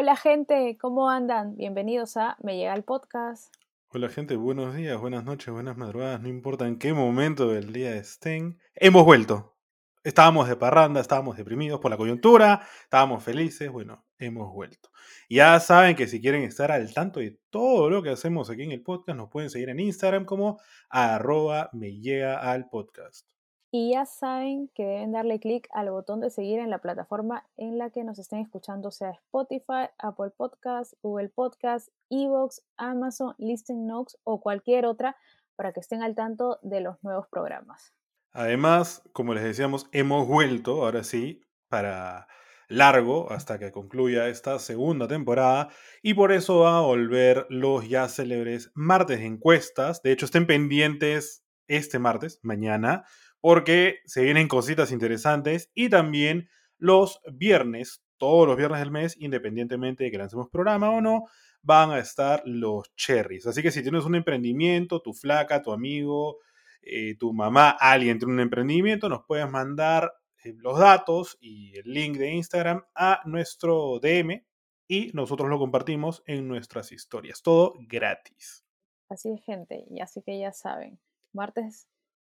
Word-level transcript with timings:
Hola 0.00 0.14
gente, 0.14 0.78
¿cómo 0.80 1.10
andan? 1.10 1.56
Bienvenidos 1.56 2.16
a 2.16 2.36
Me 2.40 2.56
Llega 2.56 2.72
el 2.72 2.84
Podcast. 2.84 3.52
Hola 3.88 4.08
gente, 4.08 4.36
buenos 4.36 4.76
días, 4.76 4.96
buenas 5.00 5.24
noches, 5.24 5.52
buenas 5.52 5.76
madrugadas, 5.76 6.20
no 6.20 6.28
importa 6.28 6.68
en 6.68 6.78
qué 6.78 6.92
momento 6.92 7.48
del 7.48 7.72
día 7.72 7.96
estén. 7.96 8.60
Hemos 8.76 9.04
vuelto. 9.04 9.56
Estábamos 10.04 10.48
de 10.48 10.54
parranda, 10.54 11.00
estábamos 11.00 11.36
deprimidos 11.36 11.80
por 11.80 11.90
la 11.90 11.96
coyuntura, 11.96 12.62
estábamos 12.84 13.24
felices, 13.24 13.72
bueno, 13.72 14.04
hemos 14.20 14.52
vuelto. 14.52 14.88
Ya 15.28 15.58
saben 15.58 15.96
que 15.96 16.06
si 16.06 16.20
quieren 16.20 16.44
estar 16.44 16.70
al 16.70 16.94
tanto 16.94 17.18
de 17.18 17.36
todo 17.50 17.90
lo 17.90 18.00
que 18.00 18.10
hacemos 18.10 18.50
aquí 18.50 18.62
en 18.62 18.70
el 18.70 18.84
podcast, 18.84 19.18
nos 19.18 19.30
pueden 19.30 19.50
seguir 19.50 19.68
en 19.68 19.80
Instagram 19.80 20.26
como 20.26 20.60
arroba 20.90 21.70
me 21.72 21.98
llega 21.98 22.38
al 22.38 22.68
podcast. 22.68 23.28
Y 23.70 23.92
ya 23.92 24.06
saben 24.06 24.68
que 24.74 24.84
deben 24.84 25.12
darle 25.12 25.40
clic 25.40 25.68
al 25.72 25.90
botón 25.90 26.20
de 26.20 26.30
seguir 26.30 26.58
en 26.58 26.70
la 26.70 26.78
plataforma 26.78 27.46
en 27.58 27.76
la 27.76 27.90
que 27.90 28.02
nos 28.02 28.18
estén 28.18 28.40
escuchando, 28.40 28.90
sea 28.90 29.10
Spotify, 29.10 29.90
Apple 29.98 30.30
Podcasts, 30.36 30.96
Google 31.02 31.28
Podcasts, 31.28 31.90
Evox, 32.08 32.62
Amazon, 32.78 33.34
Listen 33.36 33.86
Notes 33.86 34.16
o 34.24 34.40
cualquier 34.40 34.86
otra 34.86 35.16
para 35.54 35.72
que 35.72 35.80
estén 35.80 36.02
al 36.02 36.14
tanto 36.14 36.58
de 36.62 36.80
los 36.80 37.02
nuevos 37.02 37.26
programas. 37.28 37.92
Además, 38.32 39.02
como 39.12 39.34
les 39.34 39.44
decíamos, 39.44 39.86
hemos 39.92 40.26
vuelto, 40.26 40.84
ahora 40.84 41.04
sí, 41.04 41.42
para 41.68 42.28
largo 42.68 43.32
hasta 43.32 43.58
que 43.58 43.72
concluya 43.72 44.28
esta 44.28 44.58
segunda 44.58 45.08
temporada 45.08 45.70
y 46.02 46.14
por 46.14 46.32
eso 46.32 46.60
va 46.60 46.78
a 46.78 46.82
volver 46.82 47.46
los 47.48 47.88
ya 47.88 48.08
célebres 48.08 48.70
martes 48.74 49.18
de 49.18 49.26
encuestas. 49.26 50.02
De 50.02 50.12
hecho, 50.12 50.26
estén 50.26 50.46
pendientes 50.46 51.44
este 51.66 51.98
martes, 51.98 52.40
mañana, 52.42 53.04
porque 53.40 53.98
se 54.04 54.22
vienen 54.22 54.48
cositas 54.48 54.92
interesantes 54.92 55.70
y 55.74 55.88
también 55.88 56.48
los 56.78 57.20
viernes, 57.32 58.02
todos 58.16 58.46
los 58.46 58.56
viernes 58.56 58.80
del 58.80 58.90
mes, 58.90 59.16
independientemente 59.18 60.04
de 60.04 60.10
que 60.10 60.18
lancemos 60.18 60.48
programa 60.48 60.90
o 60.90 61.00
no, 61.00 61.24
van 61.62 61.90
a 61.90 61.98
estar 61.98 62.42
los 62.44 62.94
cherries. 62.96 63.46
Así 63.46 63.62
que 63.62 63.70
si 63.70 63.82
tienes 63.82 64.04
un 64.04 64.14
emprendimiento, 64.14 65.00
tu 65.00 65.12
flaca, 65.12 65.62
tu 65.62 65.72
amigo, 65.72 66.38
eh, 66.82 67.16
tu 67.18 67.32
mamá, 67.32 67.70
alguien 67.70 68.18
tiene 68.18 68.34
un 68.34 68.40
emprendimiento, 68.40 69.08
nos 69.08 69.24
puedes 69.26 69.50
mandar 69.50 70.12
eh, 70.44 70.54
los 70.56 70.78
datos 70.78 71.36
y 71.40 71.76
el 71.78 71.92
link 71.92 72.16
de 72.16 72.32
Instagram 72.32 72.84
a 72.94 73.20
nuestro 73.24 73.98
DM 74.00 74.44
y 74.86 75.10
nosotros 75.12 75.50
lo 75.50 75.58
compartimos 75.58 76.22
en 76.26 76.48
nuestras 76.48 76.92
historias. 76.92 77.42
Todo 77.42 77.74
gratis. 77.88 78.64
Así 79.08 79.30
es, 79.30 79.42
gente. 79.44 79.84
Y 79.90 80.00
así 80.00 80.22
que 80.22 80.38
ya 80.38 80.52
saben, 80.52 80.98
martes 81.32 81.88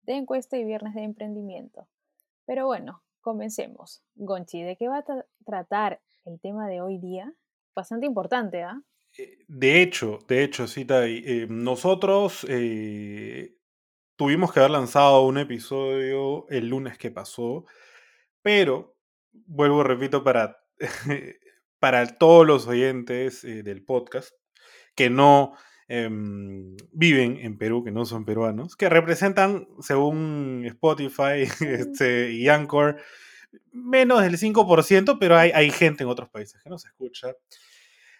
de 0.09 0.17
encuesta 0.17 0.56
y 0.56 0.64
viernes 0.64 0.95
de 0.95 1.03
emprendimiento. 1.03 1.87
Pero 2.47 2.64
bueno, 2.64 3.03
comencemos. 3.20 4.03
Gonchi, 4.15 4.62
¿de 4.62 4.75
qué 4.77 4.89
va 4.89 4.98
a 4.98 5.05
tratar 5.45 6.00
el 6.25 6.41
tema 6.41 6.67
de 6.67 6.81
hoy 6.81 6.97
día? 6.97 7.34
Bastante 7.75 8.06
importante, 8.06 8.62
¿ah? 8.62 8.81
Eh, 9.19 9.45
de 9.47 9.83
hecho, 9.83 10.19
de 10.27 10.45
hecho, 10.45 10.67
sí, 10.67 10.87
eh, 10.89 11.47
nosotros 11.50 12.47
eh, 12.48 13.55
tuvimos 14.17 14.50
que 14.50 14.61
haber 14.61 14.70
lanzado 14.70 15.27
un 15.27 15.37
episodio 15.37 16.48
el 16.48 16.69
lunes 16.69 16.97
que 16.97 17.11
pasó, 17.11 17.67
pero 18.41 18.97
vuelvo, 19.33 19.83
repito, 19.83 20.25
para, 20.25 20.59
para 21.78 22.17
todos 22.17 22.47
los 22.47 22.67
oyentes 22.67 23.43
del 23.43 23.84
podcast 23.84 24.32
que 24.94 25.11
no 25.11 25.53
Em, 25.91 26.76
viven 26.93 27.38
en 27.38 27.56
Perú, 27.56 27.82
que 27.82 27.91
no 27.91 28.04
son 28.04 28.26
peruanos, 28.26 28.76
que 28.76 28.91
representan, 28.91 29.66
según 29.81 30.65
Spotify 30.66 31.49
este, 31.60 32.31
y 32.32 32.49
Anchor, 32.49 33.00
menos 33.72 34.21
del 34.21 34.37
5%, 34.37 35.16
pero 35.19 35.37
hay, 35.38 35.50
hay 35.54 35.71
gente 35.71 36.04
en 36.04 36.10
otros 36.10 36.28
países 36.28 36.62
que 36.62 36.69
no 36.69 36.78
se 36.78 36.88
escucha. 36.88 37.32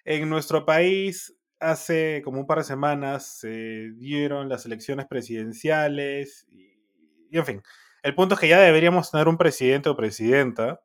En 0.06 0.31
nuestro 0.31 0.65
país, 0.65 1.37
hace 1.61 2.23
como 2.25 2.41
un 2.41 2.47
par 2.47 2.59
de 2.59 2.65
semanas 2.65 3.39
se 3.41 3.91
dieron 3.97 4.49
las 4.49 4.65
elecciones 4.65 5.06
presidenciales 5.06 6.47
y, 6.49 7.37
en 7.37 7.45
fin, 7.45 7.62
el 8.03 8.15
punto 8.15 8.35
es 8.35 8.41
que 8.41 8.49
ya 8.49 8.61
deberíamos 8.61 9.11
tener 9.11 9.29
un 9.29 9.37
presidente 9.37 9.91
o 9.91 9.97
presidenta 9.97 10.81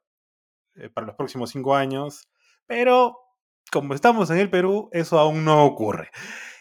eh, 0.76 0.90
para 0.90 1.08
los 1.08 1.16
próximos 1.16 1.52
cinco 1.52 1.76
años, 1.76 2.28
pero 2.66 3.18
como 3.72 3.94
estamos 3.94 4.30
en 4.32 4.40
el 4.40 4.50
Perú, 4.50 4.90
eso 4.92 5.18
aún 5.18 5.46
no 5.46 5.64
ocurre. 5.66 6.10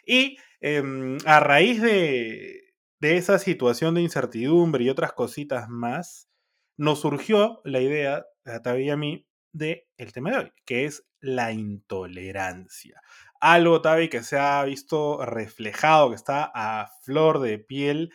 Y 0.04 0.36
em, 0.60 1.18
a 1.24 1.40
raíz 1.40 1.80
de, 1.80 2.60
esa 3.00 3.38
situación 3.38 3.94
de 3.94 4.02
incertidumbre 4.02 4.84
y 4.84 4.90
otras 4.90 5.12
cositas 5.12 5.68
más, 5.68 6.28
nos 6.76 7.00
surgió 7.00 7.60
la 7.64 7.80
idea, 7.80 8.24
a 8.44 8.62
Tavi 8.62 8.84
y 8.84 8.90
a 8.90 8.96
mí, 8.96 9.26
del 9.52 9.84
el 9.98 10.12
tema 10.12 10.30
de 10.30 10.38
hoy, 10.38 10.52
que 10.64 10.84
es 10.84 11.04
la 11.20 11.52
intolerancia. 11.52 13.00
Algo, 13.40 13.82
Tavi, 13.82 14.08
que 14.08 14.22
se 14.22 14.38
ha 14.38 14.62
visto 14.64 15.24
reflejado, 15.24 16.10
que 16.10 16.16
está 16.16 16.50
a 16.54 16.90
flor 17.02 17.40
de 17.40 17.58
piel, 17.58 18.12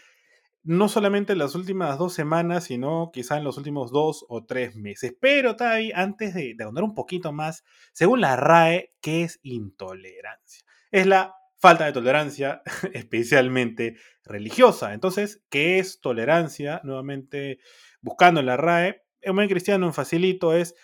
no 0.64 0.90
solamente 0.90 1.34
en 1.34 1.40
las 1.40 1.56
últimas 1.56 1.98
dos 1.98 2.14
semanas, 2.14 2.66
sino 2.66 3.09
quizá 3.14 3.38
en 3.38 3.46
los 3.46 3.58
últimos 3.58 3.92
dos 3.92 4.25
o 4.28 4.46
tres 4.46 4.75
meses. 4.75 5.16
Pero, 5.19 5.56
Tavi, 5.56 5.92
antes 5.94 6.34
de, 6.34 6.56
de 6.58 6.64
ahondar 6.64 6.84
un 6.84 6.94
poquito 6.94 7.31
más, 7.31 7.64
según 7.94 8.19
la 8.19 8.36
RAE, 8.36 8.94
¿qué 9.02 9.24
es 9.24 9.40
intolerancia? 9.44 10.66
Es 10.92 11.06
la 11.06 11.37
falta 11.59 11.85
de 11.85 11.94
tolerancia, 11.94 12.62
especialmente 12.94 13.97
religiosa. 14.23 14.94
Entonces, 14.94 15.44
¿qué 15.50 15.79
es 15.79 16.01
tolerancia? 16.01 16.81
Nuevamente, 16.84 17.59
buscando 18.01 18.40
en 18.40 18.45
la 18.45 18.57
RAE, 18.57 19.03
en 19.22 19.35
buen 19.35 19.50
cristiano 19.50 19.85
en 19.85 19.94
facilito 19.94 20.53
es 20.53 20.75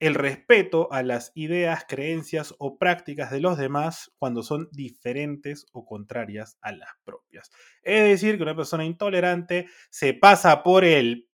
el 0.00 0.14
respeto 0.14 0.92
a 0.92 1.02
las 1.02 1.32
ideas, 1.34 1.84
creencias 1.88 2.54
o 2.58 2.78
prácticas 2.78 3.30
de 3.30 3.40
los 3.40 3.56
demás 3.56 4.12
cuando 4.18 4.42
son 4.42 4.68
diferentes 4.70 5.66
o 5.72 5.86
contrarias 5.86 6.58
a 6.60 6.72
las 6.72 6.90
propias. 7.04 7.50
Es 7.82 8.02
decir, 8.02 8.36
que 8.36 8.42
una 8.42 8.56
persona 8.56 8.84
intolerante 8.84 9.66
se 9.90 10.12
pasa 10.12 10.62
por 10.62 10.84
él 10.84 11.28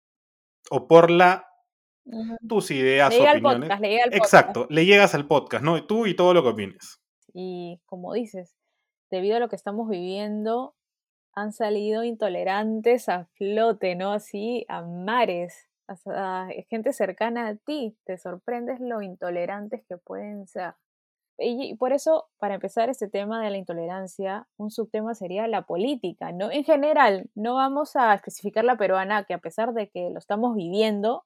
o 0.70 0.87
por 0.87 1.10
la 1.10 1.47
tus 2.48 2.70
ideas, 2.70 3.12
le 3.14 3.28
opiniones. 3.28 3.70
Exacto, 4.12 4.66
le 4.70 4.84
llegas 4.84 5.14
al 5.14 5.26
podcast, 5.26 5.64
¿no? 5.64 5.84
Tú 5.87 6.06
y 6.06 6.14
todo 6.14 6.34
lo 6.34 6.42
que 6.42 6.48
opines. 6.50 7.00
Y 7.32 7.81
como 7.87 8.14
dices, 8.14 8.56
debido 9.10 9.37
a 9.37 9.41
lo 9.41 9.48
que 9.48 9.56
estamos 9.56 9.88
viviendo, 9.88 10.75
han 11.34 11.53
salido 11.53 12.04
intolerantes 12.04 13.09
a 13.09 13.26
flote, 13.37 13.94
¿no? 13.94 14.12
Así, 14.12 14.65
a 14.69 14.82
mares, 14.82 15.69
a, 16.06 16.48
gente 16.69 16.93
cercana 16.93 17.49
a 17.49 17.56
ti. 17.56 17.97
Te 18.04 18.19
sorprendes 18.19 18.81
lo 18.81 19.03
intolerantes 19.03 19.84
que 19.88 19.97
pueden 19.97 20.47
ser. 20.47 20.75
Y, 21.38 21.75
por 21.76 21.93
eso, 21.94 22.28
para 22.38 22.54
empezar 22.56 22.91
este 22.91 23.09
tema 23.09 23.43
de 23.43 23.50
la 23.50 23.56
intolerancia, 23.56 24.47
un 24.59 24.70
subtema 24.70 25.15
sería 25.15 25.47
la 25.49 25.62
política, 25.62 26.32
¿no? 26.32 26.50
En 26.50 26.65
general, 26.65 27.31
no 27.34 27.54
vamos 27.54 27.97
a 27.97 28.12
especificar 28.15 28.65
la 28.65 28.76
peruana, 28.76 29.25
que 29.25 29.32
a 29.32 29.38
pesar 29.38 29.72
de 29.72 29.88
que 29.88 30.10
lo 30.10 30.19
estamos 30.19 30.54
viviendo, 30.54 31.25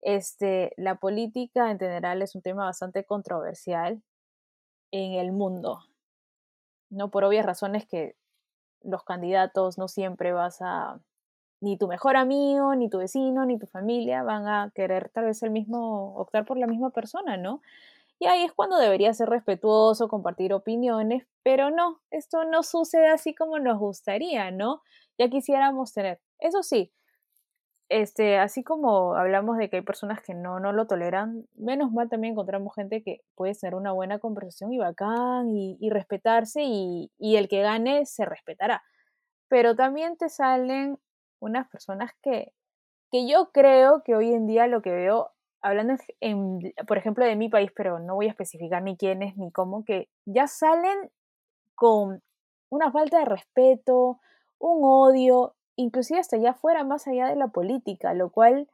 este, 0.00 0.72
la 0.78 0.96
política 0.96 1.70
en 1.70 1.78
general 1.78 2.22
es 2.22 2.34
un 2.34 2.42
tema 2.42 2.64
bastante 2.64 3.04
controversial 3.04 4.02
en 4.90 5.12
el 5.14 5.32
mundo, 5.32 5.80
¿no? 6.92 7.10
Por 7.10 7.24
obvias 7.24 7.46
razones 7.46 7.86
que 7.86 8.14
los 8.82 9.04
candidatos 9.04 9.78
no 9.78 9.88
siempre 9.88 10.32
vas 10.32 10.58
a, 10.60 11.00
ni 11.60 11.76
tu 11.78 11.88
mejor 11.88 12.16
amigo, 12.16 12.74
ni 12.74 12.90
tu 12.90 12.98
vecino, 12.98 13.46
ni 13.46 13.58
tu 13.58 13.66
familia 13.66 14.22
van 14.22 14.46
a 14.46 14.72
querer 14.74 15.10
tal 15.10 15.24
vez 15.26 15.42
el 15.42 15.50
mismo, 15.50 16.14
optar 16.16 16.44
por 16.44 16.58
la 16.58 16.66
misma 16.66 16.90
persona, 16.90 17.36
¿no? 17.36 17.62
Y 18.18 18.26
ahí 18.26 18.44
es 18.44 18.52
cuando 18.52 18.78
debería 18.78 19.14
ser 19.14 19.28
respetuoso, 19.28 20.08
compartir 20.08 20.54
opiniones, 20.54 21.26
pero 21.42 21.70
no, 21.70 22.00
esto 22.10 22.44
no 22.44 22.62
sucede 22.62 23.08
así 23.08 23.34
como 23.34 23.58
nos 23.58 23.78
gustaría, 23.78 24.50
¿no? 24.52 24.82
Ya 25.18 25.28
quisiéramos 25.28 25.92
tener. 25.92 26.20
Eso 26.38 26.62
sí, 26.62 26.92
este, 27.92 28.38
así 28.38 28.64
como 28.64 29.14
hablamos 29.14 29.58
de 29.58 29.68
que 29.68 29.76
hay 29.76 29.82
personas 29.82 30.22
que 30.22 30.32
no, 30.34 30.60
no 30.60 30.72
lo 30.72 30.86
toleran, 30.86 31.46
menos 31.54 31.92
mal 31.92 32.08
también 32.08 32.32
encontramos 32.32 32.74
gente 32.74 33.02
que 33.02 33.20
puede 33.34 33.54
tener 33.54 33.74
una 33.74 33.92
buena 33.92 34.18
conversación 34.18 34.72
y 34.72 34.78
bacán 34.78 35.50
y, 35.50 35.90
respetarse 35.90 36.62
y, 36.64 37.10
el 37.20 37.48
que 37.48 37.60
gane 37.60 38.06
se 38.06 38.24
respetará. 38.24 38.82
Pero 39.48 39.76
también 39.76 40.16
te 40.16 40.30
salen 40.30 40.98
unas 41.38 41.68
personas 41.68 42.12
que, 42.22 42.52
que 43.10 43.28
yo 43.28 43.50
creo 43.52 44.02
que 44.02 44.14
hoy 44.14 44.32
en 44.32 44.46
día 44.46 44.66
lo 44.66 44.80
que 44.80 44.92
veo, 44.92 45.30
hablando 45.60 45.94
por 46.86 46.96
ejemplo 46.96 47.26
de 47.26 47.36
mi 47.36 47.50
país, 47.50 47.70
pero 47.76 47.98
no 47.98 48.14
voy 48.14 48.26
a 48.26 48.30
especificar 48.30 48.82
ni 48.82 48.96
quiénes 48.96 49.36
ni 49.36 49.52
cómo, 49.52 49.84
que 49.84 50.08
ya 50.24 50.46
salen 50.46 51.10
con 51.74 52.22
una 52.70 52.90
falta 52.90 53.18
de 53.18 53.26
respeto, 53.26 54.18
un 54.58 54.80
odio 54.82 55.54
inclusive 55.76 56.20
hasta 56.20 56.36
allá 56.36 56.54
fuera, 56.54 56.84
más 56.84 57.06
allá 57.06 57.26
de 57.28 57.36
la 57.36 57.48
política, 57.48 58.14
lo 58.14 58.30
cual 58.30 58.68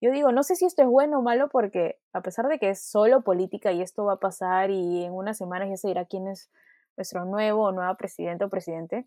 yo 0.00 0.10
digo, 0.10 0.32
no 0.32 0.42
sé 0.42 0.56
si 0.56 0.66
esto 0.66 0.82
es 0.82 0.88
bueno 0.88 1.18
o 1.18 1.22
malo 1.22 1.48
porque 1.48 1.98
a 2.12 2.20
pesar 2.20 2.48
de 2.48 2.58
que 2.58 2.70
es 2.70 2.82
solo 2.82 3.22
política 3.22 3.72
y 3.72 3.82
esto 3.82 4.04
va 4.04 4.14
a 4.14 4.20
pasar 4.20 4.70
y 4.70 5.04
en 5.04 5.12
unas 5.12 5.38
semanas 5.38 5.68
ya 5.70 5.76
se 5.76 5.88
dirá 5.88 6.04
quién 6.04 6.28
es 6.28 6.50
nuestro 6.96 7.24
nuevo 7.24 7.64
o 7.64 7.72
nueva 7.72 7.96
presidente 7.96 8.44
o 8.44 8.50
presidente, 8.50 9.06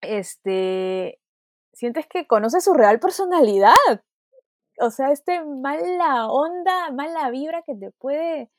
este, 0.00 1.20
sientes 1.72 2.06
que 2.06 2.26
conoce 2.26 2.60
su 2.60 2.74
real 2.74 3.00
personalidad. 3.00 3.74
O 4.80 4.90
sea, 4.90 5.12
este 5.12 5.44
mala 5.44 6.28
onda, 6.30 6.90
mala 6.92 7.30
vibra 7.30 7.62
que 7.62 7.74
te 7.74 7.90
puede 7.92 8.50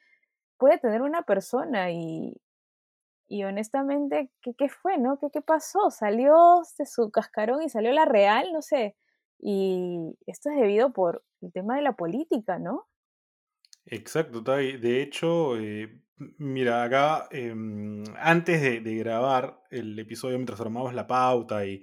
puede 0.58 0.78
tener 0.78 1.02
una 1.02 1.24
persona 1.24 1.92
y, 1.92 2.40
y 3.34 3.44
honestamente, 3.46 4.30
¿qué, 4.44 4.54
¿qué, 4.56 4.70
fue, 4.70 5.00
no? 5.00 5.18
¿Qué, 5.18 5.32
¿Qué 5.34 5.42
pasó? 5.42 5.90
¿Salió 5.90 6.62
de 6.78 6.86
su 6.86 7.10
cascarón 7.10 7.64
y 7.64 7.70
salió 7.70 7.92
la 7.92 8.06
real? 8.06 8.54
No 8.54 8.62
sé. 8.62 8.96
Y 9.40 10.16
esto 10.28 10.52
es 10.52 10.58
debido 10.58 10.94
por 10.94 11.26
el 11.42 11.52
tema 11.52 11.76
de 11.78 11.82
la 11.82 11.94
política, 11.94 12.60
¿no? 12.60 12.88
Exacto. 13.88 14.42
De 14.42 15.02
hecho, 15.02 15.58
eh, 15.58 16.00
mira, 16.38 16.84
acá, 16.84 17.28
em, 17.32 18.04
antes 18.20 18.62
de, 18.62 18.82
de 18.82 18.96
grabar 18.98 19.64
el 19.72 19.98
episodio, 19.98 20.38
mientras 20.38 20.62
armábamos 20.62 20.94
la 20.94 21.08
pauta 21.08 21.66
y 21.66 21.82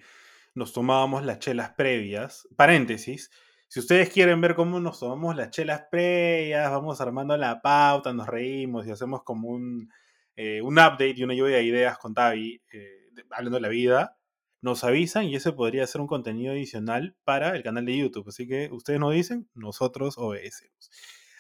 nos 0.55 0.73
tomábamos 0.73 1.25
las 1.25 1.41
chelas 1.41 1.71
previas, 1.71 2.47
paréntesis, 2.57 3.29
si 3.67 3.81
ustedes 3.81 4.11
quieren 4.11 4.41
ver 4.41 4.55
cómo 4.55 4.79
nos 4.79 5.01
tomamos 5.01 5.35
las 5.35 5.51
chelas 5.51 5.83
previas, 5.91 6.71
vamos 6.71 7.01
armando 7.01 7.37
la 7.37 7.61
pauta, 7.61 8.13
nos 8.13 8.29
reímos 8.29 8.87
y 8.87 8.93
hacemos 8.93 9.25
como 9.25 9.49
un, 9.49 9.91
eh, 10.37 10.63
un 10.63 10.75
update 10.75 11.15
y 11.17 11.25
una 11.25 11.35
lluvia 11.35 11.57
de 11.57 11.65
ideas 11.65 11.99
con 11.99 12.15
Tavi, 12.15 12.63
eh, 12.73 13.11
hablando 13.31 13.57
de 13.57 13.63
la 13.63 13.69
vida, 13.69 14.17
nos 14.63 14.85
avisan 14.85 15.25
y 15.25 15.37
ese 15.37 15.53
podría 15.53 15.87
ser 15.87 16.01
un 16.01 16.07
contenido 16.07 16.53
adicional 16.53 17.17
para 17.25 17.57
el 17.57 17.63
canal 17.63 17.87
de 17.87 17.97
YouTube. 17.97 18.29
Así 18.29 18.47
que 18.47 18.69
ustedes 18.73 19.01
nos 19.01 19.15
dicen, 19.15 19.49
nosotros 19.55 20.19
obedecemos. 20.19 20.91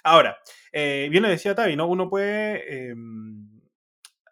Ahora, 0.02 0.38
eh, 0.72 1.08
bien 1.10 1.22
lo 1.22 1.28
decía 1.28 1.54
Tavi, 1.54 1.76
¿no? 1.76 1.86
Uno 1.86 2.08
puede 2.08 2.90
em, 2.90 3.60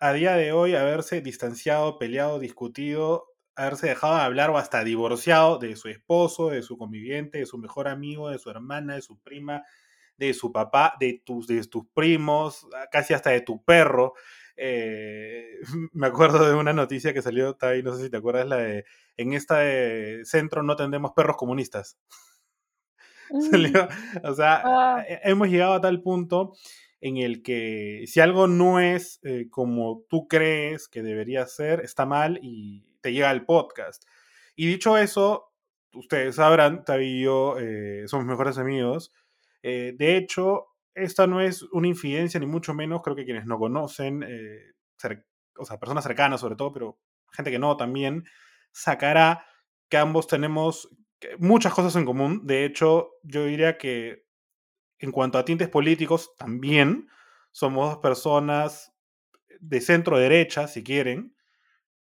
a 0.00 0.12
día 0.12 0.34
de 0.36 0.52
hoy 0.52 0.74
haberse 0.74 1.20
distanciado, 1.20 1.98
peleado, 1.98 2.38
discutido, 2.38 3.26
haberse 3.54 3.88
dejado 3.88 4.16
de 4.16 4.22
hablar 4.22 4.50
o 4.50 4.58
hasta 4.58 4.84
divorciado 4.84 5.58
de 5.58 5.76
su 5.76 5.88
esposo, 5.88 6.48
de 6.48 6.62
su 6.62 6.78
conviviente, 6.78 7.38
de 7.38 7.46
su 7.46 7.58
mejor 7.58 7.88
amigo, 7.88 8.30
de 8.30 8.38
su 8.38 8.50
hermana, 8.50 8.94
de 8.94 9.02
su 9.02 9.18
prima, 9.18 9.64
de 10.16 10.32
su 10.32 10.52
papá, 10.52 10.94
de 11.00 11.22
tus, 11.24 11.46
de 11.46 11.62
tus 11.66 11.84
primos, 11.92 12.66
casi 12.90 13.14
hasta 13.14 13.30
de 13.30 13.40
tu 13.40 13.62
perro. 13.64 14.14
Eh, 14.58 15.60
me 15.92 16.06
acuerdo 16.08 16.46
de 16.48 16.54
una 16.54 16.72
noticia 16.72 17.14
que 17.14 17.22
salió, 17.22 17.54
Tai, 17.54 17.82
no 17.82 17.94
sé 17.96 18.04
si 18.04 18.10
te 18.10 18.16
acuerdas, 18.18 18.46
la 18.48 18.56
de 18.58 18.84
en 19.16 19.32
este 19.34 20.24
centro 20.24 20.62
no 20.62 20.76
tendemos 20.76 21.12
perros 21.14 21.36
comunistas. 21.36 21.98
Salió, 23.50 23.88
o 24.24 24.34
sea, 24.34 24.62
Ah, 24.64 25.04
he- 25.06 25.20
hemos 25.30 25.48
llegado 25.48 25.74
a 25.74 25.80
tal 25.80 26.02
punto 26.02 26.54
en 27.00 27.18
el 27.18 27.42
que 27.42 28.04
si 28.06 28.20
algo 28.20 28.46
no 28.48 28.80
es 28.80 29.20
eh, 29.22 29.48
como 29.50 30.02
tú 30.08 30.26
crees 30.28 30.88
que 30.88 31.02
debería 31.02 31.46
ser, 31.46 31.80
está 31.80 32.06
mal 32.06 32.38
y 32.42 32.96
te 33.00 33.12
llega 33.12 33.30
al 33.30 33.44
podcast. 33.44 34.04
Y 34.56 34.66
dicho 34.66 34.96
eso, 34.96 35.52
ustedes 35.92 36.36
sabrán, 36.36 36.84
Tavi 36.84 37.04
y 37.20 37.22
yo 37.24 37.56
eh, 37.58 38.04
somos 38.06 38.26
mejores 38.26 38.58
amigos. 38.58 39.12
Eh, 39.62 39.94
de 39.96 40.16
hecho, 40.16 40.67
esta 41.04 41.26
no 41.26 41.40
es 41.40 41.62
una 41.72 41.88
infidencia, 41.88 42.40
ni 42.40 42.46
mucho 42.46 42.74
menos. 42.74 43.02
Creo 43.02 43.16
que 43.16 43.24
quienes 43.24 43.46
no 43.46 43.58
conocen, 43.58 44.22
eh, 44.26 44.72
o 45.56 45.64
sea, 45.64 45.78
personas 45.78 46.04
cercanas 46.04 46.40
sobre 46.40 46.56
todo, 46.56 46.72
pero 46.72 46.98
gente 47.32 47.50
que 47.50 47.58
no 47.58 47.76
también, 47.76 48.24
sacará 48.72 49.44
que 49.88 49.96
ambos 49.96 50.26
tenemos 50.26 50.88
que- 51.20 51.36
muchas 51.38 51.74
cosas 51.74 51.96
en 51.96 52.04
común. 52.04 52.42
De 52.46 52.64
hecho, 52.64 53.10
yo 53.22 53.44
diría 53.44 53.78
que 53.78 54.24
en 55.00 55.12
cuanto 55.12 55.38
a 55.38 55.44
tintes 55.44 55.68
políticos, 55.68 56.32
también 56.38 57.08
somos 57.52 57.90
dos 57.90 57.98
personas 58.00 58.92
de 59.60 59.80
centro 59.80 60.18
derecha, 60.18 60.68
si 60.68 60.84
quieren, 60.84 61.34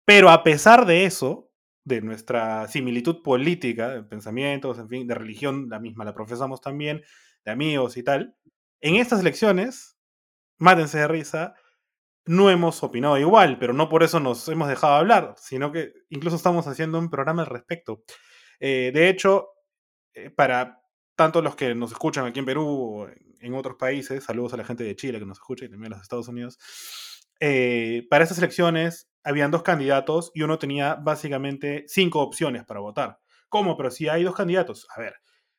pero 0.05 0.29
a 0.29 0.43
pesar 0.43 0.85
de 0.85 1.05
eso, 1.05 1.51
de 1.85 2.01
nuestra 2.01 2.67
similitud 2.67 3.21
política, 3.23 3.89
de 3.89 4.03
pensamientos, 4.03 4.79
en 4.79 4.89
fin, 4.89 5.07
de 5.07 5.15
religión, 5.15 5.67
la 5.69 5.79
misma 5.79 6.05
la 6.05 6.13
profesamos 6.13 6.61
también, 6.61 7.03
de 7.45 7.51
amigos 7.51 7.97
y 7.97 8.03
tal, 8.03 8.35
en 8.81 8.95
estas 8.95 9.19
elecciones, 9.19 9.97
mátense 10.57 10.99
de 10.99 11.07
risa, 11.07 11.55
no 12.25 12.49
hemos 12.49 12.83
opinado 12.83 13.17
igual, 13.17 13.57
pero 13.59 13.73
no 13.73 13.89
por 13.89 14.03
eso 14.03 14.19
nos 14.19 14.47
hemos 14.49 14.67
dejado 14.69 14.93
hablar, 14.93 15.33
sino 15.37 15.71
que 15.71 15.93
incluso 16.09 16.35
estamos 16.35 16.67
haciendo 16.67 16.99
un 16.99 17.09
programa 17.09 17.41
al 17.41 17.47
respecto. 17.47 18.03
Eh, 18.59 18.91
de 18.93 19.09
hecho, 19.09 19.49
eh, 20.13 20.29
para 20.29 20.81
tanto 21.15 21.41
los 21.41 21.55
que 21.55 21.73
nos 21.75 21.91
escuchan 21.91 22.25
aquí 22.25 22.39
en 22.39 22.45
Perú 22.45 22.67
o 22.67 23.09
en, 23.41 23.53
otros 23.55 23.77
países, 23.77 24.23
saludos 24.23 24.53
a 24.53 24.57
la 24.57 24.63
gente 24.63 24.83
de 24.83 24.95
Chile 24.95 25.19
que 25.19 25.25
nos 25.25 25.39
escucha 25.39 25.65
y 25.65 25.69
también 25.69 25.91
a 25.91 25.95
los 25.95 26.03
Estados 26.03 26.27
Unidos, 26.27 26.59
eh, 27.39 28.05
para 28.09 28.23
estas 28.23 28.37
elecciones 28.37 29.09
habían 29.23 29.51
dos 29.51 29.63
candidatos 29.63 30.31
y 30.33 30.43
uno 30.43 30.59
tenía 30.59 30.95
básicamente 30.95 31.85
cinco 31.87 32.21
opciones 32.21 32.63
para 32.63 32.79
votar. 32.79 33.19
¿Cómo? 33.49 33.75
Pero 33.75 33.91
si 33.91 34.07
hay 34.07 34.23
dos 34.23 34.35
candidatos, 34.35 34.87
a 34.95 34.99
ver, 34.99 35.15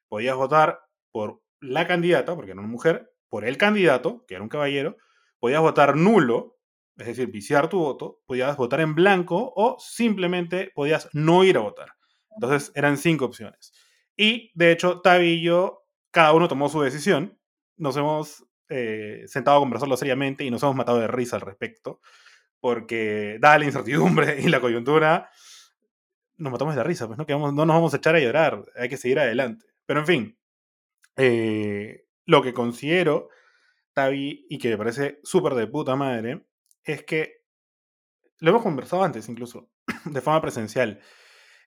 podías 0.08 0.36
votar 0.36 0.80
por 1.10 1.42
la 1.60 1.86
candidata, 1.86 2.34
porque 2.34 2.52
era 2.52 2.60
una 2.60 2.68
mujer, 2.68 3.09
por 3.30 3.46
el 3.46 3.56
candidato, 3.56 4.24
que 4.26 4.34
era 4.34 4.42
un 4.42 4.50
caballero, 4.50 4.96
podías 5.38 5.62
votar 5.62 5.96
nulo, 5.96 6.58
es 6.98 7.06
decir, 7.06 7.28
viciar 7.28 7.70
tu 7.70 7.78
voto, 7.78 8.20
podías 8.26 8.56
votar 8.56 8.80
en 8.80 8.94
blanco 8.94 9.52
o 9.56 9.78
simplemente 9.78 10.70
podías 10.74 11.08
no 11.14 11.44
ir 11.44 11.56
a 11.56 11.60
votar. 11.60 11.92
Entonces 12.34 12.72
eran 12.74 12.98
cinco 12.98 13.24
opciones. 13.24 13.72
Y 14.16 14.50
de 14.54 14.72
hecho, 14.72 15.00
yo, 15.40 15.86
cada 16.10 16.32
uno 16.32 16.48
tomó 16.48 16.68
su 16.68 16.82
decisión. 16.82 17.38
Nos 17.76 17.96
hemos 17.96 18.44
eh, 18.68 19.22
sentado 19.26 19.56
a 19.56 19.60
conversarlo 19.60 19.96
seriamente 19.96 20.44
y 20.44 20.50
nos 20.50 20.62
hemos 20.62 20.76
matado 20.76 20.98
de 20.98 21.06
risa 21.06 21.36
al 21.36 21.42
respecto. 21.42 22.00
Porque, 22.60 23.38
dada 23.40 23.58
la 23.58 23.64
incertidumbre 23.64 24.40
y 24.42 24.48
la 24.48 24.60
coyuntura, 24.60 25.30
nos 26.36 26.52
matamos 26.52 26.76
de 26.76 26.84
risa. 26.84 27.06
Pues 27.06 27.18
no, 27.18 27.24
que 27.24 27.32
vamos, 27.32 27.54
no 27.54 27.64
nos 27.64 27.76
vamos 27.76 27.94
a 27.94 27.96
echar 27.96 28.14
a 28.14 28.20
llorar. 28.20 28.62
Hay 28.76 28.88
que 28.88 28.98
seguir 28.98 29.18
adelante. 29.18 29.66
Pero 29.86 30.00
en 30.00 30.06
fin, 30.06 30.38
eh, 31.16 32.04
lo 32.30 32.42
que 32.42 32.54
considero, 32.54 33.28
Tavi, 33.92 34.46
y 34.48 34.58
que 34.58 34.68
me 34.68 34.78
parece 34.78 35.18
súper 35.24 35.54
de 35.54 35.66
puta 35.66 35.96
madre, 35.96 36.46
es 36.84 37.02
que 37.02 37.42
lo 38.38 38.50
hemos 38.50 38.62
conversado 38.62 39.02
antes 39.02 39.28
incluso, 39.28 39.68
de 40.04 40.20
forma 40.20 40.40
presencial. 40.40 41.00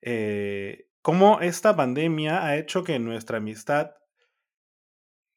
Eh, 0.02 0.88
cómo 1.02 1.42
esta 1.42 1.76
pandemia 1.76 2.46
ha 2.46 2.56
hecho 2.56 2.86
que 2.86 2.98
nuestra 2.98 3.40
amistad, 3.40 3.92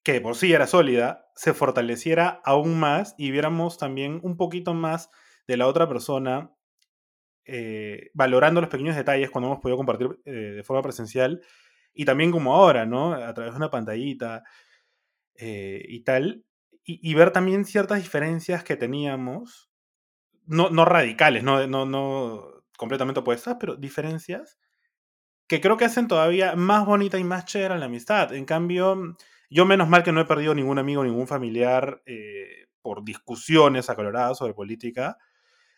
que 0.05 0.21
por 0.21 0.37
sí 0.37 0.53
era 0.53 0.69
sólida, 0.69 1.29
se 1.35 1.55
fortaleciera 1.55 2.41
aún 2.45 2.79
más 2.79 3.17
y 3.19 3.33
viéramos 3.33 3.79
también 3.79 4.21
un 4.23 4.37
poquito 4.37 4.75
más 4.75 5.11
de 5.49 5.57
la 5.57 5.67
otra 5.67 5.89
persona, 5.89 6.55
eh, 7.47 8.11
valorando 8.15 8.61
los 8.61 8.71
pequeños 8.71 8.95
detalles 8.95 9.31
cuando 9.31 9.49
hemos 9.49 9.61
podido 9.61 9.77
compartir 9.77 10.21
eh, 10.25 10.31
de 10.31 10.63
forma 10.63 10.83
presencial 10.83 11.43
y 11.93 12.05
también 12.05 12.31
como 12.31 12.55
ahora, 12.55 12.87
¿no? 12.87 13.13
A 13.13 13.35
través 13.35 13.55
de 13.55 13.57
una 13.57 13.71
pantallita 13.73 14.45
eh, 15.39 15.83
y 15.89 16.01
tal, 16.01 16.45
y, 16.89 17.15
ver 17.15 17.33
también 17.33 17.65
ciertas 17.65 17.99
diferencias 17.99 18.63
que 18.63 18.77
teníamos, 18.77 19.71
no, 20.47 20.71
no 20.71 20.85
radicales, 20.85 21.43
no, 21.43 21.67
no, 21.67 21.85
no 21.85 22.63
completamente 22.79 23.21
opuestas, 23.21 23.57
pero 23.59 23.75
diferencias 23.75 24.57
que 25.49 25.61
creo 25.61 25.77
que 25.77 25.85
hacen 25.85 26.09
todavía 26.09 26.57
más 26.57 26.87
bonita 26.87 27.19
y 27.19 27.25
más 27.25 27.45
chévere 27.45 27.79
la 27.79 27.87
amistad. 27.87 28.33
En 28.35 28.45
cambio, 28.45 29.17
yo 29.51 29.65
menos 29.65 29.89
mal 29.89 30.03
que 30.03 30.13
no 30.13 30.21
he 30.21 30.25
perdido 30.25 30.55
ningún 30.55 30.79
amigo, 30.79 31.05
ningún 31.05 31.27
familiar 31.27 32.03
eh, 32.07 32.67
por 32.83 33.05
discusiones 33.05 33.89
acaloradas 33.91 34.39
sobre 34.39 34.55
política. 34.55 35.19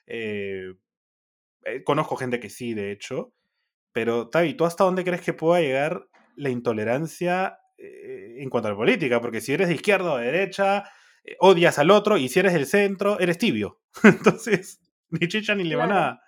Eh, 0.06 0.74
conozco 1.84 2.16
gente 2.16 2.40
que 2.40 2.50
sí, 2.50 2.74
de 2.74 2.92
hecho. 2.92 3.32
Pero, 3.92 4.28
Tavi, 4.28 4.54
¿tú 4.54 4.64
hasta 4.64 4.84
dónde 4.84 5.04
crees 5.04 5.22
que 5.22 5.34
pueda 5.34 5.60
llegar 5.60 6.08
la 6.36 6.50
intolerancia 6.50 7.58
en 7.78 8.50
cuanto 8.50 8.68
a 8.68 8.72
la 8.72 8.76
política? 8.76 9.20
Porque 9.20 9.40
si 9.40 9.52
eres 9.52 9.68
de 9.68 9.74
izquierda 9.74 10.12
o 10.12 10.18
de 10.18 10.26
derecha, 10.26 10.84
eh, 11.24 11.36
odias 11.40 11.78
al 11.78 11.90
otro, 11.90 12.16
y 12.16 12.28
si 12.28 12.40
eres 12.40 12.52
del 12.52 12.66
centro, 12.66 13.18
eres 13.20 13.38
tibio. 13.38 13.80
Entonces, 14.04 14.80
ni 15.10 15.28
chicha 15.28 15.54
ni 15.54 15.64
claro. 15.64 15.82
limonada. 15.82 16.22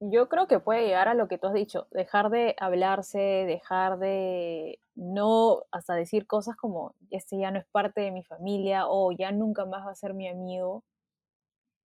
Yo 0.00 0.28
creo 0.28 0.46
que 0.46 0.60
puede 0.60 0.84
llegar 0.84 1.08
a 1.08 1.14
lo 1.14 1.26
que 1.26 1.38
tú 1.38 1.46
has 1.46 1.54
dicho, 1.54 1.88
dejar 1.90 2.28
de 2.28 2.54
hablarse, 2.58 3.18
dejar 3.18 3.98
de 3.98 4.78
no 4.94 5.62
hasta 5.70 5.94
decir 5.94 6.26
cosas 6.26 6.54
como 6.56 6.94
este 7.10 7.38
ya 7.38 7.50
no 7.50 7.58
es 7.58 7.66
parte 7.66 8.02
de 8.02 8.10
mi 8.10 8.22
familia 8.22 8.88
o 8.88 9.12
ya 9.12 9.32
nunca 9.32 9.64
más 9.64 9.86
va 9.86 9.92
a 9.92 9.94
ser 9.94 10.12
mi 10.12 10.28
amigo. 10.28 10.84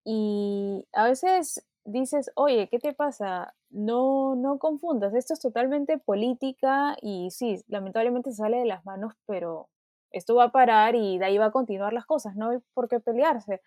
Y 0.04 0.86
a 0.92 1.04
veces 1.04 1.66
dices, 1.84 2.30
oye, 2.36 2.68
¿qué 2.68 2.78
te 2.78 2.92
pasa? 2.92 3.54
No, 3.70 4.34
no 4.36 4.58
confundas, 4.58 5.14
esto 5.14 5.34
es 5.34 5.40
totalmente 5.40 5.98
política 5.98 6.96
y 7.00 7.30
sí, 7.30 7.62
lamentablemente 7.68 8.32
sale 8.32 8.58
de 8.58 8.66
las 8.66 8.84
manos, 8.84 9.14
pero 9.26 9.68
esto 10.10 10.34
va 10.34 10.44
a 10.44 10.52
parar 10.52 10.94
y 10.94 11.18
de 11.18 11.24
ahí 11.24 11.38
va 11.38 11.46
a 11.46 11.50
continuar 11.52 11.92
las 11.92 12.06
cosas, 12.06 12.36
no 12.36 12.50
hay 12.50 12.58
por 12.74 12.88
qué 12.88 13.00
pelearse. 13.00 13.60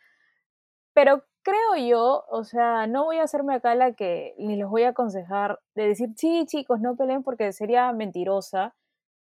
Pero 0.93 1.23
creo 1.43 1.75
yo, 1.75 2.23
o 2.29 2.43
sea, 2.43 2.87
no 2.87 3.05
voy 3.05 3.17
a 3.17 3.23
hacerme 3.23 3.55
acá 3.55 3.75
la 3.75 3.93
que 3.93 4.33
ni 4.37 4.55
les 4.55 4.67
voy 4.67 4.83
a 4.83 4.89
aconsejar 4.89 5.59
de 5.75 5.87
decir, 5.87 6.09
sí, 6.15 6.45
chicos, 6.47 6.79
no 6.81 6.95
peleen 6.95 7.23
porque 7.23 7.51
sería 7.53 7.91
mentirosa. 7.93 8.75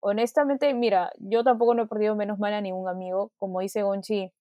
Honestamente, 0.01 0.74
mira, 0.74 1.12
yo 1.19 1.43
tampoco 1.43 1.75
no 1.75 1.84
he 1.84 1.88
perdido 1.88 2.15
menos 2.15 2.39
mal 2.39 2.53
a 2.53 2.62
ningún 2.62 2.88
amigo, 2.89 3.31
como 3.38 3.60
dice 3.62 3.84
Gonchi, 3.84 4.31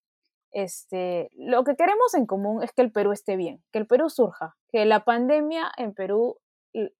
este, 0.63 1.31
lo 1.35 1.63
que 1.65 1.77
queremos 1.77 2.15
en 2.15 2.27
común 2.27 2.63
es 2.63 2.73
que 2.73 2.83
el 2.83 2.91
Perú 2.93 3.13
esté 3.13 3.37
bien, 3.37 3.63
que 3.73 3.79
el 3.79 3.87
Perú 3.87 4.11
surja, 4.11 4.57
que 4.71 4.85
la 4.85 5.05
pandemia 5.05 5.71
en 5.77 5.95
Perú, 5.95 6.39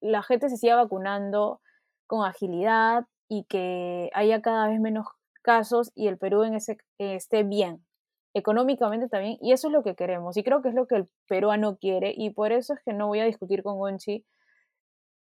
la 0.01 0.23
gente 0.23 0.49
se 0.49 0.57
siga 0.57 0.75
vacunando 0.75 1.61
con 2.07 2.25
agilidad 2.25 3.05
y 3.27 3.45
que 3.45 4.09
haya 4.13 4.41
cada 4.41 4.67
vez 4.67 4.79
menos 4.79 5.07
casos 5.43 5.91
y 5.95 6.07
el 6.07 6.17
Perú 6.17 6.43
en 6.43 6.55
ese, 6.55 6.77
eh, 6.99 7.15
esté 7.15 7.43
bien. 7.43 7.85
económicamente 8.33 9.07
también, 9.09 9.37
y 9.41 9.53
eso 9.53 9.67
es 9.67 9.73
lo 9.73 9.83
que 9.83 9.95
queremos, 9.95 10.37
y 10.37 10.43
creo 10.43 10.61
que 10.61 10.69
es 10.69 10.75
lo 10.75 10.85
que 10.87 10.95
el 10.95 11.09
peruano 11.27 11.77
quiere, 11.77 12.13
y 12.15 12.29
por 12.29 12.51
eso 12.51 12.73
es 12.73 12.79
que 12.85 12.93
no 12.93 13.07
voy 13.07 13.19
a 13.21 13.25
discutir 13.25 13.63
con 13.63 13.77
Gonchi 13.77 14.25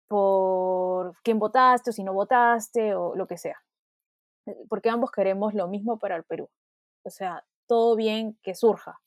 por 0.09 1.15
quién 1.23 1.39
votaste 1.39 1.91
o 1.91 1.93
si 1.93 2.05
no 2.05 2.13
votaste 2.15 2.95
o 2.95 3.15
lo 3.17 3.27
que 3.27 3.39
sea, 3.39 3.59
porque 4.69 4.91
ambos 4.91 5.11
queremos 5.11 5.55
lo 5.55 5.69
mismo 5.69 5.99
para 5.99 6.17
el 6.17 6.25
Perú, 6.25 6.49
o 7.05 7.11
sea, 7.11 7.45
todo 7.67 7.97
bien 7.97 8.39
que 8.43 8.55
surja, 8.55 9.01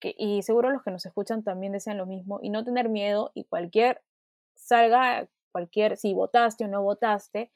y 0.00 0.42
seguro 0.42 0.70
los 0.70 0.82
que 0.82 0.90
nos 0.90 1.04
escuchan 1.06 1.42
también 1.42 1.72
desean 1.72 1.98
lo 1.98 2.06
mismo, 2.06 2.38
y 2.42 2.50
no 2.50 2.64
tener 2.64 2.88
miedo, 2.88 3.32
y 3.34 3.44
cualquier 3.44 4.02
salga, 4.54 5.28
cualquier, 5.52 5.96
si 5.96 6.14
votaste 6.14 6.64
o 6.64 6.68
no 6.68 6.82
votaste, 6.82 7.50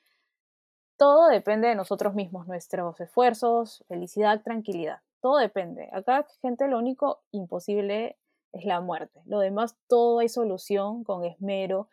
todo 0.97 1.29
depende 1.29 1.69
de 1.69 1.75
nosotros 1.75 2.15
mismos, 2.15 2.47
nuestros 2.47 3.01
esfuerzos, 3.01 3.85
felicidad, 3.89 4.43
tranquilidad. 4.43 5.01
Todo 5.21 5.39
depende. 5.39 5.89
Acá, 5.93 6.27
gente, 6.43 6.69
lo 6.69 6.79
único 6.79 7.23
imposible 7.31 8.19
es 8.53 8.65
la 8.65 8.81
muerte. 8.81 9.23
Lo 9.25 9.39
demás, 9.39 9.77
todo 9.87 10.19
hay 10.19 10.29
solución 10.29 11.05
con 11.05 11.25
esmero. 11.25 11.89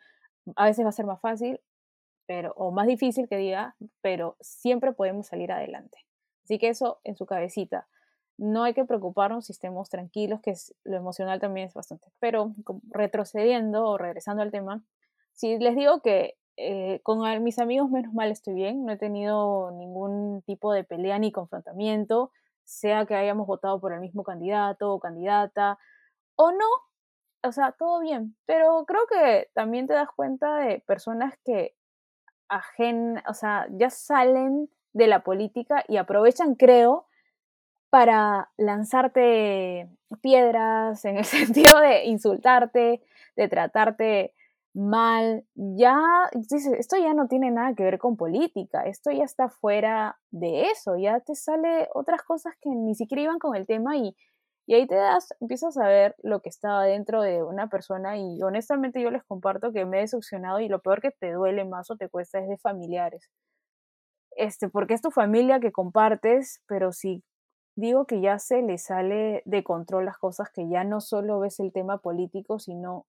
A 0.56 0.66
veces 0.66 0.84
va 0.84 0.90
a 0.90 0.92
ser 0.92 1.06
más 1.06 1.20
fácil, 1.20 1.60
pero, 2.26 2.52
o 2.56 2.70
más 2.70 2.86
difícil 2.86 3.28
que 3.28 3.38
diga, 3.38 3.76
pero 4.02 4.36
siempre 4.40 4.92
podemos 4.92 5.26
salir 5.26 5.52
adelante. 5.52 5.98
Así 6.44 6.58
que 6.58 6.68
eso 6.68 7.00
en 7.04 7.16
su 7.16 7.24
cabecita. 7.24 7.88
No 8.38 8.64
hay 8.64 8.72
que 8.72 8.84
preocuparnos 8.84 9.46
si 9.46 9.52
estemos 9.52 9.90
tranquilos, 9.90 10.40
que 10.40 10.54
lo 10.84 10.96
emocional 10.96 11.40
también 11.40 11.68
es 11.68 11.74
bastante. 11.74 12.08
Pero 12.20 12.54
retrocediendo 12.90 13.84
o 13.84 13.98
regresando 13.98 14.42
al 14.42 14.50
tema, 14.50 14.82
si 15.34 15.58
les 15.58 15.76
digo 15.76 16.00
que 16.00 16.36
eh, 16.56 17.00
con 17.02 17.20
mis 17.42 17.58
amigos 17.58 17.90
menos 17.90 18.12
mal 18.14 18.30
estoy 18.30 18.54
bien, 18.54 18.84
no 18.84 18.92
he 18.92 18.96
tenido 18.96 19.70
ningún 19.72 20.42
tipo 20.42 20.72
de 20.72 20.84
pelea 20.84 21.18
ni 21.18 21.32
confrontamiento, 21.32 22.32
sea 22.64 23.06
que 23.06 23.14
hayamos 23.14 23.46
votado 23.46 23.80
por 23.80 23.92
el 23.92 24.00
mismo 24.00 24.24
candidato 24.24 24.92
o 24.92 25.00
candidata 25.00 25.78
o 26.36 26.52
no, 26.52 26.66
o 27.42 27.52
sea, 27.52 27.72
todo 27.72 28.00
bien, 28.00 28.36
pero 28.46 28.84
creo 28.86 29.06
que 29.06 29.50
también 29.54 29.86
te 29.86 29.94
das 29.94 30.08
cuenta 30.14 30.58
de 30.58 30.80
personas 30.86 31.34
que 31.44 31.74
ajen, 32.48 33.22
o 33.28 33.34
sea, 33.34 33.66
ya 33.70 33.90
salen 33.90 34.70
de 34.92 35.06
la 35.06 35.24
política 35.24 35.84
y 35.88 35.96
aprovechan, 35.96 36.54
creo, 36.54 37.07
para 37.90 38.50
lanzarte 38.56 39.88
piedras 40.20 41.04
en 41.04 41.18
el 41.18 41.24
sentido 41.24 41.80
de 41.80 42.04
insultarte, 42.06 43.02
de 43.36 43.48
tratarte 43.48 44.34
mal, 44.74 45.44
ya, 45.54 45.98
dices, 46.34 46.66
esto 46.78 46.96
ya 46.96 47.14
no 47.14 47.26
tiene 47.26 47.50
nada 47.50 47.74
que 47.74 47.82
ver 47.82 47.98
con 47.98 48.16
política, 48.16 48.82
esto 48.82 49.10
ya 49.10 49.24
está 49.24 49.48
fuera 49.48 50.18
de 50.30 50.70
eso, 50.70 50.96
ya 50.96 51.20
te 51.20 51.34
sale 51.34 51.88
otras 51.94 52.22
cosas 52.22 52.54
que 52.60 52.70
ni 52.70 52.94
siquiera 52.94 53.22
iban 53.22 53.38
con 53.38 53.56
el 53.56 53.66
tema 53.66 53.96
y, 53.96 54.14
y 54.66 54.74
ahí 54.74 54.86
te 54.86 54.94
das, 54.94 55.28
empiezas 55.40 55.76
a 55.78 55.88
ver 55.88 56.14
lo 56.22 56.40
que 56.40 56.48
estaba 56.50 56.84
dentro 56.84 57.22
de 57.22 57.42
una 57.42 57.68
persona 57.68 58.18
y 58.18 58.40
honestamente 58.42 59.02
yo 59.02 59.10
les 59.10 59.24
comparto 59.24 59.72
que 59.72 59.84
me 59.84 59.98
he 59.98 60.00
decepcionado 60.02 60.60
y 60.60 60.68
lo 60.68 60.80
peor 60.80 61.00
que 61.00 61.10
te 61.10 61.32
duele 61.32 61.64
más 61.64 61.90
o 61.90 61.96
te 61.96 62.08
cuesta 62.08 62.38
es 62.38 62.48
de 62.48 62.58
familiares. 62.58 63.30
Este, 64.36 64.68
porque 64.68 64.94
es 64.94 65.02
tu 65.02 65.10
familia 65.10 65.58
que 65.58 65.72
compartes, 65.72 66.62
pero 66.68 66.92
si 66.92 67.24
digo 67.78 68.06
que 68.06 68.20
ya 68.20 68.40
se 68.40 68.60
le 68.62 68.76
sale 68.76 69.42
de 69.44 69.62
control 69.62 70.04
las 70.04 70.18
cosas, 70.18 70.50
que 70.50 70.68
ya 70.68 70.82
no 70.82 71.00
solo 71.00 71.38
ves 71.38 71.60
el 71.60 71.72
tema 71.72 71.98
político, 71.98 72.58
sino 72.58 73.06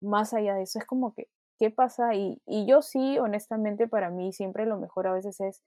más 0.00 0.32
allá 0.32 0.54
de 0.54 0.62
eso, 0.62 0.78
es 0.78 0.86
como 0.86 1.12
que, 1.12 1.28
¿qué 1.58 1.70
pasa? 1.70 2.14
Y, 2.14 2.40
y 2.46 2.66
yo 2.66 2.80
sí, 2.80 3.18
honestamente, 3.18 3.88
para 3.88 4.08
mí 4.08 4.32
siempre 4.32 4.64
lo 4.64 4.78
mejor 4.78 5.06
a 5.06 5.12
veces 5.12 5.38
es 5.40 5.62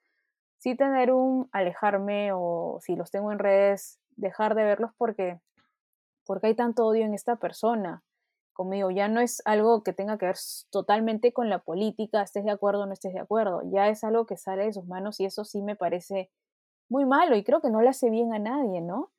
sí 0.58 0.76
tener 0.76 1.12
un 1.12 1.48
alejarme 1.52 2.32
o 2.34 2.80
si 2.82 2.96
los 2.96 3.12
tengo 3.12 3.32
en 3.32 3.38
redes, 3.38 4.00
dejar 4.16 4.56
de 4.56 4.64
verlos 4.64 4.92
porque, 4.98 5.40
porque 6.26 6.48
hay 6.48 6.56
tanto 6.56 6.88
odio 6.88 7.06
en 7.06 7.14
esta 7.14 7.36
persona 7.36 8.04
conmigo. 8.54 8.90
Ya 8.90 9.08
no 9.10 9.22
es 9.22 9.44
algo 9.46 9.84
que 9.84 9.94
tenga 9.94 10.18
que 10.18 10.26
ver 10.26 10.38
totalmente 10.72 11.34
con 11.34 11.50
la 11.50 11.60
política, 11.60 12.24
estés 12.24 12.46
de 12.46 12.52
acuerdo 12.52 12.82
o 12.82 12.86
no 12.88 12.94
estés 12.94 13.14
de 13.14 13.20
acuerdo. 13.20 13.62
Ya 13.72 13.90
es 13.90 14.04
algo 14.04 14.26
que 14.26 14.38
sale 14.38 14.66
de 14.66 14.74
sus 14.74 14.86
manos 14.86 15.20
y 15.20 15.26
eso 15.26 15.46
sí 15.46 15.62
me 15.62 15.76
parece 15.76 16.32
muy 16.90 17.06
malo 17.06 17.36
y 17.36 17.44
creo 17.44 17.62
que 17.62 17.70
no 17.70 17.82
le 17.82 17.90
hace 17.90 18.10
bien 18.10 18.34
a 18.34 18.40
nadie, 18.40 18.82
¿no? 18.82 19.12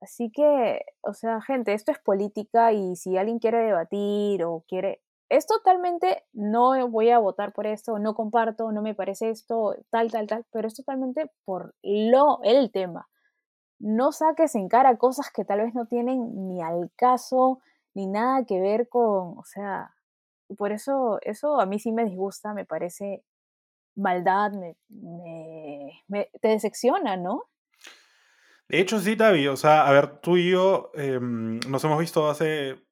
Así 0.00 0.32
que, 0.32 0.84
o 1.02 1.14
sea, 1.14 1.40
gente, 1.40 1.74
esto 1.74 1.92
es 1.92 1.98
política 2.00 2.72
y 2.72 2.96
si 2.96 3.16
alguien 3.16 3.38
quiere 3.38 3.58
debatir 3.58 4.44
o 4.44 4.64
quiere... 4.66 5.00
Es 5.28 5.46
totalmente, 5.46 6.24
no 6.32 6.88
voy 6.88 7.10
a 7.10 7.18
votar 7.18 7.52
por 7.52 7.66
esto, 7.66 7.98
no 7.98 8.14
comparto, 8.14 8.72
no 8.72 8.82
me 8.82 8.94
parece 8.94 9.30
esto, 9.30 9.76
tal, 9.90 10.10
tal, 10.10 10.26
tal, 10.26 10.44
pero 10.50 10.68
es 10.68 10.74
totalmente 10.74 11.30
por 11.44 11.74
lo, 11.82 12.40
el 12.42 12.72
tema. 12.72 13.08
No 13.78 14.12
saques 14.12 14.54
en 14.56 14.68
cara 14.68 14.98
cosas 14.98 15.30
que 15.32 15.44
tal 15.44 15.60
vez 15.60 15.74
no 15.74 15.86
tienen 15.86 16.48
ni 16.48 16.62
al 16.62 16.90
caso, 16.96 17.60
ni 17.94 18.06
nada 18.06 18.44
que 18.44 18.60
ver 18.60 18.88
con, 18.88 19.38
o 19.38 19.44
sea, 19.44 19.94
por 20.58 20.72
eso, 20.72 21.18
eso 21.22 21.60
a 21.60 21.66
mí 21.66 21.78
sí 21.78 21.92
me 21.92 22.04
disgusta, 22.04 22.54
me 22.54 22.64
parece 22.64 23.24
maldad, 23.94 24.52
me, 24.52 24.76
me 26.08 26.30
te 26.40 26.48
decepciona, 26.48 27.16
¿no? 27.16 27.44
De 28.68 28.80
hecho, 28.80 28.98
sí, 29.00 29.16
Tavi. 29.16 29.48
O 29.48 29.56
sea, 29.56 29.86
a 29.86 29.92
ver, 29.92 30.20
tú 30.20 30.36
y 30.36 30.50
yo 30.50 30.90
em, 30.94 31.60
nos 31.68 31.84
hemos 31.84 31.98
visto 31.98 32.30
hace 32.30 32.82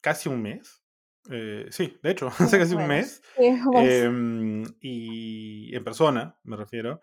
casi 0.00 0.28
un 0.28 0.42
mes. 0.42 0.82
Eh, 1.30 1.66
sí, 1.70 1.98
de 2.02 2.10
hecho, 2.10 2.28
hace 2.38 2.58
casi 2.58 2.74
un 2.74 2.86
mes. 2.86 3.22
Em, 3.38 4.64
y 4.80 5.74
en 5.74 5.84
persona, 5.84 6.36
me 6.42 6.56
refiero. 6.56 7.00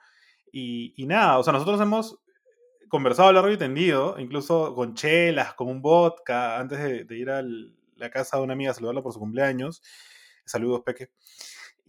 Y, 0.51 0.93
y, 0.97 1.05
nada, 1.07 1.39
o 1.39 1.43
sea, 1.43 1.53
nosotros 1.53 1.79
hemos 1.79 2.19
conversado 2.89 3.31
largo 3.31 3.51
y 3.51 3.57
tendido, 3.57 4.15
incluso 4.19 4.73
con 4.75 4.93
chelas, 4.93 5.53
con 5.53 5.67
un 5.67 5.81
vodka, 5.81 6.59
antes 6.59 7.07
de, 7.07 7.17
ir 7.17 7.29
a 7.29 7.43
la 7.95 8.09
casa 8.09 8.37
de 8.37 8.43
una 8.43 8.53
amiga 8.53 8.71
a 8.71 8.73
saludarla 8.73 9.01
por 9.01 9.13
su 9.13 9.19
cumpleaños. 9.19 9.81
Saludos, 10.45 10.81
Peque. 10.85 11.11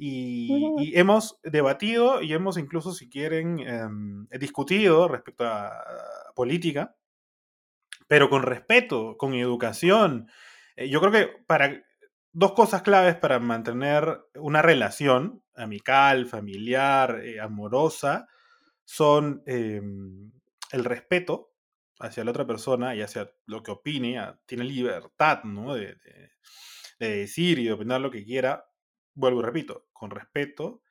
Y, 0.00 0.92
hemos 0.94 1.40
debatido 1.42 2.22
y 2.22 2.32
hemos 2.32 2.56
incluso, 2.56 2.92
si 2.92 3.08
quieren, 3.08 3.58
em, 3.58 4.28
discutido 4.38 5.08
respecto 5.08 5.44
a, 5.44 5.72
política, 6.36 6.94
pero 8.06 8.30
con 8.30 8.42
respeto, 8.42 9.16
con 9.18 9.34
educación. 9.34 10.28
Eh, 10.76 10.88
yo 10.88 11.00
creo 11.00 11.12
que 11.12 11.26
para 11.46 11.82
dos 12.32 12.52
cosas 12.52 12.82
claves 12.82 13.16
para 13.16 13.40
mantener 13.40 14.20
una 14.36 14.62
relación 14.62 15.42
amical, 15.56 16.26
familiar, 16.26 17.20
eh, 17.24 17.40
amorosa, 17.40 18.28
son 18.84 19.42
em, 19.46 20.30
el 20.70 20.84
respeto 20.84 21.50
hacia 21.98 22.22
la 22.22 22.30
otra 22.30 22.46
persona 22.46 22.94
y 22.94 23.02
hacia 23.02 23.32
lo 23.46 23.64
que 23.64 23.72
opine, 23.72 24.20
tiene 24.46 24.62
libertad 24.62 25.42
¿no? 25.42 25.74
de, 25.74 25.96
de 27.00 27.16
decir 27.16 27.58
y 27.58 27.64
de 27.64 27.72
opinar 27.72 28.00
lo 28.00 28.12
que 28.12 28.24
quiera, 28.24 28.64
vuelvo 29.18 29.40
y 29.40 29.44
repito, 29.44 29.86
con 29.92 30.10
respeto 30.10 30.82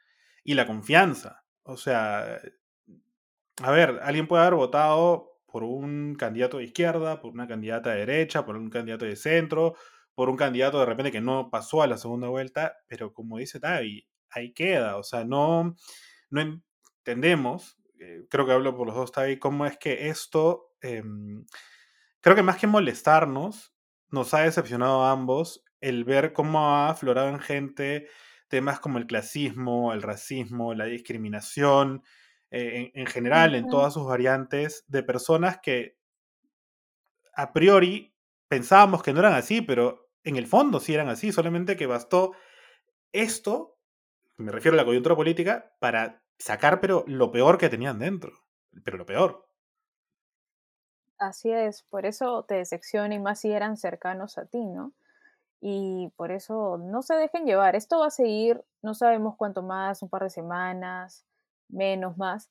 y 0.44 0.54
la 0.54 0.68
confianza. 0.68 1.46
O 1.64 1.78
sea, 1.78 2.40
a 3.64 3.72
ver, 3.72 4.00
alguien 4.04 4.28
puede 4.28 4.44
haber 4.44 4.56
votado 4.56 5.40
por 5.46 5.64
un 5.64 6.16
candidato 6.16 6.58
de 6.58 6.66
izquierda, 6.66 7.22
por 7.22 7.32
una 7.32 7.48
candidata 7.48 7.92
de 7.92 8.00
derecha, 8.00 8.46
por 8.46 8.58
un 8.58 8.70
candidato 8.70 9.06
de 9.06 9.16
centro, 9.16 9.76
por 10.14 10.30
un 10.30 10.36
candidato 10.36 10.80
de 10.80 10.86
repente 10.86 11.12
que 11.12 11.22
no 11.22 11.50
pasó 11.50 11.82
a 11.82 11.88
la 11.88 11.98
segunda 11.98 12.28
vuelta, 12.28 12.78
pero 12.88 13.14
como 13.14 13.38
dice 13.38 13.60
Tavi, 13.60 14.06
ahí 14.30 14.54
queda. 14.54 14.98
O 14.98 15.04
sea, 15.04 15.24
no, 15.24 15.76
no 16.30 16.42
entendemos, 17.00 17.78
eh, 18.00 18.26
creo 18.30 18.46
que 18.46 18.52
hablo 18.52 18.76
por 18.76 18.88
los 18.88 18.96
dos, 18.96 19.12
Tavi, 19.12 19.40
cómo 19.40 19.66
es 19.66 19.78
que 19.78 20.10
esto, 20.10 20.74
em, 20.82 21.46
creo 22.22 22.36
que 22.36 22.44
más 22.44 22.58
que 22.58 22.68
molestarnos, 22.68 23.74
nos 24.10 24.34
ha 24.34 24.42
decepcionado 24.42 25.04
a 25.04 25.12
ambos 25.12 25.64
el 25.82 26.04
ver 26.04 26.34
cómo 26.34 26.76
ha 26.76 26.90
aflorado 26.90 27.30
en 27.30 27.40
gente 27.40 28.08
temas 28.48 28.80
como 28.80 28.98
el 28.98 29.08
clasismo, 29.08 29.94
el 29.94 30.02
racismo, 30.02 30.74
la 30.74 30.86
discriminación, 30.86 32.04
eh, 32.50 32.92
en, 32.94 33.06
general, 33.08 33.56
en 33.56 33.68
todas 33.68 33.94
sus 33.94 34.06
variantes, 34.08 34.86
de 34.88 35.04
personas 35.04 35.60
que 35.62 35.98
a 37.34 37.52
priori 37.52 38.16
pensábamos 38.48 39.04
que 39.04 39.14
no 39.14 39.20
eran 39.20 39.34
así, 39.34 39.62
pero 39.62 40.10
en 40.24 40.38
el 40.38 40.48
fondo 40.48 40.80
sí 40.80 40.94
eran 40.94 41.10
así, 41.10 41.32
solamente 41.32 41.76
que 41.76 41.86
bastó 41.88 42.34
esto, 43.12 43.78
me 44.38 44.52
refiero 44.52 44.76
a 44.76 44.78
la 44.78 44.86
coyuntura 44.86 45.16
política, 45.16 45.76
para 45.80 46.24
sacar 46.40 46.80
pero 46.80 47.04
lo 47.08 47.32
peor 47.32 47.58
que 47.58 47.70
tenían 47.70 48.00
dentro, 48.00 48.32
pero 48.84 48.98
lo 48.98 49.06
peor. 49.06 49.48
Así 51.20 51.52
es, 51.52 51.82
por 51.84 52.06
eso 52.06 52.46
te 52.48 52.56
decepciona 52.56 53.16
y 53.16 53.20
más 53.20 53.42
si 53.42 53.52
eran 53.52 53.76
cercanos 53.76 54.38
a 54.38 54.46
ti, 54.46 54.64
¿no? 54.64 54.94
Y 55.60 56.12
por 56.16 56.32
eso 56.32 56.78
no 56.78 57.02
se 57.02 57.16
dejen 57.16 57.46
llevar. 57.46 57.76
Esto 57.76 58.00
va 58.00 58.08
a 58.08 58.12
seguir, 58.12 58.64
no 58.82 58.94
sabemos 58.94 59.36
cuánto 59.38 59.62
más, 59.64 60.02
un 60.04 60.10
par 60.10 60.24
de 60.24 60.30
semanas, 60.30 61.26
menos 61.70 62.18
más, 62.18 62.50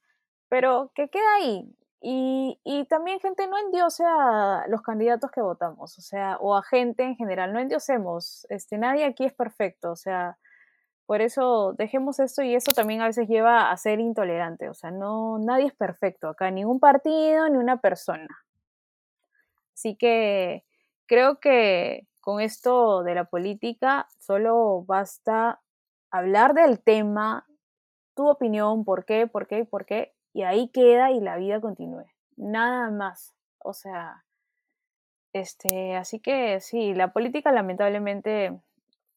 pero 0.49 0.91
que 0.95 1.09
queda 1.09 1.35
ahí. 1.37 1.75
Y, 2.01 2.61
y 2.65 2.85
también, 2.87 3.21
gente, 3.21 3.47
no 3.49 3.59
endiose 3.59 4.05
a 4.07 4.65
los 4.69 4.83
candidatos 4.83 5.31
que 5.31 5.41
votamos, 5.41 5.99
o 5.99 6.03
sea, 6.03 6.37
o 6.41 6.55
a 6.57 6.63
gente 6.63 7.03
en 7.05 7.17
general, 7.17 7.53
no 7.53 7.59
endiosemos, 7.59 8.47
este, 8.51 8.79
nadie 8.79 9.05
aquí 9.05 9.25
es 9.25 9.33
perfecto, 9.33 9.93
o 9.93 9.97
sea, 9.97 10.39
por 11.07 11.23
eso 11.23 11.73
dejemos 11.73 12.21
esto 12.21 12.43
y 12.43 12.55
eso 12.55 12.73
también 12.73 13.01
a 13.01 13.07
veces 13.07 13.29
lleva 13.29 13.71
a 13.71 13.77
ser 13.77 14.01
intolerante, 14.01 14.69
o 14.69 14.75
sea, 14.75 14.91
no, 14.91 15.39
nadie 15.39 15.67
es 15.67 15.75
perfecto 15.75 16.29
acá, 16.29 16.51
ni 16.51 16.65
un 16.65 16.81
partido, 16.81 17.49
ni 17.49 17.57
una 17.59 17.81
persona. 17.81 18.29
Así 19.75 19.97
que 19.97 20.65
creo 21.07 21.39
que 21.41 22.07
con 22.26 22.40
esto 22.40 23.04
de 23.04 23.14
la 23.14 23.26
política 23.26 24.09
solo 24.18 24.83
basta 24.85 25.61
hablar 26.11 26.54
del 26.54 26.83
tema, 26.83 27.47
tu 28.16 28.28
opinión, 28.28 28.85
por 28.85 29.04
qué, 29.04 29.28
por 29.28 29.47
qué, 29.47 29.64
por 29.64 29.87
qué, 29.87 30.12
y 30.33 30.42
ahí 30.42 30.68
queda 30.71 31.12
y 31.12 31.21
la 31.21 31.37
vida 31.37 31.61
continúe. 31.61 32.04
Nada 32.37 32.90
más. 32.90 33.33
O 33.59 33.73
sea, 33.73 34.25
este, 35.33 35.95
así 35.95 36.18
que 36.18 36.59
sí, 36.59 36.95
la 36.95 37.12
política 37.12 37.52
lamentablemente 37.52 38.59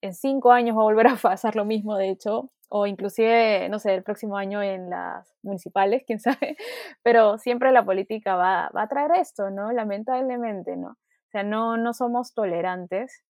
en 0.02 0.14
cinco 0.14 0.52
años 0.52 0.78
va 0.78 0.82
a 0.82 0.84
volver 0.84 1.08
a 1.08 1.16
pasar 1.20 1.56
lo 1.56 1.66
mismo, 1.66 1.98
de 1.98 2.12
hecho, 2.12 2.52
o 2.70 2.86
inclusive, 2.86 3.70
no 3.70 3.80
sé, 3.80 3.96
el 3.96 4.04
próximo 4.04 4.38
año 4.38 4.62
en 4.62 4.92
las 4.92 5.34
municipales, 5.42 6.04
quién 6.06 6.20
sabe, 6.20 6.58
pero 7.02 7.40
siempre 7.40 7.72
la 7.72 7.84
política 7.84 8.36
va, 8.36 8.70
va 8.70 8.84
a 8.84 8.88
traer 8.88 9.14
esto, 9.20 9.50
¿no? 9.50 9.72
Lamentablemente, 9.72 10.78
¿no? 10.78 11.00
O 11.30 11.32
sea, 11.32 11.44
no, 11.44 11.78
no 11.78 11.94
somos 11.94 12.34
tolerantes 12.34 13.24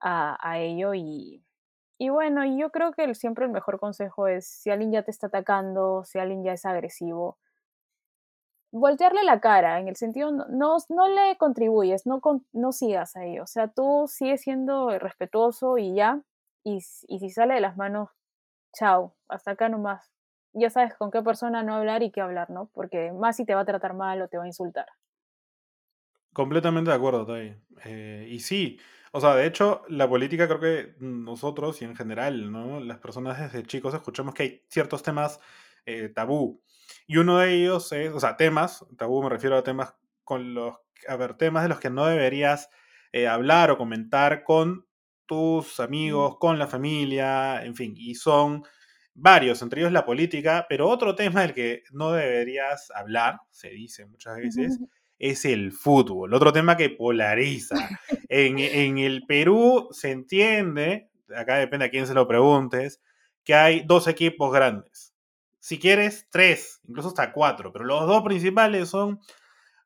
a, 0.00 0.36
a 0.48 0.58
ello 0.60 0.94
y, 0.94 1.44
y 1.98 2.10
bueno, 2.10 2.44
yo 2.46 2.70
creo 2.72 2.92
que 2.92 3.14
siempre 3.14 3.46
el 3.46 3.52
mejor 3.52 3.80
consejo 3.80 4.28
es, 4.28 4.48
si 4.48 4.70
alguien 4.70 4.92
ya 4.92 5.02
te 5.04 5.10
está 5.12 5.28
atacando, 5.28 6.04
si 6.04 6.18
alguien 6.20 6.44
ya 6.44 6.52
es 6.54 6.66
agresivo, 6.66 7.38
voltearle 8.70 9.24
la 9.24 9.40
cara, 9.40 9.78
en 9.80 9.88
el 9.88 9.96
sentido, 9.96 10.30
no, 10.32 10.76
no, 10.88 11.08
le 11.08 11.36
contribuyes, 11.38 12.06
no, 12.06 12.20
no 12.52 12.72
sigas 12.72 13.16
ahí, 13.16 13.38
o 13.40 13.46
sea, 13.46 13.68
tú 13.68 14.06
sigues 14.08 14.42
siendo 14.42 14.98
respetuoso 14.98 15.78
y 15.78 15.94
ya, 15.94 16.22
y, 16.64 16.76
y 17.08 17.18
si 17.20 17.30
sale 17.30 17.54
de 17.54 17.60
las 17.60 17.76
manos, 17.76 18.10
chao, 18.74 19.16
hasta 19.28 19.52
acá 19.52 19.68
nomás. 19.70 20.12
Ya 20.54 20.70
sabes 20.70 20.94
con 20.96 21.10
qué 21.12 21.22
persona 21.22 21.62
no 21.64 21.74
hablar 21.76 22.02
y 22.04 22.12
qué 22.12 22.20
hablar, 22.22 22.50
¿no? 22.50 22.70
Porque 22.74 23.12
más 23.12 23.36
si 23.36 23.46
te 23.46 23.54
va 23.56 23.62
a 23.62 23.66
tratar 23.66 23.94
mal 23.94 24.22
o 24.22 24.28
te 24.28 24.38
va 24.38 24.44
a 24.44 24.48
insultar. 24.48 24.88
Completamente 26.38 26.92
de 26.92 26.96
acuerdo, 26.96 27.26
Tai. 27.26 27.60
Eh, 27.84 28.28
y 28.30 28.38
sí, 28.38 28.78
o 29.10 29.20
sea, 29.20 29.34
de 29.34 29.44
hecho, 29.44 29.82
la 29.88 30.08
política 30.08 30.46
creo 30.46 30.60
que 30.60 30.94
nosotros 31.00 31.82
y 31.82 31.84
en 31.84 31.96
general, 31.96 32.52
¿no? 32.52 32.78
Las 32.78 32.98
personas 32.98 33.40
desde 33.40 33.66
chicos 33.66 33.92
escuchamos 33.92 34.34
que 34.34 34.42
hay 34.44 34.62
ciertos 34.68 35.02
temas 35.02 35.40
eh, 35.84 36.08
tabú. 36.10 36.62
Y 37.08 37.16
uno 37.16 37.38
de 37.38 37.54
ellos 37.54 37.90
es, 37.90 38.12
o 38.12 38.20
sea, 38.20 38.36
temas, 38.36 38.86
tabú 38.96 39.20
me 39.20 39.30
refiero 39.30 39.56
a 39.56 39.64
temas 39.64 39.96
con 40.22 40.54
los, 40.54 40.76
a 41.08 41.16
ver, 41.16 41.34
temas 41.34 41.64
de 41.64 41.70
los 41.70 41.80
que 41.80 41.90
no 41.90 42.06
deberías 42.06 42.70
eh, 43.10 43.26
hablar 43.26 43.72
o 43.72 43.76
comentar 43.76 44.44
con 44.44 44.86
tus 45.26 45.80
amigos, 45.80 46.36
con 46.38 46.56
la 46.56 46.68
familia, 46.68 47.64
en 47.64 47.74
fin, 47.74 47.94
y 47.96 48.14
son 48.14 48.62
varios, 49.12 49.60
entre 49.62 49.80
ellos 49.80 49.92
la 49.92 50.06
política, 50.06 50.66
pero 50.68 50.88
otro 50.88 51.16
tema 51.16 51.40
del 51.40 51.52
que 51.52 51.82
no 51.90 52.12
deberías 52.12 52.92
hablar, 52.92 53.40
se 53.50 53.70
dice 53.70 54.06
muchas 54.06 54.36
veces, 54.36 54.78
es 55.18 55.44
el 55.44 55.72
fútbol, 55.72 56.32
otro 56.32 56.52
tema 56.52 56.76
que 56.76 56.90
polariza. 56.90 57.76
En, 58.30 58.98
el 58.98 59.24
Perú 59.26 59.88
se 59.90 60.10
entiende, 60.10 61.08
acá 61.34 61.56
depende 61.56 61.86
a 61.86 61.90
quién 61.90 62.06
se 62.06 62.12
lo 62.12 62.28
preguntes, 62.28 63.00
que 63.42 63.54
hay 63.54 63.82
dos 63.86 64.06
equipos 64.06 64.52
grandes. 64.52 65.14
Si 65.60 65.78
quieres, 65.78 66.26
tres, 66.30 66.78
incluso 66.86 67.08
hasta 67.08 67.32
cuatro, 67.32 67.72
pero 67.72 67.86
los 67.86 68.06
dos 68.06 68.22
principales 68.22 68.90
son 68.90 69.18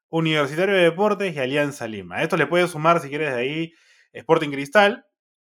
Universitario 0.08 0.74
de 0.74 0.82
Deportes 0.82 1.36
y 1.36 1.38
Alianza 1.38 1.86
Lima. 1.86 2.16
A 2.16 2.22
esto 2.24 2.36
le 2.36 2.48
puedes 2.48 2.72
sumar, 2.72 2.98
si 2.98 3.08
quieres, 3.08 3.32
de 3.32 3.40
ahí 3.40 3.72
Sporting 4.12 4.50
Cristal 4.50 5.06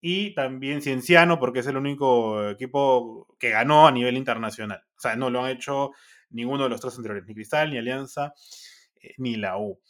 y 0.00 0.32
también 0.34 0.80
Cienciano, 0.80 1.40
porque 1.40 1.58
es 1.58 1.66
el 1.66 1.76
único 1.76 2.48
equipo 2.48 3.26
que 3.38 3.50
ganó 3.50 3.88
a 3.88 3.92
nivel 3.92 4.16
internacional. 4.16 4.84
O 4.96 5.00
sea, 5.00 5.16
no 5.16 5.28
lo 5.28 5.44
han 5.44 5.50
hecho 5.50 5.90
ninguno 6.30 6.64
de 6.64 6.70
los 6.70 6.80
tres 6.80 6.96
anteriores, 6.96 7.26
ni 7.26 7.34
Cristal, 7.34 7.70
ni 7.70 7.78
Alianza. 7.78 8.32
Eh, 9.06 9.14
ni 9.18 9.36
la 9.36 9.58
U. 9.58 9.80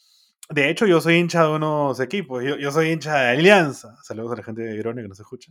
De 0.48 0.70
hecho, 0.70 0.86
yo 0.86 1.00
soy 1.00 1.16
hincha 1.16 1.42
de 1.42 1.50
unos 1.50 1.98
equipos. 2.00 2.44
Yo, 2.44 2.70
soy 2.70 2.90
hincha 2.90 3.18
de 3.18 3.30
Alianza. 3.30 3.96
Saludos 4.02 4.32
a 4.32 4.36
la 4.36 4.42
gente 4.44 4.62
de 4.62 4.76
Grone 4.76 5.02
que 5.02 5.08
nos 5.08 5.18
escucha. 5.18 5.50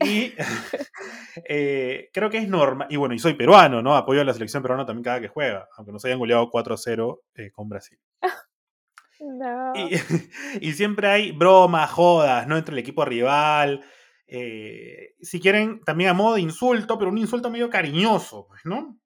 Y 0.00 0.32
eh, 1.48 2.10
creo 2.12 2.28
que 2.28 2.38
es 2.38 2.48
normal. 2.48 2.88
Y 2.90 2.96
bueno, 2.96 3.14
y 3.14 3.20
soy 3.20 3.34
peruano, 3.34 3.82
¿no? 3.82 3.94
Apoyo 3.96 4.20
a 4.20 4.24
la 4.24 4.32
selección 4.32 4.62
peruana 4.62 4.84
también 4.84 5.04
cada 5.04 5.20
que 5.20 5.28
juega, 5.28 5.68
aunque 5.76 5.92
nos 5.92 6.04
hayan 6.04 6.18
goleado 6.18 6.50
4-0 6.50 7.20
eh, 7.34 7.50
con 7.52 7.68
Brasil. 7.68 7.98
Y, 10.60 10.72
siempre 10.72 11.08
hay 11.08 11.32
bromas, 11.32 11.90
jodas, 11.90 12.46
¿no? 12.46 12.58
Entre 12.58 12.72
el 12.72 12.78
equipo 12.78 13.04
rival. 13.06 13.82
si 14.26 15.40
quieren, 15.40 15.80
también 15.80 16.10
a 16.10 16.14
modo 16.14 16.34
de 16.34 16.42
insulto, 16.42 16.98
pero 16.98 17.10
un 17.10 17.16
insulto 17.18 17.48
medio 17.48 17.70
cariñoso, 17.70 18.46
pues, 18.48 18.66
¿no? 18.66 18.98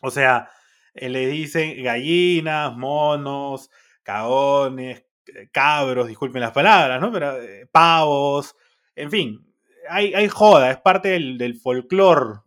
O 0.00 0.10
sea, 0.10 0.48
le 0.94 1.26
dicen 1.26 1.82
gallinas, 1.82 2.76
monos, 2.76 3.70
cagones, 4.02 5.04
eh, 5.26 5.48
cabros, 5.52 6.08
disculpen 6.08 6.40
las 6.40 6.52
palabras, 6.52 7.00
¿no? 7.00 7.12
Pero 7.12 7.40
eh, 7.40 7.66
pavos, 7.70 8.56
en 8.94 9.10
fin, 9.10 9.54
hay, 9.88 10.14
hay, 10.14 10.28
joda, 10.28 10.70
es 10.70 10.78
parte 10.78 11.10
del, 11.10 11.38
del 11.38 11.56
folclore, 11.56 12.40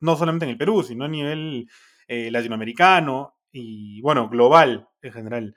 no 0.00 0.16
solamente 0.16 0.46
en 0.46 0.52
el 0.52 0.58
Perú, 0.58 0.82
sino 0.82 1.04
a 1.04 1.08
nivel 1.08 1.68
latinoamericano 2.08 3.36
y, 3.52 4.00
bueno, 4.00 4.28
global 4.28 4.88
en 5.02 5.12
general. 5.12 5.56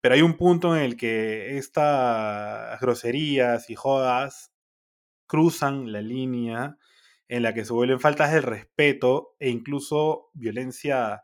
Pero 0.00 0.14
hay 0.14 0.22
un 0.22 0.36
punto 0.36 0.76
en 0.76 0.82
el 0.82 0.96
que 0.96 1.58
estas 1.58 2.80
groserías 2.80 3.70
y 3.70 3.76
jodas 3.76 4.52
cruzan 5.26 5.92
la 5.92 6.02
línea 6.02 6.76
en 7.28 7.42
la 7.42 7.54
que 7.54 7.64
se 7.64 7.72
vuelven 7.72 8.00
faltas 8.00 8.32
de 8.32 8.40
respeto 8.40 9.36
e 9.38 9.48
incluso 9.48 10.30
violencia 10.34 11.22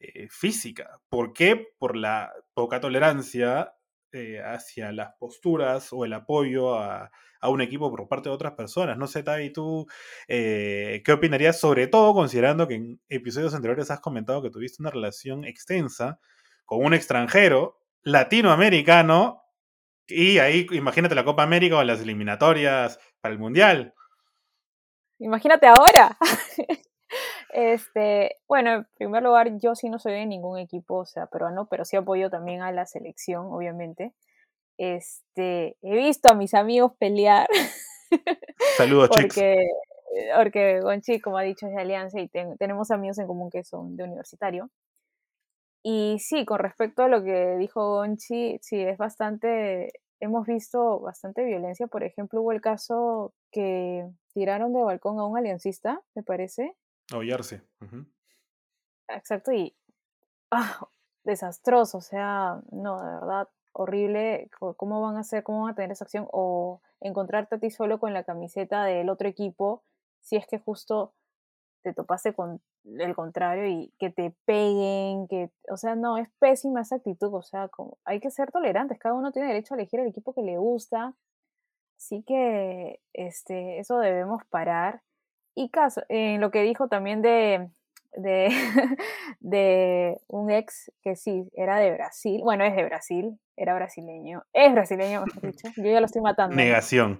eh, 0.00 0.28
física. 0.30 0.98
¿Por 1.10 1.34
qué? 1.34 1.74
Por 1.78 1.94
la 1.94 2.32
poca 2.54 2.80
tolerancia 2.80 3.74
eh, 4.12 4.40
hacia 4.42 4.92
las 4.92 5.14
posturas 5.18 5.92
o 5.92 6.04
el 6.04 6.14
apoyo 6.14 6.74
a, 6.74 7.10
un 7.42 7.60
equipo 7.60 7.90
por 7.90 8.08
parte 8.08 8.28
de 8.28 8.34
otras 8.34 8.54
personas. 8.54 8.98
No 8.98 9.06
sé, 9.06 9.22
Tavi, 9.22 9.52
tú, 9.52 9.86
eh, 10.26 11.02
¿qué 11.04 11.12
opinarías? 11.12 11.60
Sobre 11.60 11.86
todo 11.86 12.12
considerando 12.14 12.66
que 12.66 12.74
en 12.74 13.00
episodios 13.08 13.54
anteriores 13.54 13.90
has 13.90 14.00
comentado 14.00 14.42
que 14.42 14.50
tuviste 14.50 14.82
una 14.82 14.90
relación 14.90 15.44
extensa 15.44 16.18
con 16.64 16.84
un 16.84 16.92
extranjero 16.94 17.78
latinoamericano 18.02 19.42
y 20.06 20.38
ahí 20.38 20.66
imagínate 20.72 21.14
la 21.14 21.24
Copa 21.24 21.42
América 21.42 21.76
o 21.76 21.84
las 21.84 22.00
eliminatorias 22.00 22.98
para 23.20 23.32
el 23.32 23.38
Mundial. 23.38 23.94
Imagínate 25.18 25.66
ahora. 25.66 26.18
Este, 27.52 28.36
bueno, 28.48 28.72
en 28.72 28.86
primer 28.96 29.22
lugar, 29.22 29.58
yo 29.58 29.74
sí 29.74 29.88
no 29.90 29.98
soy 29.98 30.12
de 30.12 30.26
ningún 30.26 30.58
equipo, 30.58 30.96
o 30.98 31.06
sea, 31.06 31.26
peruano, 31.26 31.66
pero 31.66 31.84
sí 31.84 31.96
apoyo 31.96 32.30
también 32.30 32.62
a 32.62 32.72
la 32.72 32.86
selección, 32.86 33.46
obviamente. 33.50 34.12
Este, 34.78 35.76
he 35.82 35.96
visto 35.96 36.30
a 36.30 36.34
mis 36.34 36.54
amigos 36.54 36.92
pelear. 36.98 37.48
Saludos, 38.76 39.10
porque, 39.12 39.68
Porque 40.36 40.80
Gonchi, 40.80 41.20
como 41.20 41.38
ha 41.38 41.42
dicho, 41.42 41.66
es 41.66 41.74
de 41.74 41.80
Alianza 41.80 42.20
y 42.20 42.28
tenemos 42.28 42.90
amigos 42.90 43.18
en 43.18 43.26
común 43.26 43.50
que 43.50 43.64
son 43.64 43.96
de 43.96 44.04
universitario. 44.04 44.70
Y 45.82 46.18
sí, 46.18 46.44
con 46.44 46.58
respecto 46.58 47.02
a 47.02 47.08
lo 47.08 47.22
que 47.24 47.56
dijo 47.56 47.96
Gonchi, 47.96 48.58
sí, 48.62 48.80
es 48.80 48.98
bastante, 48.98 49.92
hemos 50.20 50.46
visto 50.46 51.00
bastante 51.00 51.44
violencia. 51.44 51.86
Por 51.86 52.04
ejemplo, 52.04 52.42
hubo 52.42 52.52
el 52.52 52.60
caso 52.60 53.32
que 53.50 54.06
tiraron 54.34 54.72
de 54.72 54.82
balcón 54.82 55.18
a 55.18 55.26
un 55.26 55.38
aliancista, 55.38 56.00
me 56.14 56.22
parece, 56.22 56.74
Hollarse. 57.12 57.62
Exacto, 59.08 59.52
y 59.52 59.76
ah, 60.50 60.88
desastroso, 61.24 61.98
o 61.98 62.00
sea, 62.00 62.60
no, 62.70 63.02
de 63.02 63.12
verdad, 63.12 63.48
horrible. 63.72 64.50
¿Cómo 64.76 65.00
van 65.00 65.16
a 65.16 65.20
hacer, 65.20 65.42
cómo 65.42 65.62
van 65.62 65.72
a 65.72 65.74
tener 65.74 65.92
esa 65.92 66.04
acción? 66.04 66.26
O 66.32 66.80
encontrarte 67.00 67.56
a 67.56 67.58
ti 67.58 67.70
solo 67.70 67.98
con 67.98 68.14
la 68.14 68.24
camiseta 68.24 68.84
del 68.84 69.08
otro 69.08 69.28
equipo, 69.28 69.84
si 70.20 70.36
es 70.36 70.46
que 70.46 70.58
justo 70.58 71.14
te 71.82 71.94
topaste 71.94 72.34
con 72.34 72.60
el 72.84 73.14
contrario 73.14 73.66
y 73.66 73.94
que 73.98 74.10
te 74.10 74.34
peguen, 74.44 75.28
que, 75.28 75.50
o 75.70 75.76
sea, 75.76 75.96
no, 75.96 76.18
es 76.18 76.28
pésima 76.38 76.82
esa 76.82 76.96
actitud, 76.96 77.32
o 77.32 77.42
sea, 77.42 77.68
como, 77.68 77.98
hay 78.04 78.20
que 78.20 78.30
ser 78.30 78.50
tolerantes, 78.50 78.98
cada 78.98 79.14
uno 79.14 79.32
tiene 79.32 79.48
derecho 79.48 79.74
a 79.74 79.78
elegir 79.78 80.00
el 80.00 80.08
equipo 80.08 80.34
que 80.34 80.42
le 80.42 80.58
gusta, 80.58 81.14
así 81.96 82.22
que, 82.26 83.00
este, 83.12 83.78
eso 83.78 83.98
debemos 83.98 84.44
parar 84.50 85.02
y 85.54 85.70
caso, 85.70 86.02
en 86.08 86.40
lo 86.40 86.50
que 86.50 86.62
dijo 86.62 86.88
también 86.88 87.22
de, 87.22 87.68
de, 88.12 88.48
de, 89.40 90.20
un 90.28 90.50
ex 90.50 90.92
que 91.02 91.16
sí, 91.16 91.50
era 91.54 91.78
de 91.78 91.92
Brasil, 91.92 92.40
bueno, 92.42 92.64
es 92.64 92.74
de 92.74 92.84
Brasil, 92.84 93.38
era 93.56 93.74
brasileño, 93.74 94.44
es 94.52 94.72
brasileño, 94.72 95.24
mejor 95.26 95.42
dicho, 95.42 95.68
yo 95.76 95.90
ya 95.90 96.00
lo 96.00 96.06
estoy 96.06 96.22
matando. 96.22 96.56
Negación. 96.56 97.18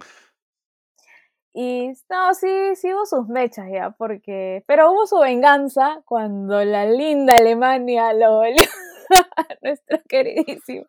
Y 1.52 1.92
no, 2.08 2.32
sí, 2.34 2.76
sí 2.76 2.92
hubo 2.94 3.06
sus 3.06 3.26
mechas 3.26 3.66
ya, 3.72 3.90
porque, 3.90 4.62
pero 4.66 4.92
hubo 4.92 5.06
su 5.06 5.18
venganza 5.18 6.00
cuando 6.04 6.64
la 6.64 6.86
linda 6.86 7.34
Alemania 7.34 8.12
lo 8.12 8.36
volvió 8.36 8.62
nuestro 9.62 9.98
queridísimo. 10.08 10.86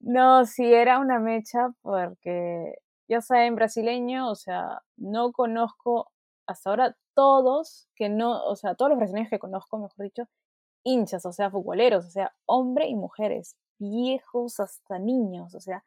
No, 0.00 0.46
sí 0.46 0.72
era 0.72 0.98
una 0.98 1.18
mecha 1.18 1.68
porque, 1.82 2.76
ya 3.08 3.20
saben, 3.20 3.56
brasileño, 3.56 4.30
o 4.30 4.34
sea, 4.34 4.80
no 4.96 5.32
conozco 5.32 6.10
hasta 6.50 6.70
ahora 6.70 6.96
todos 7.14 7.88
que 7.96 8.08
no, 8.08 8.44
o 8.44 8.56
sea, 8.56 8.74
todos 8.74 8.90
los 8.90 8.98
brasileños 8.98 9.30
que 9.30 9.38
conozco, 9.38 9.78
mejor 9.78 10.04
dicho, 10.04 10.28
hinchas, 10.84 11.26
o 11.26 11.32
sea, 11.32 11.50
futboleros, 11.50 12.06
o 12.06 12.10
sea, 12.10 12.32
hombres 12.46 12.88
y 12.88 12.94
mujeres, 12.94 13.56
viejos 13.78 14.60
hasta 14.60 14.98
niños, 14.98 15.54
o 15.54 15.60
sea, 15.60 15.84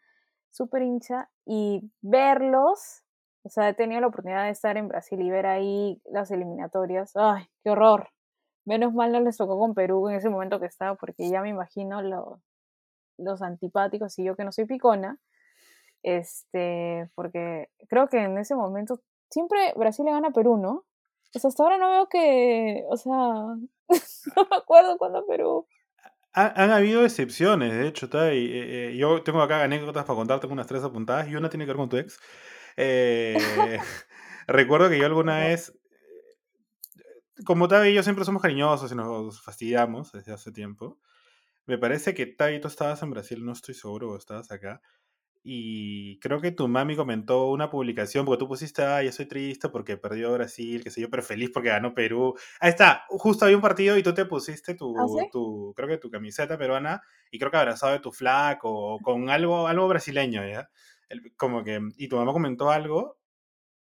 súper 0.52 0.84
hincha 0.84 1.30
y 1.46 1.92
verlos, 2.02 3.04
o 3.44 3.50
sea, 3.50 3.70
he 3.70 3.74
tenido 3.74 4.02
la 4.02 4.08
oportunidad 4.08 4.46
de 4.46 4.52
estar 4.52 4.78
en 4.78 4.88
Brasil 4.88 5.22
y 5.22 5.30
ver 5.30 5.46
ahí 5.48 6.02
las 6.06 6.32
eliminatorias, 6.32 7.12
ay, 7.16 7.46
qué 7.64 7.72
horror. 7.72 8.10
Menos 8.66 8.94
mal 8.94 9.12
no 9.12 9.20
les 9.20 9.38
tocó 9.38 9.60
con 9.60 9.74
Perú 9.74 10.08
en 10.10 10.16
ese 10.16 10.30
momento 10.30 10.60
que 10.60 10.68
estaba, 10.68 10.96
porque 10.96 11.30
ya 11.30 11.42
me 11.42 11.50
imagino 11.50 12.02
los, 12.02 12.40
los 13.18 13.42
antipáticos 13.42 14.18
y 14.20 14.24
yo 14.24 14.36
que 14.36 14.46
no 14.46 14.54
soy 14.54 14.66
picona, 14.66 15.20
este, 16.04 17.10
porque 17.16 17.70
creo 17.90 18.08
que 18.08 18.24
en 18.24 18.38
ese 18.38 18.56
momento 18.56 19.00
siempre 19.34 19.74
Brasil 19.76 20.06
le 20.06 20.12
gana 20.12 20.30
a 20.30 20.32
Perú, 20.32 20.58
¿no? 20.58 20.86
O 21.36 21.40
sea, 21.40 21.50
hasta 21.50 21.64
ahora 21.64 21.78
no 21.78 21.90
veo 21.90 22.08
que, 22.08 22.84
o 22.90 22.96
sea, 22.96 23.12
no 24.36 24.48
me 24.50 24.56
acuerdo 24.56 24.98
cuándo 24.98 25.26
Perú. 25.26 25.68
Han, 26.36 26.72
habido 26.72 27.06
excepciones, 27.06 27.74
de 27.74 27.88
hecho, 27.88 28.08
está, 28.08 28.34
y, 28.34 28.46
eh, 28.46 28.90
eh, 28.90 28.98
yo 28.98 29.22
tengo 29.22 29.42
acá 29.42 29.64
anécdotas 29.64 30.04
para 30.04 30.18
contarte 30.18 30.48
con 30.48 30.54
unas 30.54 30.66
tres 30.66 30.84
apuntadas 30.84 31.30
y 31.30 31.36
una 31.36 31.50
tiene 31.50 31.66
que 31.66 31.70
ver 31.70 31.78
con 31.78 31.90
tu 31.90 31.98
ex. 31.98 32.20
Eh, 32.76 33.38
recuerdo 34.48 34.90
que 34.90 34.98
yo 34.98 35.06
alguna 35.06 35.40
vez, 35.40 35.78
como 37.46 37.68
Tavi 37.68 37.90
y 37.90 37.94
yo 37.94 38.02
siempre 38.02 38.26
somos 38.26 38.42
cariñosos 38.42 38.92
y 38.92 38.96
nos 38.96 39.44
fastidiamos 39.44 40.12
desde 40.12 40.34
hace 40.34 40.52
tiempo, 40.52 41.00
me 41.68 41.78
parece 41.78 42.16
que 42.16 42.26
Tavi 42.26 42.60
tú 42.60 42.68
estabas 42.68 43.04
en 43.04 43.12
Brasil, 43.12 43.46
no 43.46 43.54
estoy 43.54 43.76
seguro, 43.76 44.10
o 44.12 44.18
estabas 44.18 44.52
acá, 44.52 44.82
y 45.44 46.20
creo 46.20 46.40
que 46.40 46.52
tu 46.52 46.68
mami 46.70 46.96
comentó 46.96 47.50
una 47.50 47.70
publicación, 47.70 48.26
porque 48.26 48.40
tú 48.40 48.48
pusiste, 48.48 48.84
ay, 48.84 49.08
yo 49.08 49.12
soy 49.12 49.26
triste 49.26 49.68
porque 49.70 49.98
perdió 49.98 50.32
Brasil, 50.34 50.84
que 50.84 50.90
sé 50.90 51.02
yo, 51.02 51.10
pero 51.10 51.22
feliz 51.22 51.52
porque 51.54 51.70
ganó 51.70 51.94
Perú. 51.94 52.36
Ahí 52.62 52.70
está, 52.70 53.04
justo 53.10 53.44
había 53.46 53.58
un 53.58 53.62
partido 53.62 53.98
y 53.98 54.04
tú 54.04 54.14
te 54.14 54.26
pusiste 54.26 54.74
tu, 54.76 54.98
¿Ah, 54.98 55.28
tu 55.32 55.74
creo 55.76 55.90
que 55.90 55.98
tu 55.98 56.10
camiseta 56.10 56.58
peruana, 56.58 57.02
y 57.30 57.40
creo 57.40 57.52
que 57.52 57.58
abrazado 57.58 57.92
de 57.92 58.00
tu 58.00 58.12
flaco, 58.14 58.70
o 58.72 59.00
con 59.00 59.30
algo, 59.30 59.68
algo 59.68 59.88
brasileño, 59.88 60.48
¿ya? 60.48 60.70
como 61.38 61.64
que, 61.64 61.80
y 61.98 62.08
tu 62.08 62.16
mamá 62.16 62.34
comentó 62.34 62.72
algo, 62.72 63.18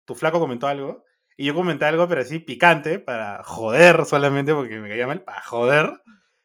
tu 0.06 0.14
flaco 0.14 0.40
comentó 0.40 0.66
algo, 0.66 1.04
y 1.36 1.46
yo 1.46 1.54
comenté 1.54 1.84
algo, 1.86 2.08
pero 2.08 2.22
así 2.22 2.38
picante, 2.38 2.98
para 2.98 3.42
joder 3.44 4.04
solamente, 4.04 4.54
porque 4.54 4.78
me 4.78 4.88
caía 4.88 5.06
mal, 5.06 5.22
para 5.24 5.42
joder. 5.42 6.02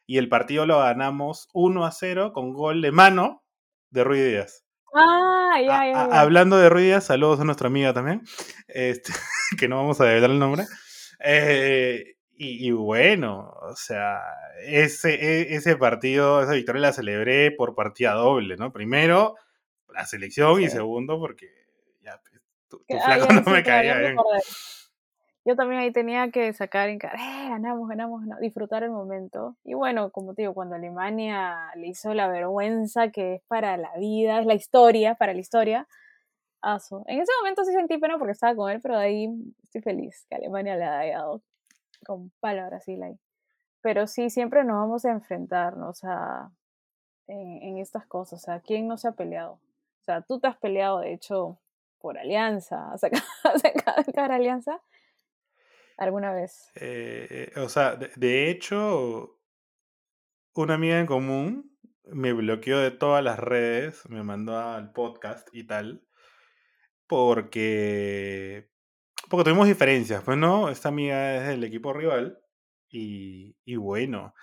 Y 0.08 0.20
el 0.20 0.30
partido 0.30 0.66
lo 0.66 0.80
ganamos 0.80 1.50
1 1.54 1.86
a 1.86 1.92
0 1.92 2.32
con 2.34 2.54
gol 2.54 2.82
de 2.82 2.92
mano 2.92 3.44
de 3.90 4.04
Rui 4.04 4.22
Díaz. 4.22 4.65
Ah, 4.96 5.60
ya, 5.62 5.92
ya, 5.92 6.22
Hablando 6.22 6.58
de 6.58 6.70
ruidas, 6.70 7.06
saludos 7.06 7.40
a 7.40 7.44
nuestra 7.44 7.68
amiga 7.68 7.94
también, 7.94 8.22
este, 8.68 9.12
que 9.60 9.68
no 9.68 9.78
vamos 9.78 10.00
a 10.00 10.06
develar 10.06 10.32
el 10.32 10.40
nombre. 10.40 10.66
Eh, 11.20 12.16
y, 12.38 12.72
bueno, 12.72 13.54
o 13.62 13.76
sea, 13.76 14.20
ese, 14.66 15.14
e, 15.14 15.56
ese 15.56 15.78
partido, 15.78 16.42
esa 16.42 16.54
victoria 16.54 16.82
la 16.82 16.94
celebré 16.94 17.52
por 17.52 17.76
partida 17.76 18.14
doble, 18.14 18.58
¿no? 18.58 18.74
Primero, 18.74 19.36
la 19.94 20.06
selección 20.06 20.62
y 20.62 20.70
segundo, 20.70 21.18
porque 21.18 21.48
ya, 22.02 22.20
pues, 22.22 22.42
tu, 22.68 22.84
flaco 22.88 23.28
no 23.34 23.52
me 23.52 23.64
caía 23.64 23.98
bien 23.98 24.18
yo 25.46 25.56
también 25.56 25.80
ahí 25.80 25.92
tenía 25.92 26.32
que 26.32 26.52
sacar 26.54 26.90
en 26.90 26.98
cara, 26.98 27.16
eh, 27.20 27.50
ganamos, 27.50 27.88
ganamos, 27.88 28.24
disfrutar 28.42 28.82
el 28.82 28.90
momento. 28.90 29.56
Y 29.64 29.76
bueno, 29.76 30.12
como 30.12 30.34
te 30.34 30.42
digo, 30.42 30.56
cuando 30.56 30.76
Alemania 30.76 31.72
le 31.76 31.88
hizo 31.88 32.16
la 32.16 32.28
vergüenza 32.28 33.12
que 33.12 33.36
es 33.36 33.42
para 33.44 33.78
la 33.78 33.96
vida, 33.98 34.40
es 34.40 34.48
la 34.48 34.56
historia, 34.56 35.14
para 35.14 35.34
la 35.34 35.40
historia, 35.40 35.88
aso. 36.62 37.04
En 37.08 37.22
ese 37.22 37.32
momento 37.40 37.64
sí 37.64 37.74
sentí 37.74 38.00
pena 38.00 38.18
porque 38.18 38.32
estaba 38.32 38.56
con 38.56 38.72
él, 38.72 38.82
pero 38.82 38.98
de 38.98 39.06
ahí 39.06 39.30
estoy 39.64 39.82
feliz 39.82 40.26
que 40.30 40.36
Alemania 40.36 40.76
le 40.78 40.86
haya 40.86 41.18
dado 41.20 41.44
con 42.06 42.32
palo 42.40 42.64
a 42.64 42.68
Brasil 42.70 43.04
ahí. 43.04 43.20
Pero 43.82 44.08
sí, 44.08 44.32
siempre 44.32 44.64
nos 44.64 44.78
vamos 44.78 45.06
a 45.06 45.12
enfrentarnos 45.12 46.04
a, 46.04 46.52
en, 47.28 47.62
en 47.62 47.78
estas 47.78 48.08
cosas. 48.08 48.42
O 48.42 48.46
sea, 48.46 48.62
¿quién 48.62 48.88
no 48.88 48.98
se 48.98 49.10
ha 49.10 49.12
peleado? 49.12 49.54
O 49.54 50.04
sea, 50.06 50.22
tú 50.22 50.40
te 50.40 50.48
has 50.48 50.58
peleado, 50.58 51.02
de 51.02 51.14
hecho, 51.14 51.60
por 52.00 52.18
alianza, 52.18 52.94
cada 54.16 54.36
alianza 54.36 54.82
alguna 55.98 56.34
vez. 56.34 56.72
Eh, 56.76 57.52
o 57.58 57.70
sea, 57.70 57.96
de, 57.96 58.50
hecho, 58.50 59.40
una 60.54 60.76
amiga 60.76 61.00
en 61.00 61.06
común 61.06 61.78
me 62.06 62.34
bloqueó 62.34 62.80
de 62.80 62.92
todas 62.92 63.24
las 63.24 63.40
redes, 63.40 64.08
me 64.10 64.24
mandó 64.24 64.58
al 64.58 64.92
podcast 64.92 65.48
y 65.54 65.66
tal, 65.66 66.06
porque, 67.08 68.70
porque 69.30 69.44
tuvimos 69.44 69.68
diferencias, 69.68 70.24
pues 70.24 70.38
no, 70.38 70.70
esta 70.70 70.90
amiga 70.90 71.38
es 71.38 71.48
del 71.48 71.64
equipo 71.64 71.94
rival 71.94 72.40
y, 72.90 73.56
y 73.66 73.76
bueno, 73.76 74.34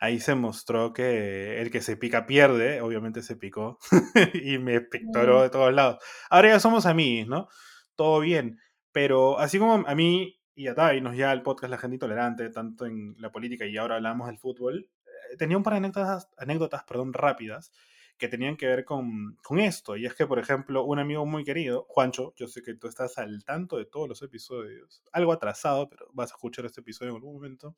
ahí 0.00 0.20
se 0.20 0.34
mostró 0.34 0.92
que 0.92 1.60
el 1.60 1.70
que 1.70 1.80
se 1.80 1.96
pica 1.96 2.26
pierde, 2.26 2.80
obviamente 2.80 3.22
se 3.22 3.36
picó 3.36 3.78
y 4.34 4.58
me 4.58 4.80
pictoró 4.80 5.42
de 5.42 5.50
todos 5.50 5.72
lados. 5.72 5.98
Ahora 6.30 6.50
ya 6.50 6.60
somos 6.60 6.86
amigos, 6.86 7.28
¿no? 7.28 7.48
Todo 7.96 8.20
bien, 8.20 8.58
pero 8.92 9.38
así 9.38 9.58
como 9.58 9.86
a 9.86 9.94
mí 9.94 10.40
y 10.54 10.68
a 10.68 10.74
nos 11.00 11.16
ya 11.16 11.32
el 11.32 11.42
podcast 11.42 11.70
La 11.70 11.78
Gente 11.78 11.96
Intolerante, 11.96 12.48
tanto 12.50 12.86
en 12.86 13.16
la 13.18 13.32
política 13.32 13.66
y 13.66 13.76
ahora 13.76 13.96
hablamos 13.96 14.28
del 14.28 14.38
fútbol, 14.38 14.88
eh, 15.04 15.36
tenía 15.36 15.56
un 15.56 15.62
par 15.62 15.74
de 15.74 15.78
anécdotas, 15.78 16.28
anécdotas 16.36 16.84
perdón, 16.84 17.12
rápidas 17.12 17.72
que 18.16 18.28
tenían 18.28 18.56
que 18.56 18.68
ver 18.68 18.84
con, 18.84 19.36
con, 19.42 19.58
esto. 19.58 19.96
Y 19.96 20.06
es 20.06 20.14
que, 20.14 20.26
por 20.26 20.38
ejemplo, 20.38 20.84
un 20.84 21.00
amigo 21.00 21.26
muy 21.26 21.42
querido, 21.42 21.84
Juancho, 21.88 22.32
yo 22.36 22.46
sé 22.46 22.62
que 22.62 22.74
tú 22.74 22.86
estás 22.86 23.18
al 23.18 23.44
tanto 23.44 23.76
de 23.76 23.86
todos 23.86 24.08
los 24.08 24.22
episodios, 24.22 25.02
algo 25.12 25.32
atrasado, 25.32 25.88
pero 25.88 26.06
vas 26.12 26.30
a 26.30 26.34
escuchar 26.34 26.64
este 26.64 26.80
episodio 26.80 27.10
en 27.10 27.16
algún 27.16 27.34
momento. 27.34 27.74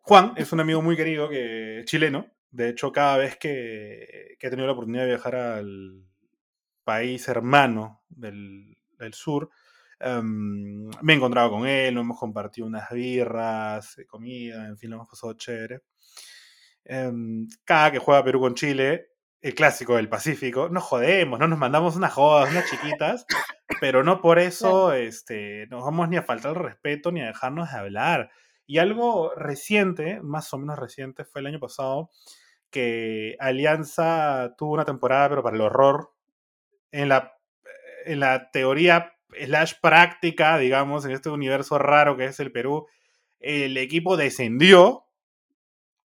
Juan 0.00 0.32
es 0.36 0.52
un 0.52 0.60
amigo 0.60 0.82
muy 0.82 0.96
querido 0.96 1.28
que 1.28 1.82
chileno. 1.84 2.26
De 2.50 2.68
hecho, 2.68 2.90
cada 2.90 3.16
vez 3.16 3.36
que, 3.36 4.36
he 4.40 4.50
tenido 4.50 4.66
la 4.66 4.72
oportunidad 4.72 5.04
de 5.04 5.10
viajar 5.10 5.36
al 5.36 6.04
país 6.82 7.28
hermano 7.28 8.04
del 8.08 8.76
sur, 9.12 9.50
Em, 9.98 10.90
me 11.02 11.12
he 11.12 11.16
encontrado 11.16 11.50
con 11.50 11.66
él, 11.66 11.94
nos 11.94 12.02
hemos 12.02 12.18
compartido 12.18 12.66
unas 12.66 12.90
birras, 12.90 13.98
eh, 13.98 14.06
comida, 14.06 14.66
en 14.66 14.76
fin, 14.76 14.90
lo 14.90 14.96
hemos 14.96 15.08
pasado 15.08 15.32
chévere. 15.34 15.82
Em, 16.84 17.46
cada 17.64 17.90
que 17.90 17.98
juega 17.98 18.24
Perú 18.24 18.40
con 18.40 18.54
Chile, 18.54 19.08
el 19.40 19.54
clásico 19.54 19.96
del 19.96 20.08
Pacífico, 20.08 20.68
nos 20.68 20.84
jodemos, 20.84 21.38
no 21.38 21.48
nos 21.48 21.58
mandamos 21.58 21.96
unas 21.96 22.12
jodas, 22.12 22.50
unas 22.50 22.70
chiquitas, 22.70 23.26
pero 23.80 24.04
no 24.04 24.20
por 24.20 24.38
eso 24.38 24.92
este, 24.92 25.66
nos 25.68 25.84
vamos 25.84 26.08
ni 26.08 26.16
a 26.16 26.22
faltar 26.22 26.56
el 26.56 26.62
respeto 26.62 27.10
ni 27.12 27.22
a 27.22 27.26
dejarnos 27.26 27.70
de 27.70 27.78
hablar. 27.78 28.30
Y 28.66 28.78
algo 28.78 29.32
reciente, 29.34 30.20
más 30.22 30.52
o 30.52 30.58
menos 30.58 30.78
reciente, 30.78 31.24
fue 31.24 31.40
el 31.40 31.46
año 31.46 31.60
pasado, 31.60 32.10
que 32.70 33.36
Alianza 33.38 34.54
tuvo 34.58 34.74
una 34.74 34.84
temporada, 34.84 35.28
pero 35.30 35.42
para 35.42 35.56
el 35.56 35.62
horror, 35.62 36.12
en 36.90 37.08
la, 37.08 37.32
en 38.04 38.20
la 38.20 38.50
teoría 38.50 39.15
slash 39.32 39.74
práctica, 39.80 40.58
digamos, 40.58 41.04
en 41.04 41.12
este 41.12 41.30
universo 41.30 41.78
raro 41.78 42.16
que 42.16 42.26
es 42.26 42.40
el 42.40 42.52
Perú, 42.52 42.86
el 43.40 43.76
equipo 43.76 44.16
descendió 44.16 45.04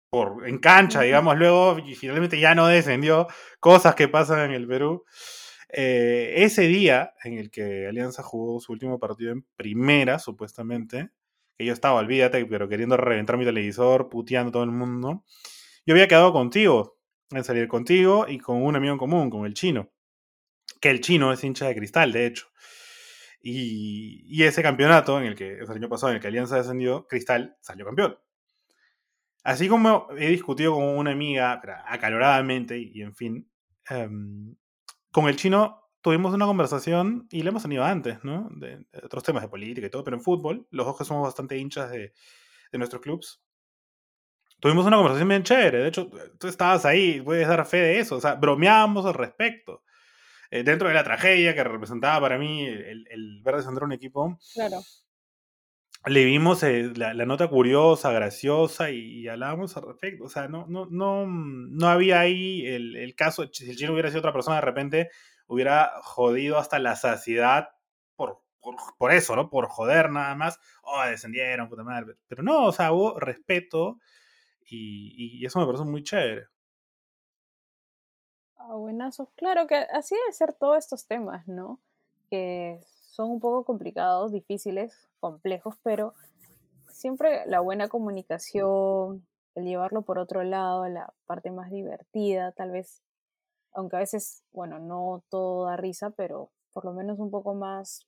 por, 0.09 0.47
en 0.47 0.59
cancha, 0.59 1.01
digamos, 1.01 1.37
luego 1.37 1.79
y 1.79 1.95
finalmente 1.95 2.39
ya 2.39 2.55
no 2.55 2.67
descendió, 2.67 3.27
cosas 3.59 3.95
que 3.95 4.07
pasan 4.07 4.39
en 4.39 4.51
el 4.51 4.67
Perú. 4.67 5.03
Eh, 5.69 6.35
ese 6.37 6.63
día 6.63 7.13
en 7.23 7.37
el 7.37 7.51
que 7.51 7.87
Alianza 7.87 8.23
jugó 8.23 8.59
su 8.59 8.71
último 8.71 8.99
partido 8.99 9.31
en 9.31 9.45
primera, 9.55 10.17
supuestamente, 10.19 11.09
que 11.57 11.65
yo 11.65 11.73
estaba, 11.73 11.95
olvídate, 11.99 12.45
pero 12.45 12.69
queriendo 12.69 12.95
reventar 12.97 13.37
mi 13.37 13.45
televisor, 13.45 14.09
puteando 14.09 14.51
todo 14.51 14.63
el 14.63 14.71
mundo, 14.71 15.25
yo 15.85 15.93
había 15.93 16.07
quedado 16.07 16.31
contigo, 16.31 16.97
en 17.31 17.43
salir 17.43 17.67
contigo 17.67 18.25
y 18.27 18.37
con 18.37 18.63
un 18.63 18.75
amigo 18.75 18.93
en 18.93 18.99
común, 18.99 19.29
con 19.29 19.45
el 19.45 19.53
chino, 19.53 19.91
que 20.79 20.89
el 20.89 21.01
chino 21.01 21.33
es 21.33 21.43
hincha 21.43 21.67
de 21.67 21.75
cristal, 21.75 22.11
de 22.11 22.27
hecho. 22.27 22.47
Y, 23.41 24.43
ese 24.43 24.61
campeonato, 24.61 25.19
en 25.19 25.27
el 25.27 25.35
que 25.35 25.59
el 25.59 25.69
año 25.69 25.89
pasado, 25.89 26.11
en 26.11 26.15
el 26.15 26.21
que 26.21 26.27
Alianza 26.27 26.57
descendió, 26.57 27.07
Cristal 27.07 27.57
salió 27.61 27.85
campeón. 27.85 28.17
Así 29.43 29.69
como 29.69 30.07
he 30.17 30.27
discutido 30.27 30.73
con 30.73 30.83
una 30.83 31.11
amiga 31.11 31.61
acaloradamente, 31.87 32.77
y, 32.77 33.01
en 33.01 33.15
fin, 33.15 33.49
em, 33.89 34.55
con 35.11 35.27
el 35.27 35.35
chino 35.37 35.83
tuvimos 36.01 36.33
una 36.33 36.45
conversación 36.45 37.27
y 37.31 37.43
la 37.43 37.49
hemos 37.49 37.63
tenido 37.63 37.83
antes, 37.83 38.23
¿no? 38.23 38.49
De, 38.51 38.85
otros 39.03 39.23
temas 39.23 39.43
de 39.43 39.49
política 39.49 39.87
y 39.87 39.89
todo, 39.89 40.03
pero 40.03 40.17
en 40.17 40.23
fútbol, 40.23 40.67
los 40.71 40.85
dos 40.85 40.97
que 40.97 41.05
somos 41.05 41.23
bastante 41.23 41.57
hinchas 41.57 41.91
de, 41.91 42.13
de 42.71 42.77
nuestros 42.77 43.01
clubs, 43.01 43.41
tuvimos 44.59 44.85
una 44.85 44.97
conversación 44.97 45.29
bien 45.29 45.43
chévere. 45.43 45.79
De 45.79 45.87
hecho, 45.87 46.09
tú 46.39 46.47
estabas 46.47 46.85
ahí, 46.85 47.21
puedes 47.21 47.47
dar 47.47 47.65
fe 47.65 47.77
de 47.77 47.99
eso. 47.99 48.17
O 48.17 48.21
sea, 48.21 48.35
bromeábamos 48.35 49.05
al 49.05 49.13
respecto. 49.13 49.83
Eh, 50.49 50.63
dentro 50.63 50.87
de 50.87 50.93
la 50.93 51.03
tragedia 51.03 51.53
que 51.53 51.63
representaba 51.63 52.21
para 52.21 52.37
mí 52.37 52.65
el, 52.65 53.07
el 53.09 53.41
ver 53.43 53.57
descender 53.57 53.83
un 53.83 53.91
equipo, 53.91 54.39
claro. 54.53 54.77
le 56.05 56.23
vimos 56.23 56.63
eh, 56.63 56.93
la, 56.95 57.13
nota 57.25 57.49
curiosa, 57.49 58.11
graciosa 58.11 58.89
y, 58.91 59.27
hablábamos 59.27 59.75
al 59.75 59.83
respecto. 59.83 60.23
O 60.23 60.29
sea, 60.29 60.47
no, 60.47 60.65
no, 60.67 60.85
no, 60.89 61.25
no 61.27 61.87
había 61.87 62.21
ahí 62.21 62.65
el, 62.65 62.95
el, 62.95 63.15
caso, 63.15 63.47
si 63.51 63.69
el 63.69 63.75
chino 63.75 63.91
hubiera 63.93 64.09
sido 64.09 64.19
otra 64.19 64.33
persona, 64.33 64.57
de 64.57 64.61
repente 64.61 65.09
hubiera 65.47 65.91
jodido 66.01 66.57
hasta 66.57 66.79
la 66.79 66.95
saciedad 66.95 67.69
por, 68.15 68.41
por, 68.61 68.75
por 68.97 69.11
eso, 69.11 69.35
¿no? 69.35 69.49
Por 69.49 69.67
joder 69.67 70.09
nada 70.11 70.33
más. 70.35 70.59
Oh, 70.83 71.03
descendieron, 71.05 71.67
puta 71.67 71.83
madre. 71.83 72.15
Pero 72.27 72.43
no, 72.43 72.65
o 72.67 72.71
sea, 72.71 72.93
hubo 72.93 73.19
respeto 73.19 73.99
y, 74.61 75.39
y 75.41 75.45
eso 75.45 75.59
me 75.59 75.65
parece 75.65 75.83
muy 75.83 76.03
chévere. 76.03 76.47
Ah, 78.69 78.75
buenazo. 78.75 79.29
Claro 79.37 79.65
que 79.65 79.75
así 79.75 80.13
debe 80.13 80.33
ser 80.33 80.51
todos 80.53 80.77
estos 80.77 81.05
temas, 81.07 81.47
¿no? 81.47 81.79
Que 82.29 82.81
son 83.11 83.31
un 83.31 83.39
poco 83.39 83.63
complicados, 83.63 84.33
difíciles, 84.33 85.07
complejos, 85.21 85.75
pero 85.83 86.13
siempre 86.89 87.45
la 87.45 87.61
buena 87.61 87.87
comunicación, 87.87 89.25
el 89.55 89.65
llevarlo 89.65 90.01
por 90.01 90.19
otro 90.19 90.43
lado, 90.43 90.85
la 90.89 91.13
parte 91.27 91.49
más 91.49 91.71
divertida, 91.71 92.51
tal 92.51 92.71
vez, 92.71 93.01
aunque 93.71 93.95
a 93.95 93.99
veces, 93.99 94.43
bueno, 94.51 94.79
no 94.79 95.23
todo 95.29 95.65
da 95.67 95.77
risa, 95.77 96.09
pero 96.09 96.51
por 96.73 96.83
lo 96.83 96.91
menos 96.91 97.19
un 97.19 97.31
poco 97.31 97.53
más 97.55 98.05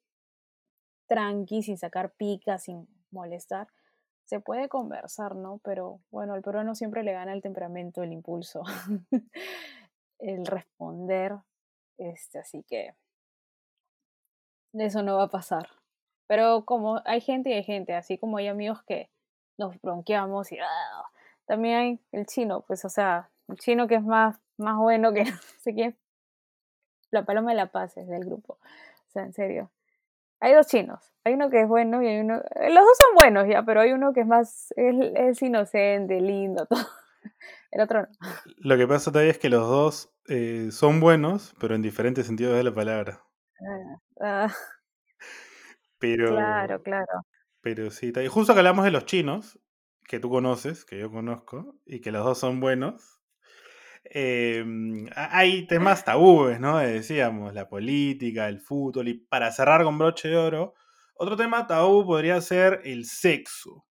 tranqui, 1.08 1.64
sin 1.64 1.78
sacar 1.78 2.12
pica, 2.12 2.58
sin 2.60 2.86
molestar, 3.12 3.68
se 4.26 4.42
puede 4.42 4.68
conversar, 4.68 5.36
¿no? 5.36 5.60
Pero 5.64 6.02
bueno, 6.12 6.34
al 6.34 6.42
peruano 6.42 6.76
siempre 6.76 7.04
le 7.04 7.14
gana 7.14 7.32
el 7.34 7.42
temperamento, 7.42 8.04
el 8.04 8.12
impulso, 8.12 8.64
el 10.20 10.46
responder, 10.46 11.36
este, 11.98 12.40
así 12.40 12.64
que 12.64 12.94
eso 14.74 15.04
no 15.04 15.18
va 15.18 15.24
a 15.24 15.30
pasar. 15.30 15.70
Pero 16.28 16.64
como 16.66 17.02
hay 17.06 17.22
gente 17.22 17.50
y 17.50 17.54
hay 17.54 17.64
gente, 17.64 17.94
así 17.96 18.18
como 18.18 18.38
hay 18.38 18.48
amigos 18.48 18.84
que 18.84 19.10
nos 19.58 19.80
bronqueamos 19.82 20.52
y 20.52 20.60
¡ah! 20.60 21.04
también 21.46 21.76
hay 21.76 22.00
el 22.12 22.26
chino, 22.28 22.62
pues 22.62 22.86
o 22.86 22.90
sea, 22.90 23.30
el 23.48 23.58
chino 23.58 23.88
que 23.88 23.96
es 23.96 24.04
más, 24.04 24.40
más 24.58 24.78
bueno 24.78 25.12
que 25.12 25.24
no 25.26 25.38
sé 25.60 25.74
quién, 25.74 25.98
la 27.12 27.26
paloma 27.26 27.52
de 27.52 27.58
la 27.58 27.72
paz 27.72 27.98
es 27.98 28.08
del 28.08 28.26
grupo, 28.26 28.54
o 28.54 29.10
sea, 29.12 29.24
en 29.24 29.34
serio. 29.34 29.72
Hay 30.42 30.54
dos 30.54 30.68
chinos, 30.68 31.12
hay 31.26 31.34
uno 31.34 31.50
que 31.50 31.62
es 31.62 31.68
bueno 31.68 32.02
y 32.02 32.08
hay 32.08 32.20
uno, 32.20 32.36
los 32.36 32.86
dos 32.86 32.98
son 32.98 33.16
buenos 33.16 33.48
ya, 33.48 33.64
pero 33.64 33.82
hay 33.82 33.92
uno 33.92 34.14
que 34.14 34.22
es 34.22 34.28
más, 34.28 34.74
es, 34.78 35.42
inocente, 35.42 36.22
lindo, 36.22 36.66
todo. 36.70 36.80
El 37.72 37.82
otro 37.82 38.02
no. 38.02 38.08
Lo 38.58 38.78
que 38.78 38.88
pasa 38.88 39.12
todavía 39.12 39.32
es 39.32 39.38
que 39.38 39.50
los 39.50 39.68
dos 39.68 40.14
eh, 40.28 40.70
son 40.72 41.00
buenos, 41.00 41.54
pero 41.60 41.76
en 41.76 41.82
diferentes 41.82 42.26
sentidos 42.26 42.56
de 42.56 42.64
la 42.64 42.74
palabra. 42.74 43.24
Ah, 43.62 44.02
ah. 44.22 44.54
Pero, 46.00 46.30
claro, 46.30 46.82
claro. 46.82 47.26
Pero 47.62 47.92
sí, 47.92 48.14
justo 48.30 48.54
que 48.54 48.60
hablamos 48.60 48.86
de 48.86 48.92
los 48.92 49.06
chinos, 49.06 49.60
que 50.08 50.20
tú 50.20 50.30
conoces, 50.30 50.86
que 50.86 50.98
yo 50.98 51.12
conozco, 51.12 51.76
y 51.86 52.00
que 52.00 52.12
los 52.12 52.24
dos 52.24 52.40
son 52.40 52.60
buenos, 52.60 53.20
em, 54.06 55.08
hay 55.16 55.68
temas 55.68 56.06
tabúes, 56.06 56.60
¿no? 56.60 56.78
Decíamos, 56.78 57.54
la 57.54 57.68
política, 57.68 58.48
el 58.48 58.60
fútbol, 58.60 59.10
y 59.10 59.14
para 59.16 59.52
cerrar 59.52 59.84
con 59.84 59.98
broche 59.98 60.30
de 60.30 60.38
oro, 60.38 60.74
otro 61.16 61.36
tema 61.36 61.68
tabú 61.68 62.06
podría 62.06 62.40
ser 62.40 62.82
el 62.86 63.06
sexo. 63.06 63.86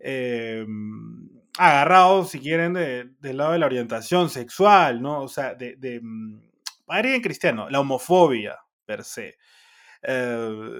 Em, 0.00 1.28
agarrado, 1.58 2.24
si 2.24 2.40
quieren, 2.40 2.74
del 2.74 3.36
lado 3.36 3.52
de 3.52 3.58
la 3.58 3.66
orientación 3.66 4.30
sexual, 4.30 5.00
¿no? 5.02 5.22
O 5.22 5.28
sea, 5.28 5.54
de, 5.54 5.76
de 5.76 6.00
mm, 6.02 6.40
en 6.88 7.22
cristiano, 7.22 7.68
la 7.70 7.80
homofobia 7.80 8.58
per 8.84 9.04
se. 9.04 9.36
Eh, 10.02 10.78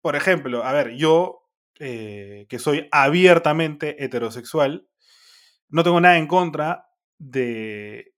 por 0.00 0.16
ejemplo, 0.16 0.64
a 0.64 0.72
ver, 0.72 0.96
yo 0.96 1.46
eh, 1.78 2.46
que 2.48 2.58
soy 2.58 2.88
abiertamente 2.90 4.02
heterosexual, 4.02 4.86
no 5.68 5.84
tengo 5.84 6.00
nada 6.00 6.16
en 6.16 6.26
contra 6.26 6.86
de 7.18 8.14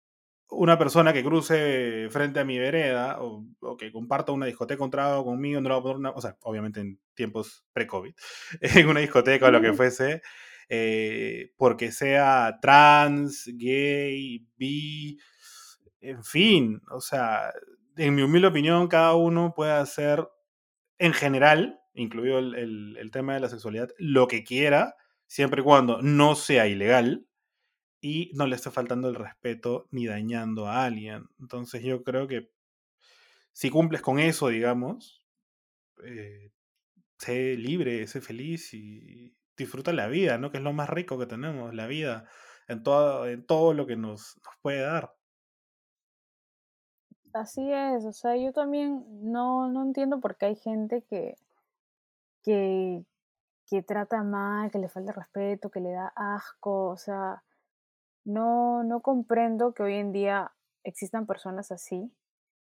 una 0.50 0.78
persona 0.78 1.12
que 1.12 1.24
cruce 1.24 2.08
frente 2.10 2.40
a 2.40 2.44
mi 2.44 2.58
vereda 2.58 3.18
o, 3.20 3.44
que 3.76 3.92
comparta 3.92 4.32
una 4.32 4.46
discoteca 4.46 4.76
encontrado 4.76 5.24
conmigo, 5.24 5.60
no 5.60 5.68
lo 5.68 6.12
o 6.14 6.20
sea, 6.20 6.36
obviamente 6.42 6.80
en 6.80 7.00
tiempos 7.14 7.64
pre-COVID, 7.72 8.14
en 8.60 8.88
una 8.88 9.00
discoteca 9.00 9.46
o 9.46 9.50
lo 9.50 9.60
que 9.60 9.72
fuese, 9.72 10.22
eh, 10.68 11.52
porque 11.56 11.92
sea 11.92 12.58
trans, 12.60 13.44
gay, 13.54 14.46
bi, 14.56 15.18
en 16.00 16.22
fin, 16.24 16.82
o 16.90 17.00
sea, 17.00 17.52
en 17.96 18.14
mi 18.14 18.22
humilde 18.22 18.48
opinión, 18.48 18.88
cada 18.88 19.14
uno 19.14 19.54
puede 19.54 19.72
hacer 19.72 20.28
en 20.98 21.12
general, 21.12 21.80
incluido 21.94 22.38
el, 22.38 23.10
tema 23.12 23.34
de 23.34 23.40
la 23.40 23.48
sexualidad, 23.48 23.90
lo 23.98 24.28
que 24.28 24.44
quiera, 24.44 24.96
siempre 25.26 25.62
y 25.62 25.64
cuando 25.64 26.02
no 26.02 26.34
sea 26.34 26.66
ilegal 26.68 27.26
y 28.00 28.30
no 28.34 28.46
le 28.46 28.56
esté 28.56 28.70
faltando 28.70 29.08
el 29.08 29.14
respeto 29.14 29.88
ni 29.90 30.06
dañando 30.06 30.66
a 30.68 30.84
alguien. 30.84 31.28
Entonces 31.40 31.82
yo 31.82 32.04
creo 32.04 32.28
que 32.28 32.50
si 33.52 33.70
cumples 33.70 34.02
con 34.02 34.18
eso, 34.20 34.48
digamos, 34.48 35.24
eh, 36.04 36.52
sé 37.18 37.56
libre, 37.56 38.06
sé 38.06 38.20
feliz 38.20 38.72
y 38.74 39.34
disfruta 39.58 39.92
la 39.92 40.06
vida, 40.06 40.38
¿no? 40.38 40.50
Que 40.50 40.58
es 40.58 40.62
lo 40.62 40.72
más 40.72 40.88
rico 40.88 41.18
que 41.18 41.26
tenemos, 41.26 41.74
la 41.74 41.86
vida, 41.86 42.26
en 42.68 42.82
todo, 42.82 43.26
en 43.26 43.44
todo 43.44 43.74
lo 43.74 43.86
que 43.86 43.96
nos, 43.96 44.38
nos 44.42 44.54
puede 44.62 44.80
dar. 44.80 45.14
Así 47.34 47.70
es, 47.70 48.04
o 48.04 48.12
sea, 48.12 48.36
yo 48.36 48.52
también 48.52 49.04
no, 49.30 49.68
no 49.68 49.82
entiendo 49.82 50.20
por 50.20 50.36
qué 50.36 50.46
hay 50.46 50.56
gente 50.56 51.02
que, 51.02 51.34
que, 52.42 53.04
que 53.68 53.82
trata 53.82 54.22
mal, 54.22 54.70
que 54.70 54.78
le 54.78 54.88
falta 54.88 55.12
respeto, 55.12 55.70
que 55.70 55.80
le 55.80 55.90
da 55.92 56.12
asco, 56.16 56.88
o 56.88 56.96
sea, 56.96 57.42
no, 58.24 58.82
no 58.84 59.00
comprendo 59.00 59.74
que 59.74 59.82
hoy 59.82 59.94
en 59.94 60.12
día 60.12 60.52
existan 60.84 61.26
personas 61.26 61.70
así, 61.70 62.10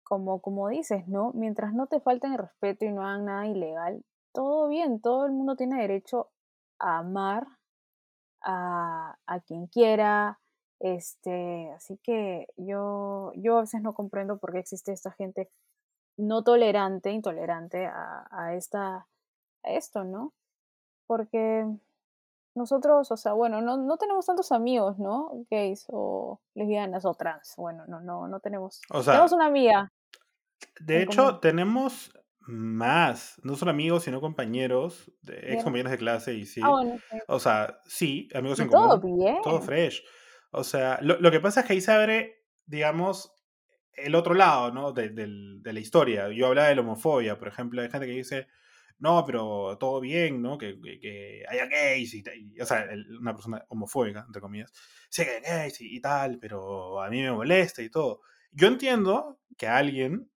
como, 0.03 0.41
como 0.41 0.69
dices, 0.69 1.09
¿no? 1.09 1.33
Mientras 1.33 1.73
no 1.73 1.87
te 1.87 2.01
falten 2.01 2.33
el 2.33 2.39
respeto 2.39 2.85
y 2.85 2.93
no 2.93 3.03
hagan 3.03 3.25
nada 3.25 3.47
ilegal, 3.47 4.05
todo 4.33 4.69
bien, 4.69 5.01
todo 5.01 5.27
el 5.27 5.33
mundo 5.33 5.57
tiene 5.57 5.81
derecho 5.81 6.32
a 6.83 6.99
amar 6.99 7.47
a, 8.43 9.17
a 9.27 9.41
quien 9.41 9.67
quiera, 9.69 10.39
este, 10.81 11.71
así 11.77 11.97
que 12.03 12.49
yo, 12.57 13.33
yo 13.37 13.59
a 13.59 13.61
veces 13.61 13.83
no 13.83 13.95
comprendo 13.95 14.39
por 14.39 14.53
qué 14.53 14.59
existe 14.59 14.93
esta 14.93 15.13
gente 15.13 15.49
no 16.17 16.43
tolerante, 16.43 17.13
intolerante 17.13 17.87
a, 17.87 18.27
a, 18.31 18.55
esta, 18.55 19.07
a 19.63 19.71
esto, 19.71 20.05
¿no? 20.05 20.33
Porque 21.07 21.67
nosotros, 22.55 23.11
o 23.11 23.17
sea, 23.17 23.33
bueno, 23.33 23.63
no, 23.63 23.77
no 23.77 23.97
tenemos 23.97 24.27
tantos 24.27 24.53
amigos, 24.53 24.99
¿no? 24.99 25.31
Gays 25.51 25.87
o 25.89 26.41
lesbianas 26.55 27.05
o 27.05 27.15
trans. 27.15 27.55
Bueno, 27.57 27.85
no, 27.87 28.01
no, 28.01 28.29
no 28.29 28.41
tenemos. 28.41 28.81
O 28.91 29.03
sea, 29.03 29.15
tenemos 29.15 29.33
una 29.33 29.47
amiga. 29.47 29.93
De 30.81 31.03
hecho, 31.03 31.39
tenemos 31.39 32.13
más, 32.47 33.41
no 33.43 33.57
solo 33.57 33.71
amigos, 33.71 34.05
sino 34.05 34.21
compañeros, 34.21 35.13
de, 35.23 35.53
ex 35.53 35.65
compañeros 35.65 35.93
de 35.93 35.99
clase 35.99 36.35
y 36.35 36.47
sí. 36.47 36.61
Ah, 36.63 36.71
bueno, 36.71 36.99
O 37.29 37.39
sea, 37.39 37.81
sí, 37.87 38.29
amigos 38.35 38.61
en 38.61 38.71
todo 38.71 39.01
común. 39.01 39.19
Bien. 39.19 39.37
Todo 39.43 39.61
fresh. 39.61 40.03
O 40.51 40.65
sea, 40.65 40.99
lo, 41.01 41.31
que 41.31 41.41
pasa 41.41 41.61
es 41.61 41.67
que 41.67 41.73
ahí 41.73 41.81
se 41.81 41.93
abre, 41.93 42.45
digamos, 42.67 43.35
el 43.95 44.15
otro 44.15 44.35
lado, 44.35 44.71
¿no? 44.71 44.93
De, 44.93 45.11
la 45.65 45.81
historia. 45.81 46.29
Yo 46.31 46.49
hablaba 46.49 46.69
de 46.69 46.75
la 46.75 46.83
homofobia, 46.83 47.39
por 47.39 47.49
ejemplo, 47.49 47.81
hay 47.81 47.91
gente 47.91 48.07
que 48.07 48.13
dice, 48.13 48.49
no, 48.99 49.25
pero 49.25 49.79
todo 49.79 50.01
bien, 50.01 50.43
¿no? 50.43 50.59
Que, 50.59 50.79
que, 51.01 51.43
haya 51.49 51.67
gays 51.67 52.15
y, 52.15 52.25
o 52.61 52.67
sea, 52.67 52.87
una 53.19 53.35
persona 53.35 53.65
homofóbica, 53.69 54.25
entre 54.27 54.43
comillas, 54.43 54.73
sí 55.09 55.25
que 55.25 55.31
hay 55.31 55.41
gays 55.41 55.81
y, 55.81 56.01
tal, 56.01 56.39
pero 56.39 57.03
a 57.03 57.09
mí 57.09 57.23
me 57.23 57.33
molesta 57.33 57.83
y 57.83 57.89
todo. 57.89 58.21
Yo 58.51 58.69
entiendo 58.69 59.41
que 59.57 59.67
a 59.67 59.79
alguien 59.79 60.31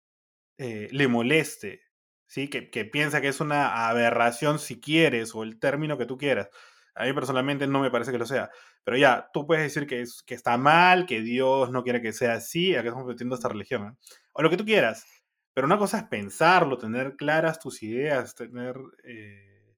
eh, 0.58 0.88
le 0.92 1.08
moleste, 1.10 1.82
¿sí? 2.28 2.50
Que, 2.50 2.70
que 2.70 2.86
piensa 2.86 3.22
que 3.22 3.28
es 3.30 3.40
una 3.42 3.88
aberración 3.88 4.60
si 4.60 4.80
quieres, 4.80 5.36
o 5.36 5.44
el 5.44 5.60
término 5.60 5.98
que 5.98 6.06
tú 6.06 6.18
quieras. 6.18 6.50
A 6.96 7.06
mí 7.06 7.14
personalmente 7.14 7.68
no 7.68 7.82
me 7.82 7.92
parece 7.92 8.12
que 8.12 8.18
lo 8.18 8.26
sea. 8.26 8.50
Pero 8.84 8.98
ya, 8.98 9.30
tú 9.34 9.46
puedes 9.46 9.64
decir 9.64 9.88
que, 9.88 10.06
que 10.26 10.36
está 10.36 10.58
mal, 10.58 11.06
que 11.06 11.22
Dios 11.22 11.72
no 11.72 11.84
quiere 11.84 12.02
que 12.02 12.14
sea 12.14 12.34
así, 12.36 12.76
a 12.76 12.82
qué 12.82 12.90
estamos 12.90 13.08
metiendo 13.08 13.36
esta 13.36 13.50
religión. 13.50 13.98
O 14.32 14.42
lo 14.42 14.50
que 14.50 14.58
tú 14.58 14.66
quieras. 14.66 15.06
Pero 15.54 15.68
una 15.68 15.78
cosa 15.78 16.00
es 16.00 16.04
pensarlo, 16.06 16.78
tener 16.78 17.16
claras 17.16 17.60
tus 17.60 17.84
ideas, 17.84 18.36
tener 18.36 18.76
eh, 19.04 19.76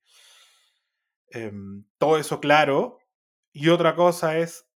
em, 1.29 1.85
todo 1.97 2.17
eso 2.17 2.39
claro. 2.39 2.99
Y 3.51 3.69
otra 3.69 3.95
cosa 3.95 4.37
es 4.37 4.67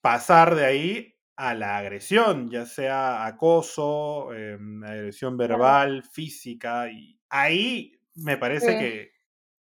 pasar 0.00 0.54
de 0.54 0.64
ahí 0.66 1.17
a 1.38 1.54
la 1.54 1.78
agresión, 1.78 2.50
ya 2.50 2.66
sea 2.66 3.24
acoso, 3.24 4.34
em, 4.34 4.82
agresión 4.84 5.36
verbal, 5.36 6.02
física. 6.02 6.90
Y 6.90 7.20
ahí 7.30 7.92
me 8.16 8.36
parece 8.36 8.76
que 8.76 9.12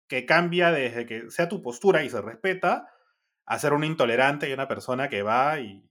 que 0.09 0.27
cambia 0.27 0.73
desde 0.73 1.07
que 1.07 1.31
sea 1.31 1.49
tu 1.49 1.63
postura 1.63 2.03
y 2.03 2.11
se 2.11 2.21
respeta 2.21 2.89
a 3.47 3.59
ser 3.61 3.73
un 3.73 3.85
intolerante 3.85 4.51
y 4.51 4.53
una 4.53 4.67
persona 4.67 5.09
que 5.09 5.23
va 5.23 5.61
y 5.61 5.89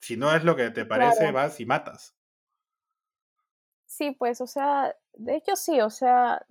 si 0.00 0.16
no 0.16 0.34
es 0.34 0.44
lo 0.44 0.56
que 0.56 0.70
te 0.70 0.84
parece, 0.84 1.30
vas 1.30 1.60
y 1.60 1.66
matas. 1.66 2.16
Sí, 3.86 4.10
pues, 4.10 4.40
o 4.40 4.46
sea, 4.48 4.96
de 5.12 5.36
hecho 5.36 5.54
sí, 5.54 5.80
o 5.80 5.90
sea, 5.90 6.44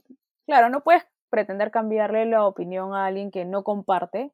claro, 0.45 0.69
no 0.69 0.83
puedes 0.83 1.03
pretender 1.29 1.71
cambiarle 1.71 2.25
la 2.25 2.45
opinión 2.45 2.93
a 2.93 3.07
alguien 3.07 3.31
que 3.31 3.43
no 3.43 3.63
comparte, 3.63 4.31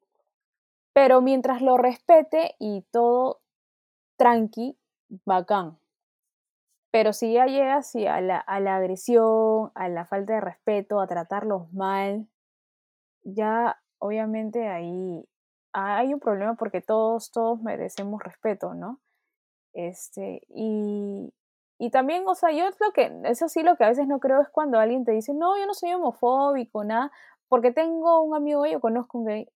pero 0.92 1.22
mientras 1.22 1.62
lo 1.62 1.76
respete 1.78 2.56
y 2.58 2.84
todo 2.90 3.40
tranqui, 4.18 4.76
bacán. 5.24 5.78
Pero 6.90 7.12
si 7.12 7.32
ya 7.34 7.46
llegas 7.46 7.94
a, 7.96 8.20
la, 8.20 8.38
a 8.38 8.60
la 8.60 8.76
agresión, 8.76 9.70
a 9.74 9.88
la 9.88 10.06
falta 10.06 10.34
de 10.34 10.40
respeto, 10.40 11.00
a 11.00 11.06
tratarlos 11.06 11.70
mal, 11.72 12.26
ya 13.24 13.78
obviamente 13.98 14.68
ahí 14.68 15.28
hay 15.72 16.14
un 16.14 16.20
problema 16.20 16.54
porque 16.56 16.80
todos, 16.80 17.30
todos 17.30 17.60
merecemos 17.62 18.22
respeto, 18.22 18.74
¿no? 18.74 19.00
Este, 19.74 20.42
y, 20.48 21.32
y 21.78 21.90
también, 21.90 22.24
o 22.28 22.34
sea, 22.34 22.52
yo 22.52 22.66
lo 22.80 22.92
que, 22.92 23.12
eso 23.24 23.48
sí 23.48 23.62
lo 23.62 23.76
que 23.76 23.84
a 23.84 23.88
veces 23.90 24.08
no 24.08 24.20
creo 24.20 24.42
es 24.42 24.48
cuando 24.50 24.78
alguien 24.80 25.04
te 25.04 25.12
dice, 25.12 25.34
no, 25.34 25.58
yo 25.58 25.66
no 25.66 25.74
soy 25.74 25.92
homofóbico, 25.94 26.84
nada, 26.84 27.12
porque 27.48 27.72
tengo 27.72 28.22
un 28.22 28.36
amigo 28.36 28.62
gay 28.62 28.74
o 28.76 28.80
conozco 28.80 29.18
un 29.18 29.26
gay. 29.26 29.48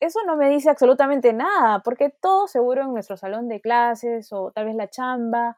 Eso 0.00 0.20
no 0.26 0.36
me 0.36 0.48
dice 0.48 0.70
absolutamente 0.70 1.32
nada, 1.32 1.80
porque 1.80 2.10
todo 2.10 2.46
seguro 2.46 2.82
en 2.82 2.92
nuestro 2.92 3.16
salón 3.16 3.48
de 3.48 3.60
clases 3.60 4.32
o 4.32 4.52
tal 4.52 4.66
vez 4.66 4.76
la 4.76 4.88
chamba 4.88 5.56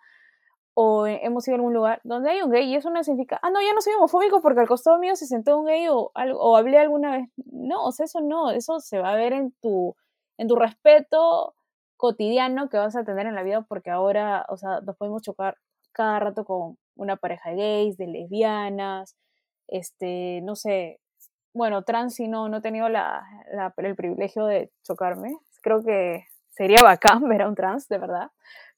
o 0.75 1.07
hemos 1.07 1.47
ido 1.47 1.57
a 1.57 1.59
algún 1.59 1.75
lugar 1.75 2.01
donde 2.05 2.31
hay 2.31 2.43
un 2.43 2.51
gay 2.51 2.65
y 2.65 2.77
eso 2.77 2.91
no 2.91 3.03
significa, 3.05 3.39
ah, 3.43 3.51
no, 3.51 3.61
yo 3.61 3.75
no 3.75 3.83
soy 3.83 3.93
homofóbico 3.95 4.41
porque 4.41 4.61
al 4.61 4.69
costado 4.69 4.99
mío 4.99 5.15
se 5.17 5.27
sentó 5.27 5.59
un 5.59 5.67
gay 5.67 5.89
o, 5.89 6.11
o 6.15 6.57
hablé 6.57 6.79
alguna 6.79 7.13
vez. 7.13 7.29
No, 7.47 7.85
o 7.85 7.93
sea, 7.93 8.05
eso 8.05 8.21
no, 8.21 8.51
eso 8.51 8.81
se 8.81 8.99
va 8.99 9.13
a 9.13 9.17
ver 9.17 9.33
en 9.33 9.53
tu, 9.61 9.95
en 10.39 10.49
tu 10.49 10.57
respeto 10.57 11.55
cotidiano 11.97 12.71
que 12.71 12.79
vas 12.79 12.97
a 12.97 13.05
tener 13.05 13.27
en 13.27 13.35
la 13.35 13.43
vida 13.43 13.63
porque 13.69 13.91
ahora, 13.91 14.47
o 14.49 14.57
sea, 14.57 14.81
nos 14.81 14.97
podemos 14.97 15.23
chocar 15.23 15.57
cada 15.93 16.19
rato 16.21 16.45
con 16.45 16.79
una 16.97 17.17
pareja 17.17 17.51
de 17.51 17.57
gays, 17.57 17.97
de 17.99 18.07
lesbianas, 18.07 19.17
este, 19.69 20.41
no 20.43 20.57
sé, 20.57 21.01
bueno, 21.53 21.83
trans 21.83 22.19
y 22.21 22.29
no, 22.29 22.49
no 22.49 22.59
he 22.59 22.61
tenido 22.61 22.89
la, 22.89 23.25
el 23.77 23.97
privilegio 23.97 24.47
de 24.47 24.71
chocarme. 24.83 25.37
Creo 25.63 25.83
que 25.83 26.25
sería 26.51 26.83
bacán 26.83 27.23
ver 27.29 27.43
a 27.43 27.49
un 27.49 27.55
trans, 27.55 27.89
de 27.89 27.99
verdad. 27.99 28.31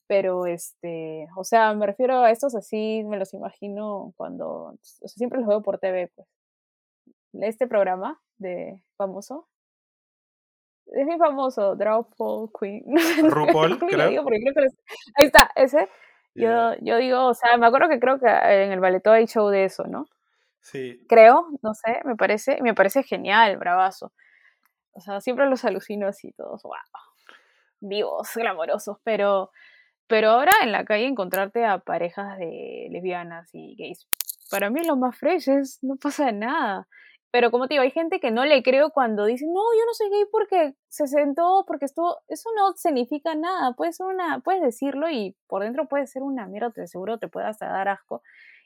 Pero, 0.07 0.47
este, 0.47 1.27
o 1.37 1.45
sea, 1.45 1.75
me 1.75 1.87
refiero 1.87 2.23
a 2.23 2.31
estos 2.31 2.55
así, 2.55 3.03
me 3.05 3.19
los 3.19 3.33
imagino 3.35 4.13
cuando, 4.17 4.75
o 4.75 4.79
sea, 4.81 5.09
siempre 5.09 5.39
los 5.39 5.49
veo 5.49 5.63
por 5.63 5.79
TV, 5.79 6.11
pues. 6.15 6.29
Este 7.35 7.67
programa 7.67 8.21
de 8.37 8.83
famoso, 8.99 9.49
es 10.87 11.07
muy 11.07 11.19
famoso, 11.19 11.75
Drawful 11.77 12.51
Queen. 12.59 12.85
RuPaul, 13.31 13.79
creo. 13.79 14.09
Digo 14.09 14.23
porque 14.25 14.41
creo 14.41 14.55
que 14.55 14.75
Ahí 15.15 15.27
está, 15.27 15.51
ese. 15.57 15.89
Yo, 16.35 16.75
yo 16.81 16.97
digo, 16.97 17.27
o 17.27 17.35
sea, 17.35 17.57
me 17.59 17.67
acuerdo 17.67 17.89
que 17.89 18.01
creo 18.01 18.19
que 18.19 18.27
en 18.27 18.73
el 18.73 18.81
ballet 18.81 19.07
hay 19.07 19.27
show 19.27 19.49
de 19.49 19.65
eso, 19.65 19.85
¿no? 19.85 20.07
Creo, 21.09 21.49
no 21.63 21.75
sé, 21.75 22.01
me 22.05 22.17
parece, 22.17 22.61
me 22.63 22.75
parece 22.75 23.03
genial, 23.03 23.57
bravazo. 23.57 24.13
O 24.93 25.01
sea, 25.01 25.21
siempre 25.21 25.47
los 25.49 25.65
alucino 25.65 26.07
así 26.09 26.33
todos, 26.33 26.63
wow. 26.63 26.75
Vivos, 27.81 28.31
glamorosos, 28.37 28.99
pero, 29.05 29.51
pero 30.07 30.31
ahora 30.31 30.53
en 30.63 30.73
la 30.73 30.85
calle 30.85 31.07
encontrarte 31.07 31.65
a 31.65 31.79
parejas 31.79 32.39
de 32.39 32.89
lesbianas 32.91 33.51
y 33.55 33.75
gays, 33.77 34.07
para 34.51 34.71
mí 34.71 34.85
lo 34.85 34.97
más 34.97 35.17
fresh, 35.17 35.49
es, 35.49 35.79
no 35.83 35.97
pasa 35.97 36.33
nada. 36.33 36.87
Pero 37.33 37.51
como 37.51 37.67
te 37.67 37.75
digo, 37.75 37.83
hay 37.83 37.91
gente 37.91 38.21
que 38.21 38.31
no 38.31 38.45
le 38.45 38.63
creo 38.63 38.91
cuando 38.91 39.25
dice, 39.25 39.47
no, 39.47 39.61
yo 39.75 39.87
no 39.87 39.95
soy 39.95 40.11
gay 40.11 40.25
porque 40.31 40.75
se 40.89 41.07
sentó, 41.07 41.65
porque 41.67 41.87
estuvo. 41.87 42.19
Eso 42.29 42.51
no 42.55 42.75
significa 42.77 43.35
nada. 43.35 43.73
Puedes, 43.73 44.01
una, 44.01 44.41
puedes 44.41 44.61
decirlo 44.63 45.09
y 45.11 45.35
por 45.47 45.63
dentro 45.63 45.89
puede 45.89 46.07
ser 46.07 46.23
una 46.23 46.47
mierda, 46.47 46.71
te 46.71 46.87
seguro 46.87 47.19
te 47.19 47.29
puede 47.29 47.47
hasta 47.47 47.67
dar 47.69 47.89
asco. 47.89 48.23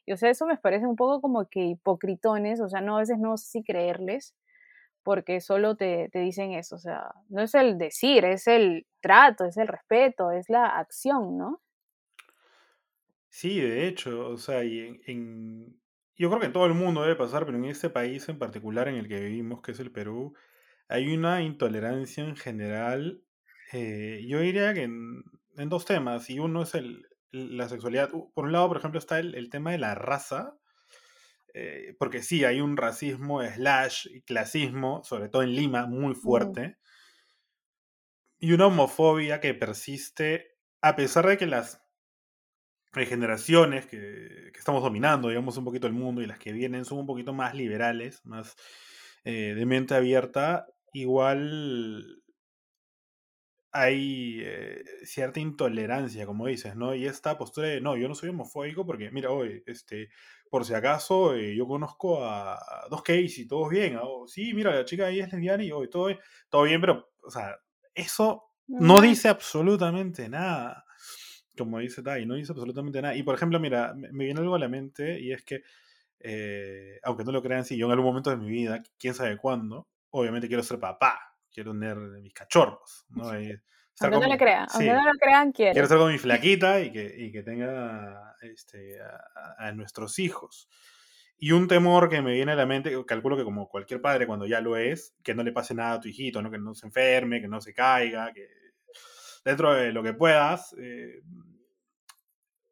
Y 0.06 0.12
o 0.12 0.16
sea, 0.16 0.30
eso 0.30 0.46
me 0.46 0.56
parece 0.56 0.86
un 0.86 0.96
poco 0.96 1.20
como 1.20 1.48
que 1.48 1.64
hipocritones, 1.64 2.60
o 2.60 2.68
sea, 2.68 2.80
no, 2.80 2.96
a 2.96 3.00
veces 3.00 3.18
no 3.18 3.36
sé 3.36 3.46
si 3.48 3.64
creerles, 3.64 4.34
porque 5.02 5.40
solo 5.40 5.76
te, 5.76 6.08
te 6.10 6.20
dicen 6.20 6.52
eso. 6.52 6.76
O 6.76 6.78
sea, 6.78 7.12
no 7.28 7.42
es 7.42 7.54
el 7.54 7.78
decir, 7.78 8.24
es 8.24 8.46
el 8.46 8.86
trato, 9.00 9.44
es 9.44 9.56
el 9.56 9.68
respeto, 9.68 10.30
es 10.30 10.48
la 10.48 10.66
acción, 10.66 11.36
¿no? 11.36 11.60
Sí, 13.28 13.60
de 13.60 13.86
hecho, 13.86 14.30
o 14.30 14.38
sea, 14.38 14.64
y 14.64 14.98
en, 15.06 15.78
yo 16.16 16.28
creo 16.30 16.40
que 16.40 16.46
en 16.46 16.52
todo 16.54 16.64
el 16.64 16.72
mundo 16.72 17.02
debe 17.02 17.16
pasar, 17.16 17.44
pero 17.44 17.58
en 17.58 17.66
este 17.66 17.90
país 17.90 18.26
en 18.30 18.38
particular 18.38 18.88
en 18.88 18.94
el 18.96 19.08
que 19.08 19.20
vivimos, 19.20 19.60
que 19.60 19.72
es 19.72 19.80
el 19.80 19.92
Perú, 19.92 20.34
hay 20.88 21.14
una 21.14 21.42
intolerancia 21.42 22.24
en 22.24 22.36
general. 22.36 23.22
Eh, 23.72 24.24
yo 24.26 24.40
diría 24.40 24.72
que 24.72 24.84
en, 24.84 25.22
dos 25.68 25.84
temas, 25.84 26.30
y 26.30 26.38
uno 26.38 26.62
es 26.62 26.74
el, 26.74 27.06
la 27.30 27.68
sexualidad. 27.68 28.10
Por 28.10 28.44
un 28.44 28.52
lado, 28.52 28.68
por 28.68 28.78
ejemplo, 28.78 28.98
está 28.98 29.18
el, 29.18 29.50
tema 29.50 29.72
de 29.72 29.78
la 29.78 29.94
raza, 29.94 30.56
eh, 31.54 31.94
porque 31.98 32.22
sí, 32.22 32.44
hay 32.44 32.60
un 32.60 32.76
racismo 32.76 33.42
slash 33.42 34.06
clasismo, 34.24 35.02
sobre 35.04 35.28
todo 35.28 35.42
en 35.42 35.54
Lima, 35.54 35.86
muy 35.86 36.14
fuerte, 36.14 36.76
y 38.38 38.52
una 38.52 38.66
homofobia 38.66 39.40
que 39.40 39.54
persiste 39.54 40.56
a 40.82 40.94
pesar 40.94 41.26
de 41.26 41.36
que 41.36 41.46
las 41.46 41.82
generaciones 42.92 43.86
que, 43.86 44.52
estamos 44.56 44.82
dominando, 44.82 45.28
digamos, 45.28 45.56
un 45.56 45.64
poquito 45.64 45.86
el 45.86 45.92
mundo 45.92 46.22
y 46.22 46.26
las 46.26 46.38
que 46.38 46.52
vienen 46.52 46.84
son 46.84 46.98
un 46.98 47.06
poquito 47.06 47.34
más 47.34 47.54
liberales, 47.54 48.24
más 48.24 48.56
eh, 49.24 49.54
de 49.54 49.66
mente 49.66 49.94
abierta, 49.94 50.66
igual 50.92 52.22
hay 53.78 54.40
eh, 54.42 54.84
cierta 55.04 55.40
intolerancia, 55.40 56.26
como 56.26 56.46
dices, 56.46 56.76
¿no? 56.76 56.94
Y 56.94 57.06
esta 57.06 57.36
postura 57.36 57.68
de, 57.68 57.80
no, 57.80 57.96
yo 57.96 58.08
no 58.08 58.14
soy 58.14 58.30
homofóbico 58.30 58.86
porque, 58.86 59.10
mira, 59.10 59.30
hoy, 59.30 59.62
este, 59.66 60.08
por 60.50 60.64
si 60.64 60.74
acaso, 60.74 61.34
eh, 61.34 61.54
yo 61.54 61.66
conozco 61.66 62.24
a, 62.24 62.58
dos 62.90 63.02
gays 63.04 63.38
y 63.38 63.46
todos 63.46 63.68
bien. 63.68 63.98
sí, 64.26 64.54
mira, 64.54 64.74
la 64.74 64.84
chica 64.84 65.06
ahí 65.06 65.20
es 65.20 65.30
lesbiana 65.32 65.62
y 65.62 65.72
hoy 65.72 65.90
todo, 65.90 66.08
todo 66.48 66.62
bien, 66.62 66.80
pero, 66.80 67.10
o 67.22 67.30
sea, 67.30 67.56
eso 67.94 68.44
no 68.66 69.00
dice 69.00 69.28
absolutamente 69.28 70.28
nada 70.28 70.86
como 71.56 71.78
dice 71.78 72.02
Tai, 72.02 72.24
no 72.26 72.34
dice 72.34 72.52
absolutamente 72.52 73.00
nada. 73.02 73.16
Y 73.16 73.22
por 73.22 73.34
ejemplo, 73.34 73.58
mira, 73.58 73.94
me, 73.94 74.24
viene 74.24 74.40
algo 74.40 74.54
a 74.54 74.58
la 74.58 74.68
mente 74.68 75.20
y 75.20 75.32
es 75.32 75.42
que, 75.42 75.62
eh, 76.20 77.00
aunque 77.02 77.24
no 77.24 77.32
lo 77.32 77.42
crean, 77.42 77.64
si 77.64 77.76
yo 77.76 77.86
en 77.86 77.92
algún 77.92 78.06
momento 78.06 78.30
de 78.30 78.36
mi 78.36 78.48
vida, 78.48 78.82
quién 78.98 79.14
sabe 79.14 79.36
cuándo, 79.36 79.88
obviamente 80.10 80.48
quiero 80.48 80.62
ser 80.62 80.78
papá, 80.78 81.35
quiero 81.56 81.72
tener 81.72 81.96
mis 81.96 82.34
cachorros, 82.34 83.06
¿no? 83.08 83.30
aunque 83.30 83.60
no 83.98 84.28
lo 84.28 84.36
crean, 84.36 84.66
aunque 84.70 84.92
no 84.92 85.04
lo 85.04 85.18
crean, 85.18 85.52
quiero. 85.52 85.72
Quiero 85.72 85.88
ser 85.88 85.96
con 85.96 86.12
mi 86.12 86.18
flaquita 86.18 86.80
y 86.80 86.92
que, 86.92 87.14
y 87.16 87.32
que 87.32 87.42
tenga 87.42 88.36
este, 88.42 88.98
a, 89.58 89.72
nuestros 89.72 90.18
hijos. 90.18 90.68
Y 91.38 91.52
un 91.52 91.66
temor 91.66 92.10
que 92.10 92.20
me 92.20 92.34
viene 92.34 92.52
a 92.52 92.56
la 92.56 92.66
mente, 92.66 92.92
calculo 93.06 93.38
que 93.38 93.44
como 93.44 93.70
cualquier 93.70 94.02
padre 94.02 94.26
cuando 94.26 94.44
ya 94.44 94.60
lo 94.60 94.76
es, 94.76 95.16
que 95.22 95.34
no 95.34 95.42
le 95.42 95.52
pase 95.52 95.74
nada 95.74 95.94
a 95.94 96.00
tu 96.00 96.08
hijito, 96.08 96.42
¿no? 96.42 96.50
que 96.50 96.58
no 96.58 96.74
se 96.74 96.86
enferme, 96.86 97.40
que 97.40 97.48
no 97.48 97.62
se 97.62 97.72
caiga, 97.72 98.34
que 98.34 98.46
dentro 99.42 99.72
de 99.72 99.92
lo 99.92 100.02
que 100.02 100.12
puedas, 100.12 100.74
eh, 100.78 101.22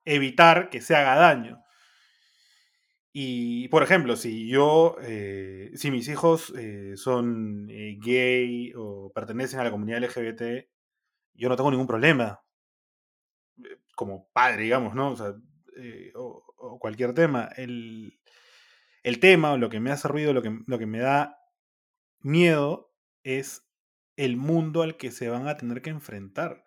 evitar 0.05 0.68
que 0.68 0.83
se 0.83 0.94
haga 0.94 1.14
daño. 1.14 1.63
Y, 3.16 3.68
por 3.68 3.85
ejemplo, 3.85 4.16
si 4.16 4.48
yo, 4.48 4.96
eh, 5.00 5.70
si 5.77 5.92
mis 5.92 6.09
hijos 6.09 6.53
eh, 6.59 6.94
son 6.96 7.68
gay 7.68 8.72
o 8.74 9.12
pertenecen 9.14 9.61
a 9.61 9.64
la 9.64 9.70
comunidad 9.70 10.03
LGBT, 10.03 10.66
yo 11.35 11.48
no 11.48 11.55
tengo 11.55 11.70
ningún 11.70 11.87
problema. 11.87 12.42
Como 13.94 14.29
padre, 14.33 14.64
digamos, 14.64 14.96
¿no? 14.96 15.14
O, 16.16 16.44
o, 16.57 16.79
cualquier 16.81 17.14
tema. 17.14 17.50
El, 17.57 18.18
el, 19.05 19.20
tema, 19.20 19.57
lo 19.59 19.68
que 19.68 19.79
me 19.79 19.92
hace 19.92 20.09
ruido, 20.09 20.33
lo 20.33 20.42
que, 20.42 20.59
lo 20.66 20.79
que 20.81 20.87
me 20.87 20.98
da 20.98 21.38
miedo, 22.18 22.92
es 23.22 23.64
el 24.16 24.37
mundo 24.37 24.83
al 24.83 24.96
que 24.96 25.12
se 25.12 25.29
van 25.29 25.46
a 25.46 25.57
tener 25.57 25.83
que 25.83 25.90
enfrentar. 25.90 26.64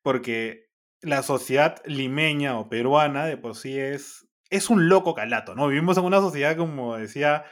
Porque 0.00 0.70
la 1.02 1.22
sociedad 1.22 1.82
limeña 1.84 2.58
o 2.58 2.70
peruana 2.70 3.26
de 3.26 3.36
por 3.36 3.56
sí 3.56 3.78
es, 3.78 4.26
es 4.52 4.68
un 4.68 4.88
loco 4.88 5.14
calato, 5.14 5.54
¿no? 5.54 5.66
Vivimos 5.68 5.96
en 5.96 6.04
una 6.04 6.20
sociedad, 6.20 6.56
como 6.56 6.98
decía, 6.98 7.44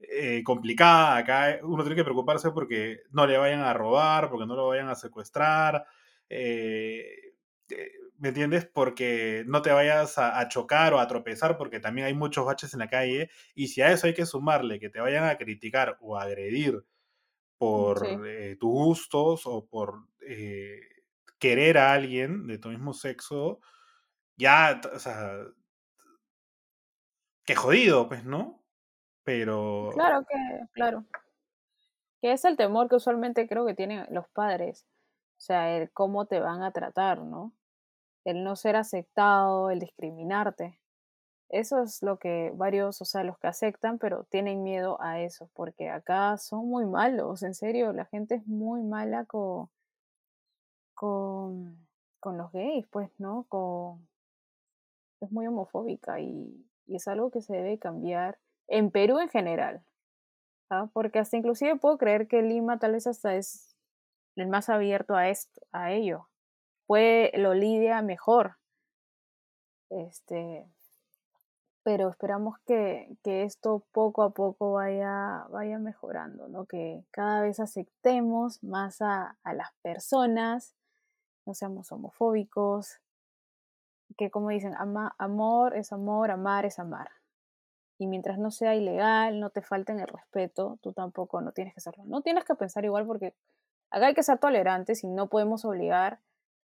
eh, 0.00 0.42
complicada. 0.42 1.18
Acá 1.18 1.58
uno 1.62 1.82
tiene 1.82 1.96
que 1.96 2.04
preocuparse 2.04 2.50
porque 2.50 3.00
no 3.10 3.26
le 3.26 3.36
vayan 3.36 3.60
a 3.60 3.74
robar, 3.74 4.30
porque 4.30 4.46
no 4.46 4.56
lo 4.56 4.68
vayan 4.68 4.88
a 4.88 4.94
secuestrar. 4.94 5.84
Eh, 6.30 7.34
eh, 7.68 7.92
¿Me 8.18 8.28
entiendes? 8.28 8.64
Porque 8.64 9.44
no 9.46 9.60
te 9.60 9.70
vayas 9.70 10.16
a, 10.16 10.48
chocar 10.48 10.94
o 10.94 11.00
a 11.00 11.06
tropezar, 11.06 11.58
porque 11.58 11.78
también 11.78 12.06
hay 12.06 12.14
muchos 12.14 12.46
baches 12.46 12.72
en 12.72 12.80
la 12.80 12.88
calle. 12.88 13.28
Y 13.54 13.68
si 13.68 13.82
a 13.82 13.92
eso 13.92 14.06
hay 14.06 14.14
que 14.14 14.24
sumarle 14.24 14.80
que 14.80 14.88
te 14.88 15.00
vayan 15.00 15.24
a 15.24 15.36
criticar 15.36 15.98
o 16.00 16.16
agredir 16.16 16.82
por 17.58 18.00
tus 18.58 18.70
gustos 18.70 19.42
o 19.44 19.66
por 19.66 20.06
querer 21.38 21.76
a 21.78 21.92
alguien 21.92 22.46
de 22.46 22.58
tu 22.58 22.70
mismo 22.70 22.94
sexo, 22.94 23.60
ya, 24.36 24.80
o 24.94 24.98
sea, 24.98 25.46
qué 27.46 27.54
jodido, 27.54 28.08
pues, 28.08 28.24
¿no? 28.24 28.60
Pero... 29.24 29.90
Claro 29.94 30.24
que, 30.26 30.66
claro. 30.72 31.04
Que 32.20 32.32
es 32.32 32.44
el 32.44 32.56
temor 32.56 32.88
que 32.88 32.96
usualmente 32.96 33.48
creo 33.48 33.64
que 33.64 33.74
tienen 33.74 34.06
los 34.10 34.28
padres. 34.28 34.86
O 35.38 35.40
sea, 35.40 35.76
el 35.76 35.90
cómo 35.92 36.26
te 36.26 36.40
van 36.40 36.62
a 36.62 36.72
tratar, 36.72 37.22
¿no? 37.22 37.52
El 38.24 38.42
no 38.42 38.56
ser 38.56 38.76
aceptado, 38.76 39.70
el 39.70 39.78
discriminarte. 39.78 40.80
Eso 41.48 41.82
es 41.82 42.02
lo 42.02 42.18
que 42.18 42.52
varios, 42.54 43.00
o 43.00 43.04
sea, 43.04 43.22
los 43.22 43.38
que 43.38 43.46
aceptan, 43.46 43.98
pero 43.98 44.24
tienen 44.24 44.64
miedo 44.64 45.00
a 45.00 45.20
eso, 45.20 45.48
porque 45.54 45.88
acá 45.90 46.36
son 46.38 46.68
muy 46.68 46.86
malos, 46.86 47.44
en 47.44 47.54
serio, 47.54 47.92
la 47.92 48.06
gente 48.06 48.34
es 48.36 48.46
muy 48.48 48.82
mala 48.82 49.26
con, 49.26 49.70
con, 50.94 51.86
con 52.18 52.36
los 52.36 52.50
gays, 52.50 52.86
pues, 52.88 53.10
¿no? 53.18 53.46
Con, 53.48 54.08
es 55.20 55.30
muy 55.30 55.46
homofóbica 55.46 56.18
y, 56.18 56.66
es 56.88 57.08
algo 57.08 57.30
que 57.30 57.42
se 57.42 57.54
debe 57.54 57.78
cambiar 57.78 58.38
en 58.68 58.90
Perú 58.90 59.18
en 59.18 59.28
general. 59.28 59.82
¿ah? 60.70 60.88
Porque 60.92 61.18
hasta 61.18 61.36
inclusive 61.36 61.76
puedo 61.76 61.98
creer 61.98 62.28
que 62.28 62.42
Lima 62.42 62.78
tal 62.78 62.92
vez 62.92 63.06
hasta 63.06 63.34
es 63.36 63.76
el 64.36 64.48
más 64.48 64.68
abierto 64.68 65.14
a 65.14 65.28
esto, 65.28 65.60
a 65.72 65.92
ello. 65.92 66.28
Puede, 66.86 67.32
lo 67.38 67.54
lidia 67.54 68.02
mejor. 68.02 68.56
Este, 69.90 70.66
pero 71.86 72.08
esperamos 72.08 72.58
que, 72.66 73.16
esto 73.22 73.84
poco 73.92 74.24
a 74.24 74.30
poco 74.30 74.72
vaya, 74.72 75.46
vaya 75.50 75.78
mejorando, 75.78 76.48
¿no? 76.48 76.66
Que 76.66 77.04
cada 77.12 77.42
vez 77.42 77.60
aceptemos 77.60 78.60
más 78.64 79.00
a, 79.00 79.38
las 79.44 79.72
personas, 79.82 80.74
no 81.46 81.54
seamos 81.54 81.92
homofóbicos, 81.92 83.00
que 84.16 84.30
como 84.30 84.50
dicen, 84.50 84.74
amor 85.18 85.76
es 85.76 85.92
amor, 85.92 86.30
amar 86.30 86.64
es 86.64 86.78
amar. 86.78 87.10
Y 87.98 88.06
mientras 88.06 88.38
no 88.38 88.50
sea 88.50 88.74
ilegal, 88.74 89.40
no 89.40 89.50
te 89.50 89.62
falten 89.62 90.00
el 90.00 90.08
respeto, 90.08 90.78
tú 90.82 90.92
tampoco 90.92 91.40
no 91.40 91.52
tienes 91.52 91.74
que 91.74 91.80
hacerlo. 91.80 92.04
No 92.06 92.22
tienes 92.22 92.44
que 92.44 92.54
pensar 92.54 92.84
igual 92.84 93.06
porque 93.06 93.34
acá 93.90 94.06
hay 94.06 94.14
que 94.14 94.22
ser 94.22 94.38
tolerantes 94.38 95.02
y 95.04 95.08
no 95.08 95.28
podemos 95.28 95.64
obligar 95.64 96.20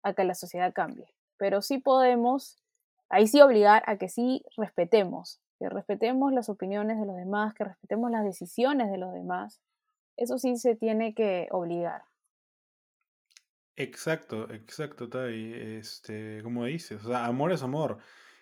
a 0.03 0.13
que 0.13 0.23
la 0.23 0.35
sociedad 0.35 0.73
cambie. 0.73 1.13
Pero 1.37 1.61
sí 1.61 1.79
podemos 1.79 2.63
ahí 3.09 3.27
sí 3.27 3.41
obligar 3.41 3.83
a 3.87 3.97
que 3.97 4.09
sí 4.09 4.43
respetemos, 4.55 5.41
que 5.59 5.69
respetemos 5.69 6.33
las 6.33 6.49
opiniones 6.49 6.99
de 6.99 7.05
los 7.05 7.15
demás, 7.15 7.53
que 7.53 7.63
respetemos 7.63 8.11
las 8.11 8.23
decisiones 8.23 8.91
de 8.91 8.97
los 8.97 9.13
demás. 9.13 9.61
Eso 10.15 10.37
sí 10.37 10.57
se 10.57 10.75
tiene 10.75 11.13
que 11.13 11.47
obligar. 11.51 12.03
Exacto, 13.79 14.51
exacto, 14.51 15.07
Tai. 15.07 15.53
Este, 15.77 16.41
como 16.41 16.65
dices, 16.65 17.03
o 17.05 17.07
sea, 17.09 17.25
amor 17.25 17.51
es 17.51 17.61
amor. 17.61 17.99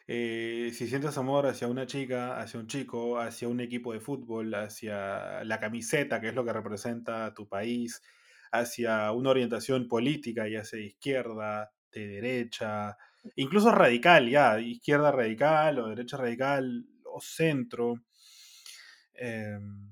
Eh, 0.07 0.71
si 0.73 0.87
sientes 0.87 1.17
amor 1.17 1.45
hacia 1.47 1.67
una 1.67 1.85
chica, 1.85 2.39
hacia 2.39 2.57
un 2.59 2.67
chico, 2.67 3.19
hacia 3.19 3.49
un 3.49 3.59
equipo 3.59 3.91
de 3.91 3.99
fútbol, 3.99 4.53
hacia 4.55 5.43
la 5.43 5.59
camiseta, 5.59 6.21
que 6.21 6.29
es 6.29 6.35
lo 6.35 6.45
que 6.45 6.53
representa 6.53 7.33
tu 7.33 7.49
país, 7.49 8.01
hacia 8.51 9.11
una 9.11 9.31
orientación 9.31 9.89
política, 9.89 10.47
ya 10.47 10.63
sea 10.63 10.79
de 10.79 10.85
izquierda, 10.85 11.71
de 11.91 12.07
derecha, 12.07 12.95
incluso 13.35 13.71
radical, 13.71 14.29
ya, 14.29 14.57
izquierda 14.61 15.11
radical 15.11 15.79
o 15.79 15.89
derecha 15.89 16.15
radical 16.17 16.85
o 17.03 17.19
centro. 17.19 17.95
Em, 19.13 19.91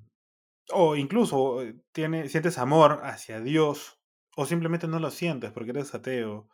o 0.71 0.95
incluso 0.95 1.61
eh, 1.63 1.75
tiene, 1.93 2.29
sientes 2.29 2.57
amor 2.57 3.01
hacia 3.03 3.41
Dios 3.41 3.99
o 4.35 4.45
simplemente 4.45 4.87
no 4.87 4.99
lo 4.99 5.11
sientes 5.11 5.51
porque 5.51 5.71
eres 5.71 5.93
ateo 5.93 6.49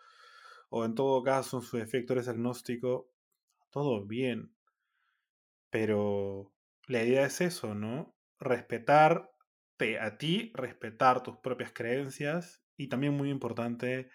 o 0.70 0.86
en 0.86 0.96
todo 0.96 1.24
caso 1.24 1.58
en 1.58 1.64
su 1.64 1.78
efecto 1.78 2.14
eres 2.14 2.28
agnóstico, 2.28 3.10
todo 3.72 4.06
bien. 4.06 4.54
Pero 5.70 6.54
la 6.88 7.04
idea 7.04 7.26
es 7.26 7.42
eso, 7.42 7.76
¿no? 7.76 8.16
Respetarte 8.40 10.00
a 10.00 10.18
ti, 10.18 10.52
respetar 10.54 11.24
tus 11.24 11.38
propias 11.38 11.72
creencias 11.74 12.64
y 12.78 12.88
también 12.88 13.14
muy 13.14 13.30
importante, 13.30 14.10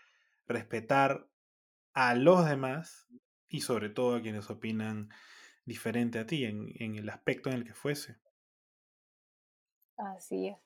respetar 0.46 1.28
a 1.92 2.14
los 2.14 2.46
demás 2.48 3.08
y 3.48 3.60
sobre 3.60 3.88
todo 3.88 4.16
a 4.16 4.22
quienes 4.22 4.50
opinan 4.50 5.10
diferente 5.64 6.18
a 6.18 6.26
ti 6.26 6.44
en, 6.44 6.96
el 6.96 7.08
aspecto 7.08 7.50
en 7.50 7.56
el 7.56 7.64
que 7.64 7.74
fuese. 7.74 8.18
Así 9.96 10.48
es. 10.48 10.58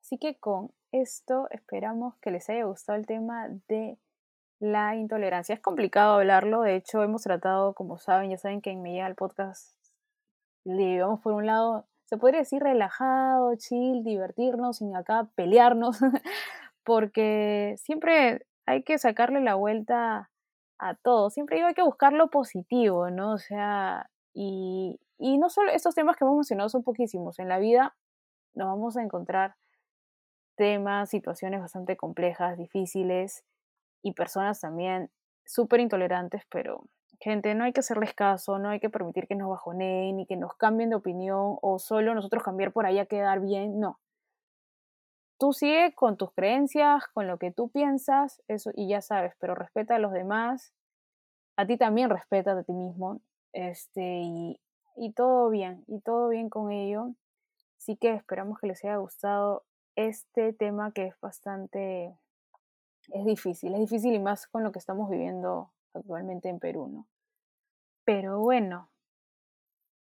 Así 0.00 0.18
que 0.18 0.36
con 0.38 0.74
esto 1.00 1.48
esperamos 1.50 2.14
que 2.20 2.30
les 2.30 2.48
haya 2.48 2.64
gustado 2.64 2.96
el 2.96 3.06
tema 3.06 3.48
de 3.68 3.98
la 4.60 4.94
intolerancia. 4.94 5.54
Es 5.54 5.60
complicado 5.60 6.14
hablarlo, 6.14 6.62
de 6.62 6.76
hecho 6.76 7.02
hemos 7.02 7.22
tratado, 7.22 7.74
como 7.74 7.98
saben, 7.98 8.30
ya 8.30 8.38
saben 8.38 8.60
que 8.60 8.70
en 8.70 8.82
Media 8.82 9.06
el 9.06 9.16
podcast 9.16 9.74
le 10.64 10.84
llevamos 10.84 11.20
por 11.20 11.32
un 11.32 11.46
lado, 11.46 11.86
se 12.04 12.16
podría 12.16 12.40
decir 12.40 12.62
relajado, 12.62 13.54
chill, 13.56 14.04
divertirnos, 14.04 14.78
sin 14.78 14.94
acá 14.94 15.28
pelearnos, 15.34 15.98
porque 16.84 17.74
siempre 17.78 18.46
hay 18.66 18.82
que 18.84 18.98
sacarle 18.98 19.40
la 19.40 19.56
vuelta 19.56 20.30
a 20.78 20.94
todo. 20.94 21.30
Siempre 21.30 21.62
hay 21.62 21.74
que 21.74 21.82
buscar 21.82 22.12
lo 22.12 22.28
positivo, 22.28 23.10
¿no? 23.10 23.32
O 23.32 23.38
sea, 23.38 24.10
y, 24.32 25.00
y 25.18 25.38
no 25.38 25.50
solo 25.50 25.72
estos 25.72 25.94
temas 25.94 26.16
que 26.16 26.24
hemos 26.24 26.36
mencionado 26.36 26.68
son 26.68 26.82
poquísimos. 26.82 27.38
En 27.38 27.48
la 27.48 27.58
vida 27.58 27.96
nos 28.54 28.68
vamos 28.68 28.96
a 28.96 29.02
encontrar 29.02 29.56
temas, 30.54 31.10
situaciones 31.10 31.60
bastante 31.60 31.96
complejas, 31.96 32.58
difíciles 32.58 33.44
y 34.02 34.12
personas 34.12 34.60
también 34.60 35.10
súper 35.44 35.80
intolerantes, 35.80 36.42
pero 36.50 36.84
gente, 37.20 37.54
no 37.54 37.64
hay 37.64 37.72
que 37.72 37.80
hacerles 37.80 38.14
caso, 38.14 38.58
no 38.58 38.70
hay 38.70 38.80
que 38.80 38.90
permitir 38.90 39.26
que 39.26 39.34
nos 39.34 39.48
bajoneen 39.48 40.16
ni 40.16 40.26
que 40.26 40.36
nos 40.36 40.54
cambien 40.56 40.90
de 40.90 40.96
opinión 40.96 41.58
o 41.62 41.78
solo 41.78 42.14
nosotros 42.14 42.42
cambiar 42.42 42.72
por 42.72 42.86
ahí 42.86 42.98
a 42.98 43.06
quedar 43.06 43.40
bien, 43.40 43.78
no 43.80 44.00
tú 45.38 45.52
sigue 45.52 45.94
con 45.94 46.16
tus 46.16 46.32
creencias, 46.32 47.06
con 47.08 47.26
lo 47.26 47.38
que 47.38 47.52
tú 47.52 47.68
piensas, 47.68 48.42
eso 48.48 48.70
y 48.74 48.88
ya 48.88 49.00
sabes, 49.00 49.34
pero 49.38 49.54
respeta 49.54 49.96
a 49.96 49.98
los 49.98 50.12
demás, 50.12 50.72
a 51.56 51.66
ti 51.66 51.76
también 51.76 52.10
respeta 52.10 52.52
a 52.52 52.62
ti 52.62 52.72
mismo, 52.72 53.20
este, 53.52 54.20
y, 54.22 54.60
y 54.96 55.12
todo 55.12 55.50
bien, 55.50 55.84
y 55.86 56.00
todo 56.00 56.28
bien 56.28 56.48
con 56.48 56.72
ello. 56.72 57.10
Así 57.78 57.96
que 57.96 58.14
esperamos 58.14 58.58
que 58.58 58.68
les 58.68 58.82
haya 58.84 58.96
gustado 58.96 59.64
este 59.96 60.52
tema 60.52 60.92
que 60.92 61.06
es 61.06 61.20
bastante, 61.20 62.16
es 63.08 63.24
difícil, 63.24 63.74
es 63.74 63.80
difícil 63.80 64.14
y 64.14 64.18
más 64.18 64.46
con 64.46 64.64
lo 64.64 64.72
que 64.72 64.78
estamos 64.78 65.10
viviendo 65.10 65.72
actualmente 65.94 66.48
en 66.48 66.58
Perú, 66.58 66.88
¿no? 66.88 67.06
Pero 68.04 68.40
bueno, 68.40 68.90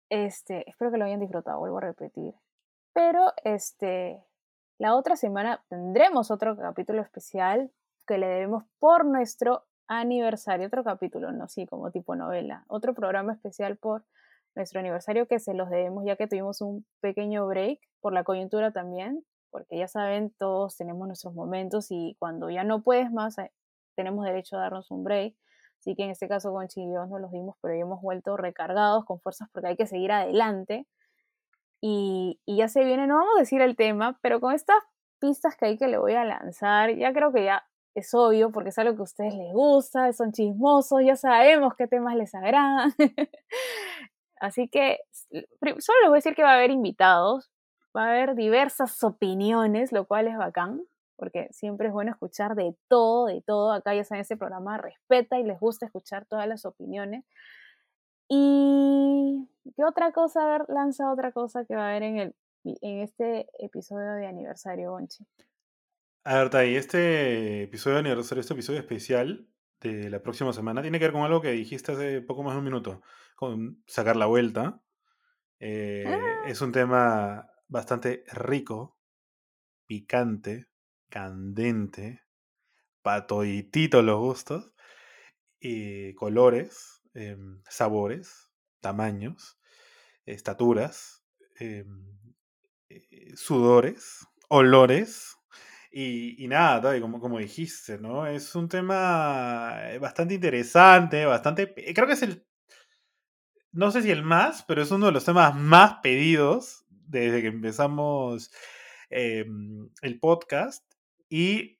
este, 0.10 0.70
espero 0.70 0.92
que 0.92 0.98
lo 0.98 1.06
hayan 1.06 1.20
disfrutado, 1.20 1.60
vuelvo 1.60 1.78
a 1.78 1.82
repetir. 1.82 2.36
Pero 2.94 3.32
este, 3.44 4.24
la 4.78 4.96
otra 4.96 5.16
semana 5.16 5.64
tendremos 5.70 6.32
otro 6.32 6.56
capítulo 6.58 7.02
especial 7.02 7.72
que 8.06 8.18
le 8.18 8.28
debemos 8.28 8.66
por 8.80 9.06
nuestro 9.06 9.64
aniversario, 9.88 10.68
otro 10.68 10.84
capítulo, 10.84 11.32
no, 11.32 11.48
sí, 11.48 11.66
como 11.66 11.92
tipo 11.92 12.16
novela, 12.16 12.66
otro 12.68 12.94
programa 12.94 13.34
especial 13.34 13.78
por 13.78 14.06
nuestro 14.56 14.80
aniversario 14.80 15.28
que 15.28 15.40
se 15.40 15.54
los 15.54 15.70
debemos 15.70 16.06
ya 16.06 16.16
que 16.16 16.28
tuvimos 16.28 16.62
un 16.62 16.86
pequeño 17.02 17.48
break 17.48 17.80
por 18.02 18.14
la 18.14 18.24
coyuntura 18.24 18.72
también, 18.72 19.24
porque 19.54 19.78
ya 19.78 19.88
saben, 19.88 20.32
todos 20.40 20.76
tenemos 20.76 21.08
nuestros 21.08 21.34
momentos 21.36 21.88
y 21.92 22.18
cuando 22.20 22.50
ya 22.50 22.64
no 22.64 22.82
puedes 22.82 23.12
más, 23.12 23.38
eh, 23.38 23.52
tenemos 23.96 24.26
derecho 24.26 24.58
a 24.58 24.62
darnos 24.62 24.92
un 24.92 25.04
break. 25.04 25.36
Así 25.80 25.96
que 25.96 26.04
en 26.04 26.10
este 26.10 26.28
caso 26.28 26.52
con 26.52 26.68
Chillos 26.68 27.08
no 27.08 27.20
los 27.20 27.32
dimos, 27.32 27.56
pero 27.62 27.76
hemos 27.76 28.02
vuelto 28.02 28.36
recargados 28.36 29.06
con 29.06 29.20
fuerzas 29.20 29.50
porque 29.54 29.68
hay 29.70 29.76
que 29.78 29.86
seguir 29.86 30.12
adelante. 30.12 30.88
Y, 31.82 32.40
ya 32.48 32.68
se 32.70 32.84
viene, 32.84 33.08
no 33.08 33.18
vamos 33.18 33.34
a 33.38 33.42
decir 33.42 33.62
el 33.62 33.76
tema, 33.76 34.18
pero 34.22 34.40
con 34.40 34.54
estas 34.54 34.78
pistas 35.20 35.56
que 35.58 35.66
hay 35.66 35.78
que 35.78 35.88
le 35.88 35.98
voy 35.98 36.14
a 36.14 36.26
lanzar, 36.26 36.96
ya 36.96 37.14
creo 37.14 37.32
que 37.34 37.44
ya 37.44 37.64
es 37.96 38.14
obvio 38.14 38.52
porque 38.52 38.70
es 38.70 38.78
algo 38.80 38.96
que 38.96 39.02
a 39.02 39.04
ustedes 39.04 39.36
les 39.36 39.54
gusta, 39.54 40.12
son 40.14 40.32
chismosos, 40.32 41.02
ya 41.06 41.16
sabemos 41.16 41.74
qué 41.78 41.88
temas 41.88 42.16
les 42.16 42.34
agradan. 42.34 42.94
Así 44.40 44.68
que 44.70 45.00
solo 45.30 46.00
les 46.02 46.10
voy 46.10 46.16
a 46.16 46.20
decir 46.20 46.36
que 46.36 46.44
va 46.44 46.52
a 46.52 46.56
haber 46.56 46.72
invitados, 46.72 47.52
va 47.96 48.06
a 48.06 48.10
haber 48.10 48.36
diversas 48.36 49.04
opiniones, 49.04 49.92
lo 49.92 50.06
cual 50.06 50.28
es 50.28 50.38
bacán, 50.38 50.82
porque 51.16 51.48
siempre 51.52 51.88
es 51.88 51.94
bueno 51.94 52.12
escuchar 52.12 52.56
de 52.56 52.76
todo, 52.88 53.28
de 53.28 53.42
todo. 53.42 53.72
Acá 53.72 53.94
ya 53.94 54.04
saben, 54.04 54.22
este 54.22 54.38
programa 54.38 54.78
respeta 54.78 55.40
y 55.40 55.44
les 55.44 55.60
gusta 55.60 55.86
escuchar 55.86 56.26
todas 56.26 56.48
las 56.48 56.66
opiniones. 56.66 57.24
Y 58.28 59.48
qué 59.76 59.84
otra 59.84 60.12
cosa, 60.12 60.44
a 60.44 60.58
ver, 60.58 60.66
lanza 60.70 61.12
otra 61.12 61.32
cosa 61.32 61.66
que 61.66 61.76
va 61.76 61.88
a 61.88 61.90
haber 61.92 62.04
en, 62.04 62.18
el, 62.18 62.36
en 62.64 63.00
este 63.02 63.48
episodio 63.60 64.14
de 64.14 64.28
aniversario, 64.28 64.92
Bonchi. 64.92 65.26
A 66.26 66.38
ver, 66.38 66.50
Tai, 66.50 66.76
este 66.76 67.64
episodio 67.64 67.96
de 67.96 68.00
aniversario, 68.02 68.42
este 68.42 68.54
episodio 68.54 68.80
especial 68.80 69.48
de 69.82 70.10
la 70.10 70.22
próxima 70.22 70.54
semana, 70.54 70.82
tiene 70.82 70.98
que 70.98 71.06
ver 71.06 71.12
con 71.12 71.24
algo 71.24 71.42
que 71.42 71.52
dijiste 71.52 71.92
hace 71.92 72.22
poco 72.22 72.44
más 72.44 72.54
de 72.54 72.60
un 72.60 72.66
minuto, 72.66 73.02
con 73.36 73.84
sacar 73.86 74.16
la 74.16 74.26
vuelta. 74.26 74.82
Eh, 75.60 76.06
ah. 76.08 76.48
Es 76.48 76.62
un 76.62 76.72
tema 76.72 77.53
bastante 77.74 78.24
rico, 78.32 78.98
picante, 79.86 80.68
candente, 81.10 82.22
patoitito 83.02 84.02
los 84.02 84.20
gustos, 84.20 84.72
y 85.60 86.14
colores, 86.16 86.94
Em, 87.16 87.62
sabores, 87.70 88.50
tamaños, 88.82 89.60
estaturas, 90.26 91.24
em, 91.60 91.86
eh, 92.90 93.36
sudores, 93.36 94.26
olores. 94.50 95.38
Y, 95.92 96.48
nada, 96.48 97.00
como, 97.02 97.20
como 97.20 97.38
dijiste, 97.38 98.00
¿no? 98.00 98.26
Es 98.26 98.56
un 98.56 98.68
tema 98.68 99.76
eh, 99.92 100.00
bastante 100.00 100.34
interesante, 100.34 101.26
bastante... 101.26 101.74
Creo 101.94 102.08
que 102.08 102.14
es 102.14 102.24
el... 102.24 102.48
No 103.72 103.92
sé 103.92 104.02
si 104.02 104.12
el 104.12 104.24
más, 104.24 104.64
pero 104.64 104.82
es 104.82 104.92
uno 104.92 105.08
de 105.08 105.12
los 105.12 105.26
temas 105.26 105.56
más 105.56 106.00
pedidos 106.02 106.83
desde 107.14 107.42
que 107.42 107.48
empezamos 107.48 108.52
em, 109.10 109.90
el 110.02 110.20
podcast. 110.20 110.84
Y 111.30 111.80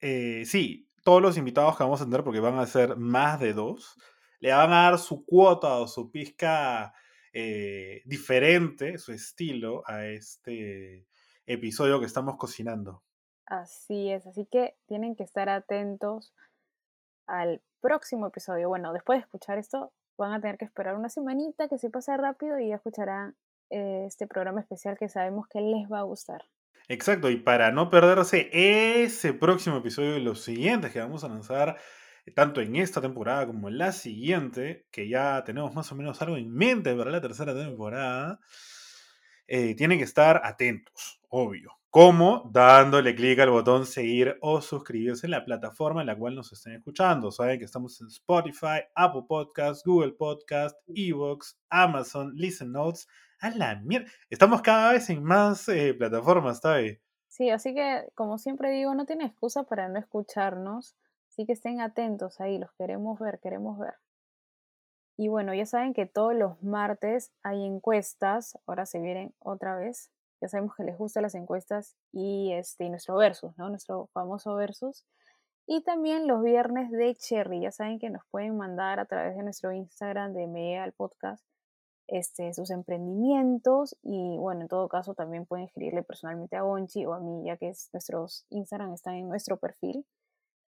eh, 0.00 0.44
sí, 0.46 0.88
todos 1.02 1.20
los 1.20 1.36
invitados 1.36 1.76
que 1.76 1.82
vamos 1.82 2.00
a 2.00 2.04
tener, 2.04 2.22
porque 2.22 2.40
van 2.40 2.58
a 2.58 2.66
ser 2.66 2.96
más 2.96 3.40
de 3.40 3.52
dos, 3.52 3.96
le 4.40 4.52
van 4.52 4.72
a 4.72 4.82
dar 4.84 4.98
su 4.98 5.24
cuota 5.24 5.78
o 5.78 5.88
su 5.88 6.10
pizca 6.10 6.94
eh, 7.32 8.02
diferente, 8.04 8.98
su 8.98 9.12
estilo 9.12 9.82
a 9.86 10.06
este 10.06 11.06
episodio 11.46 11.98
que 11.98 12.06
estamos 12.06 12.36
cocinando. 12.36 13.02
Así 13.46 14.10
es, 14.10 14.26
así 14.26 14.46
que 14.46 14.76
tienen 14.86 15.16
que 15.16 15.22
estar 15.22 15.48
atentos 15.48 16.34
al 17.26 17.62
próximo 17.80 18.26
episodio. 18.26 18.68
Bueno, 18.68 18.92
después 18.92 19.18
de 19.18 19.22
escuchar 19.22 19.58
esto, 19.58 19.92
van 20.16 20.32
a 20.32 20.40
tener 20.40 20.58
que 20.58 20.64
esperar 20.64 20.96
una 20.96 21.08
semanita 21.08 21.68
que 21.68 21.78
se 21.78 21.90
pasa 21.90 22.16
rápido 22.16 22.58
y 22.58 22.68
ya 22.68 22.76
escucharán 22.76 23.36
eh, 23.70 24.04
este 24.06 24.26
programa 24.26 24.60
especial 24.60 24.96
que 24.98 25.08
sabemos 25.08 25.46
que 25.48 25.60
les 25.60 25.90
va 25.90 26.00
a 26.00 26.04
gustar. 26.04 26.42
Exacto, 26.88 27.30
y 27.30 27.36
para 27.36 27.72
no 27.72 27.88
perderse 27.88 28.50
ese 28.52 29.32
próximo 29.32 29.78
episodio 29.78 30.16
y 30.16 30.22
los 30.22 30.42
siguientes 30.42 30.92
que 30.92 31.00
vamos 31.00 31.24
a 31.24 31.28
lanzar, 31.28 31.78
eh, 32.26 32.30
tanto 32.32 32.60
en 32.60 32.76
esta 32.76 33.00
temporada 33.00 33.46
como 33.46 33.68
en 33.68 33.78
la 33.78 33.92
siguiente, 33.92 34.86
que 34.90 35.08
ya 35.08 35.42
tenemos 35.44 35.74
más 35.74 35.90
o 35.92 35.94
menos 35.94 36.20
algo 36.20 36.36
en 36.36 36.52
mente 36.52 36.94
para 36.94 37.10
la 37.10 37.22
tercera 37.22 37.54
temporada, 37.54 38.38
eh, 39.46 39.74
tienen 39.74 39.98
que 39.98 40.04
estar 40.04 40.42
atentos, 40.44 41.20
obvio. 41.28 41.72
¿Cómo? 41.90 42.50
Dándole 42.52 43.14
clic 43.14 43.38
al 43.38 43.50
botón 43.50 43.86
seguir 43.86 44.36
o 44.40 44.60
suscribirse 44.60 45.28
en 45.28 45.30
la 45.30 45.44
plataforma 45.44 46.00
en 46.00 46.08
la 46.08 46.18
cual 46.18 46.34
nos 46.34 46.52
estén 46.52 46.72
escuchando. 46.72 47.30
Saben 47.30 47.58
que 47.58 47.66
estamos 47.66 48.00
en 48.00 48.08
Spotify, 48.08 48.82
Apple 48.96 49.22
Podcasts, 49.28 49.84
Google 49.84 50.12
Podcasts, 50.12 50.76
Evox, 50.88 51.56
Amazon, 51.70 52.32
Listen 52.34 52.72
Notes. 52.72 53.06
A 53.44 53.50
la 53.50 53.74
mierda. 53.74 54.10
Estamos 54.30 54.62
cada 54.62 54.92
vez 54.92 55.10
en 55.10 55.22
más 55.22 55.68
eh, 55.68 55.92
plataformas, 55.92 56.60
¿sabes? 56.60 56.98
Sí, 57.28 57.50
así 57.50 57.74
que 57.74 58.08
como 58.14 58.38
siempre 58.38 58.70
digo, 58.70 58.94
no 58.94 59.04
tiene 59.04 59.26
excusa 59.26 59.64
para 59.64 59.86
no 59.86 59.98
escucharnos. 59.98 60.96
Así 61.28 61.44
que 61.44 61.52
estén 61.52 61.82
atentos 61.82 62.40
ahí, 62.40 62.56
los 62.56 62.72
queremos 62.72 63.18
ver, 63.20 63.40
queremos 63.40 63.78
ver. 63.78 63.96
Y 65.18 65.28
bueno, 65.28 65.52
ya 65.52 65.66
saben 65.66 65.92
que 65.92 66.06
todos 66.06 66.34
los 66.34 66.62
martes 66.62 67.34
hay 67.42 67.66
encuestas, 67.66 68.56
ahora 68.66 68.86
se 68.86 68.98
vienen 68.98 69.34
otra 69.40 69.76
vez. 69.76 70.10
Ya 70.40 70.48
sabemos 70.48 70.74
que 70.74 70.84
les 70.84 70.96
gustan 70.96 71.24
las 71.24 71.34
encuestas 71.34 71.96
y 72.12 72.50
este 72.54 72.88
nuestro 72.88 73.14
versus, 73.16 73.52
¿no? 73.58 73.68
Nuestro 73.68 74.06
famoso 74.14 74.54
versus. 74.54 75.04
Y 75.66 75.82
también 75.82 76.26
los 76.26 76.42
viernes 76.42 76.90
de 76.90 77.14
Cherry, 77.14 77.60
ya 77.60 77.72
saben 77.72 77.98
que 77.98 78.08
nos 78.08 78.24
pueden 78.30 78.56
mandar 78.56 79.00
a 79.00 79.04
través 79.04 79.36
de 79.36 79.42
nuestro 79.42 79.70
Instagram 79.70 80.32
de 80.32 80.78
al 80.78 80.92
podcast 80.92 81.44
este, 82.06 82.52
sus 82.52 82.70
emprendimientos 82.70 83.96
y 84.02 84.36
bueno, 84.38 84.62
en 84.62 84.68
todo 84.68 84.88
caso 84.88 85.14
también 85.14 85.46
pueden 85.46 85.66
escribirle 85.66 86.02
personalmente 86.02 86.56
a 86.56 86.62
Gonchi 86.62 87.04
o 87.06 87.14
a 87.14 87.20
mí, 87.20 87.44
ya 87.44 87.56
que 87.56 87.72
nuestros 87.92 88.46
Instagram 88.50 88.92
están 88.92 89.14
en 89.14 89.28
nuestro 89.28 89.56
perfil. 89.56 90.04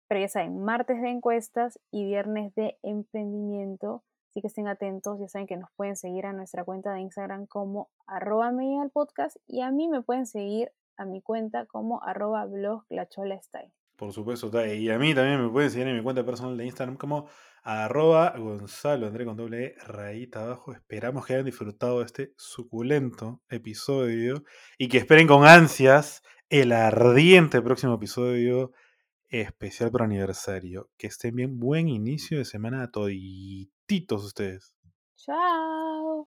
Pero 0.08 0.20
ya 0.20 0.28
saben, 0.28 0.62
martes 0.62 1.00
de 1.00 1.08
encuestas 1.08 1.78
y 1.92 2.04
viernes 2.04 2.54
de 2.56 2.78
emprendimiento. 2.82 4.02
Así 4.30 4.40
que 4.40 4.48
estén 4.48 4.68
atentos, 4.68 5.18
ya 5.20 5.28
saben 5.28 5.46
que 5.46 5.56
nos 5.56 5.70
pueden 5.76 5.96
seguir 5.96 6.26
a 6.26 6.32
nuestra 6.32 6.64
cuenta 6.64 6.92
de 6.92 7.00
Instagram 7.00 7.46
como 7.46 7.90
arroba 8.06 8.50
media 8.52 8.88
podcast 8.92 9.36
y 9.46 9.60
a 9.60 9.70
mí 9.70 9.88
me 9.88 10.02
pueden 10.02 10.26
seguir 10.26 10.72
a 10.96 11.04
mi 11.04 11.20
cuenta 11.20 11.66
como 11.66 12.02
arroba 12.02 12.44
blog 12.44 12.84
la 12.88 13.08
chola 13.08 13.40
style. 13.40 13.72
Por 13.96 14.12
supuesto, 14.12 14.50
y 14.66 14.88
a 14.88 14.98
mí 14.98 15.14
también 15.14 15.44
me 15.44 15.50
pueden 15.50 15.70
seguir 15.70 15.88
en 15.88 15.96
mi 15.96 16.02
cuenta 16.02 16.24
personal 16.24 16.56
de 16.56 16.64
Instagram 16.64 16.96
como 16.96 17.26
arroba 17.62 18.34
Gonzalo 18.36 19.06
André 19.06 19.24
con 19.24 19.36
doble 19.36 19.74
e, 19.76 20.28
abajo. 20.34 20.72
Esperamos 20.72 21.26
que 21.26 21.34
hayan 21.34 21.46
disfrutado 21.46 22.00
de 22.00 22.06
este 22.06 22.34
suculento 22.36 23.42
episodio 23.48 24.44
y 24.78 24.88
que 24.88 24.98
esperen 24.98 25.26
con 25.26 25.46
ansias 25.46 26.22
el 26.48 26.72
ardiente 26.72 27.62
próximo 27.62 27.94
episodio 27.94 28.72
especial 29.28 29.90
por 29.90 30.02
aniversario. 30.02 30.90
Que 30.96 31.06
estén 31.06 31.36
bien. 31.36 31.58
Buen 31.58 31.88
inicio 31.88 32.38
de 32.38 32.44
semana 32.44 32.82
a 32.82 32.90
todititos 32.90 34.24
ustedes. 34.24 34.74
Chao. 35.16 36.28